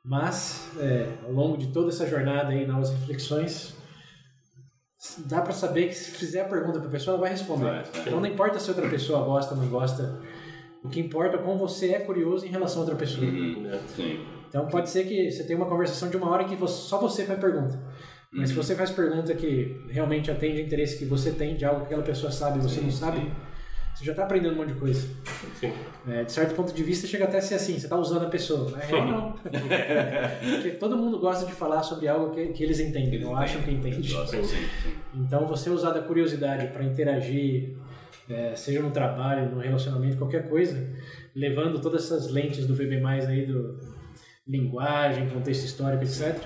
[0.06, 3.76] Mas, é, ao longo de toda essa jornada aí, novas reflexões,
[5.26, 7.84] dá pra saber que se fizer a pergunta pra pessoa, ela vai responder.
[8.06, 10.20] Então não importa se outra pessoa gosta ou não gosta,
[10.84, 13.26] o que importa é como você é curioso em relação a outra pessoa.
[13.26, 13.78] Uhum, É.
[13.96, 14.26] Sim.
[14.48, 17.24] Então pode ser que você tenha uma conversação de uma hora que você- só você
[17.26, 17.80] faz pergunta.
[18.32, 18.64] Mas se Uhum.
[18.64, 22.04] você faz pergunta que realmente atende o interesse que você tem de algo que aquela
[22.04, 23.32] pessoa sabe e você Sim, não sabe, sim.
[23.96, 25.08] você já está aprendendo um monte de coisa.
[25.60, 25.74] Sim.
[26.08, 28.30] É, de certo ponto de vista, chega até a ser assim, você está usando a
[28.30, 28.70] pessoa.
[28.72, 29.32] Mas real não.
[29.42, 33.72] Porque todo mundo gosta de falar sobre algo que, que eles entendem, não acham que
[33.72, 34.14] entende.
[35.16, 37.78] Então, você usar da curiosidade para interagir,
[38.30, 40.88] é, seja no trabalho, no relacionamento, qualquer coisa,
[41.36, 43.80] levando todas essas lentes do VB+, aí do
[44.48, 46.38] linguagem, contexto histórico, etc.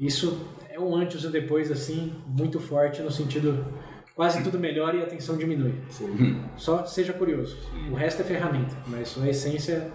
[0.00, 0.38] Isso
[0.76, 3.64] é um antes e um depois, assim, muito forte no sentido
[4.14, 5.74] quase tudo melhora e a tensão diminui.
[6.56, 7.56] Só seja curioso.
[7.90, 9.90] O resto é ferramenta, mas sua essência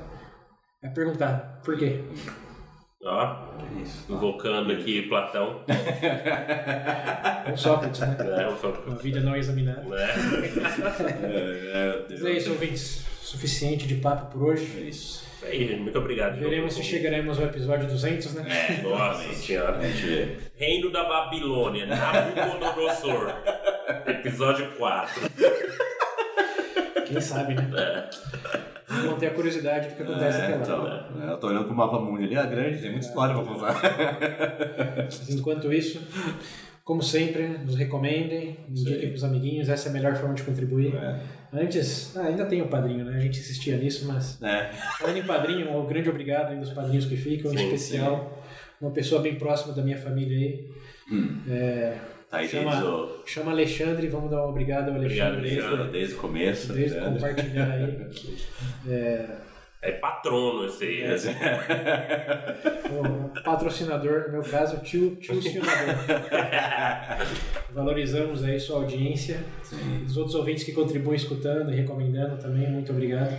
[0.81, 2.03] é perguntar por quê.
[3.03, 3.35] Ó,
[3.81, 4.05] Isso.
[4.13, 5.61] invocando aqui Platão.
[7.49, 8.15] Ou Sócrates, né?
[8.19, 8.45] Né?
[8.45, 9.81] Eu só- Uma vida não examinada.
[9.81, 10.07] né?
[11.23, 13.03] É, Mas é isso, ouvintes.
[13.21, 14.67] Suficiente de papo por hoje.
[14.77, 15.23] é isso.
[15.37, 15.79] Isso aí, gente.
[15.81, 16.37] Muito obrigado.
[16.37, 18.45] Veremos se chegaremos ao episódio 200, né?
[18.49, 19.79] É, Nossa senhora.
[20.57, 23.33] Reino da Babilônia, Nabucodonosor.
[24.05, 25.21] Episódio 4.
[27.07, 27.63] Quem sabe, né?
[27.67, 31.09] Vamos manter a curiosidade do que acontece É, até então, lá.
[31.23, 33.75] é, eu tô olhando pro mapa mundo ali, é grande, tem muita história pra contar.
[34.97, 36.01] Mas enquanto isso,
[36.83, 40.93] como sempre, nos recomendem, indiquem pros amiguinhos, essa é a melhor forma de contribuir.
[41.53, 43.17] Antes, ah, ainda tem o padrinho, né?
[43.17, 44.69] A gente insistia nisso, mas É,
[44.99, 48.41] falando em padrinho, um grande obrigado aí dos padrinhos que ficam, em Sim, especial
[48.79, 50.69] uma pessoa bem próxima da minha família aí.
[51.11, 51.97] hum, É,
[52.31, 55.65] tá aí Chama- desde o, chama Alexandre, vamos dar um obrigado ao Obrigado, Alexandre.
[55.67, 55.91] Alexandre.
[55.91, 56.73] desde o começo.
[56.73, 57.05] Desde né?
[57.05, 58.07] compartilhar aí.
[59.83, 61.03] É patrono esse aí.
[62.91, 65.95] O patrocinador, no meu caso, tio, tio sionador.
[67.73, 69.39] Valorizamos aí sua audiência.
[69.73, 73.35] E dos outros ouvintes que contribuem escutando e recomendando também, muito obrigado.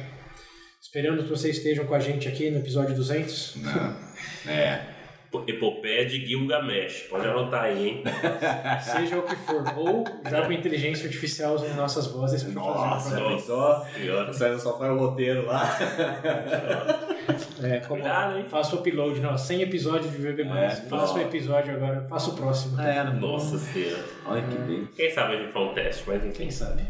[0.80, 3.56] Esperamos que vocês estejam com a gente aqui no episódio 200.
[3.56, 3.96] Não.
[4.50, 4.80] É.
[5.46, 7.06] Epopeia de Gilgamesh.
[7.08, 8.02] Pode anotar aí, hein?
[8.82, 9.64] Seja o que for.
[9.76, 13.38] Ou já com inteligência artificial usando nossas vozes para Nossa, fazer um?
[13.38, 13.82] Senhora.
[14.32, 15.62] O César só faz o roteiro lá.
[17.62, 18.44] é, como Cuidado, hein?
[18.48, 20.42] Faça o upload, não, 100 episódios de VB+.
[20.42, 22.80] É, faça o episódio agora, faça o próximo.
[22.80, 24.04] É, Nossa senhora.
[24.26, 24.88] Olha que bem.
[24.96, 26.32] Quem sabe a gente faz um teste, mas enfim.
[26.38, 26.82] Quem sabe?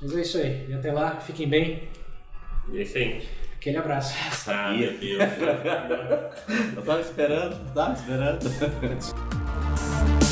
[0.00, 0.66] Mas é isso aí.
[0.68, 1.88] E até lá, fiquem bem.
[2.72, 3.22] É isso aí.
[3.64, 4.14] Aquele abraço.
[4.46, 5.22] Ah, meu Deus.
[6.76, 8.44] Eu tava esperando, tava esperando.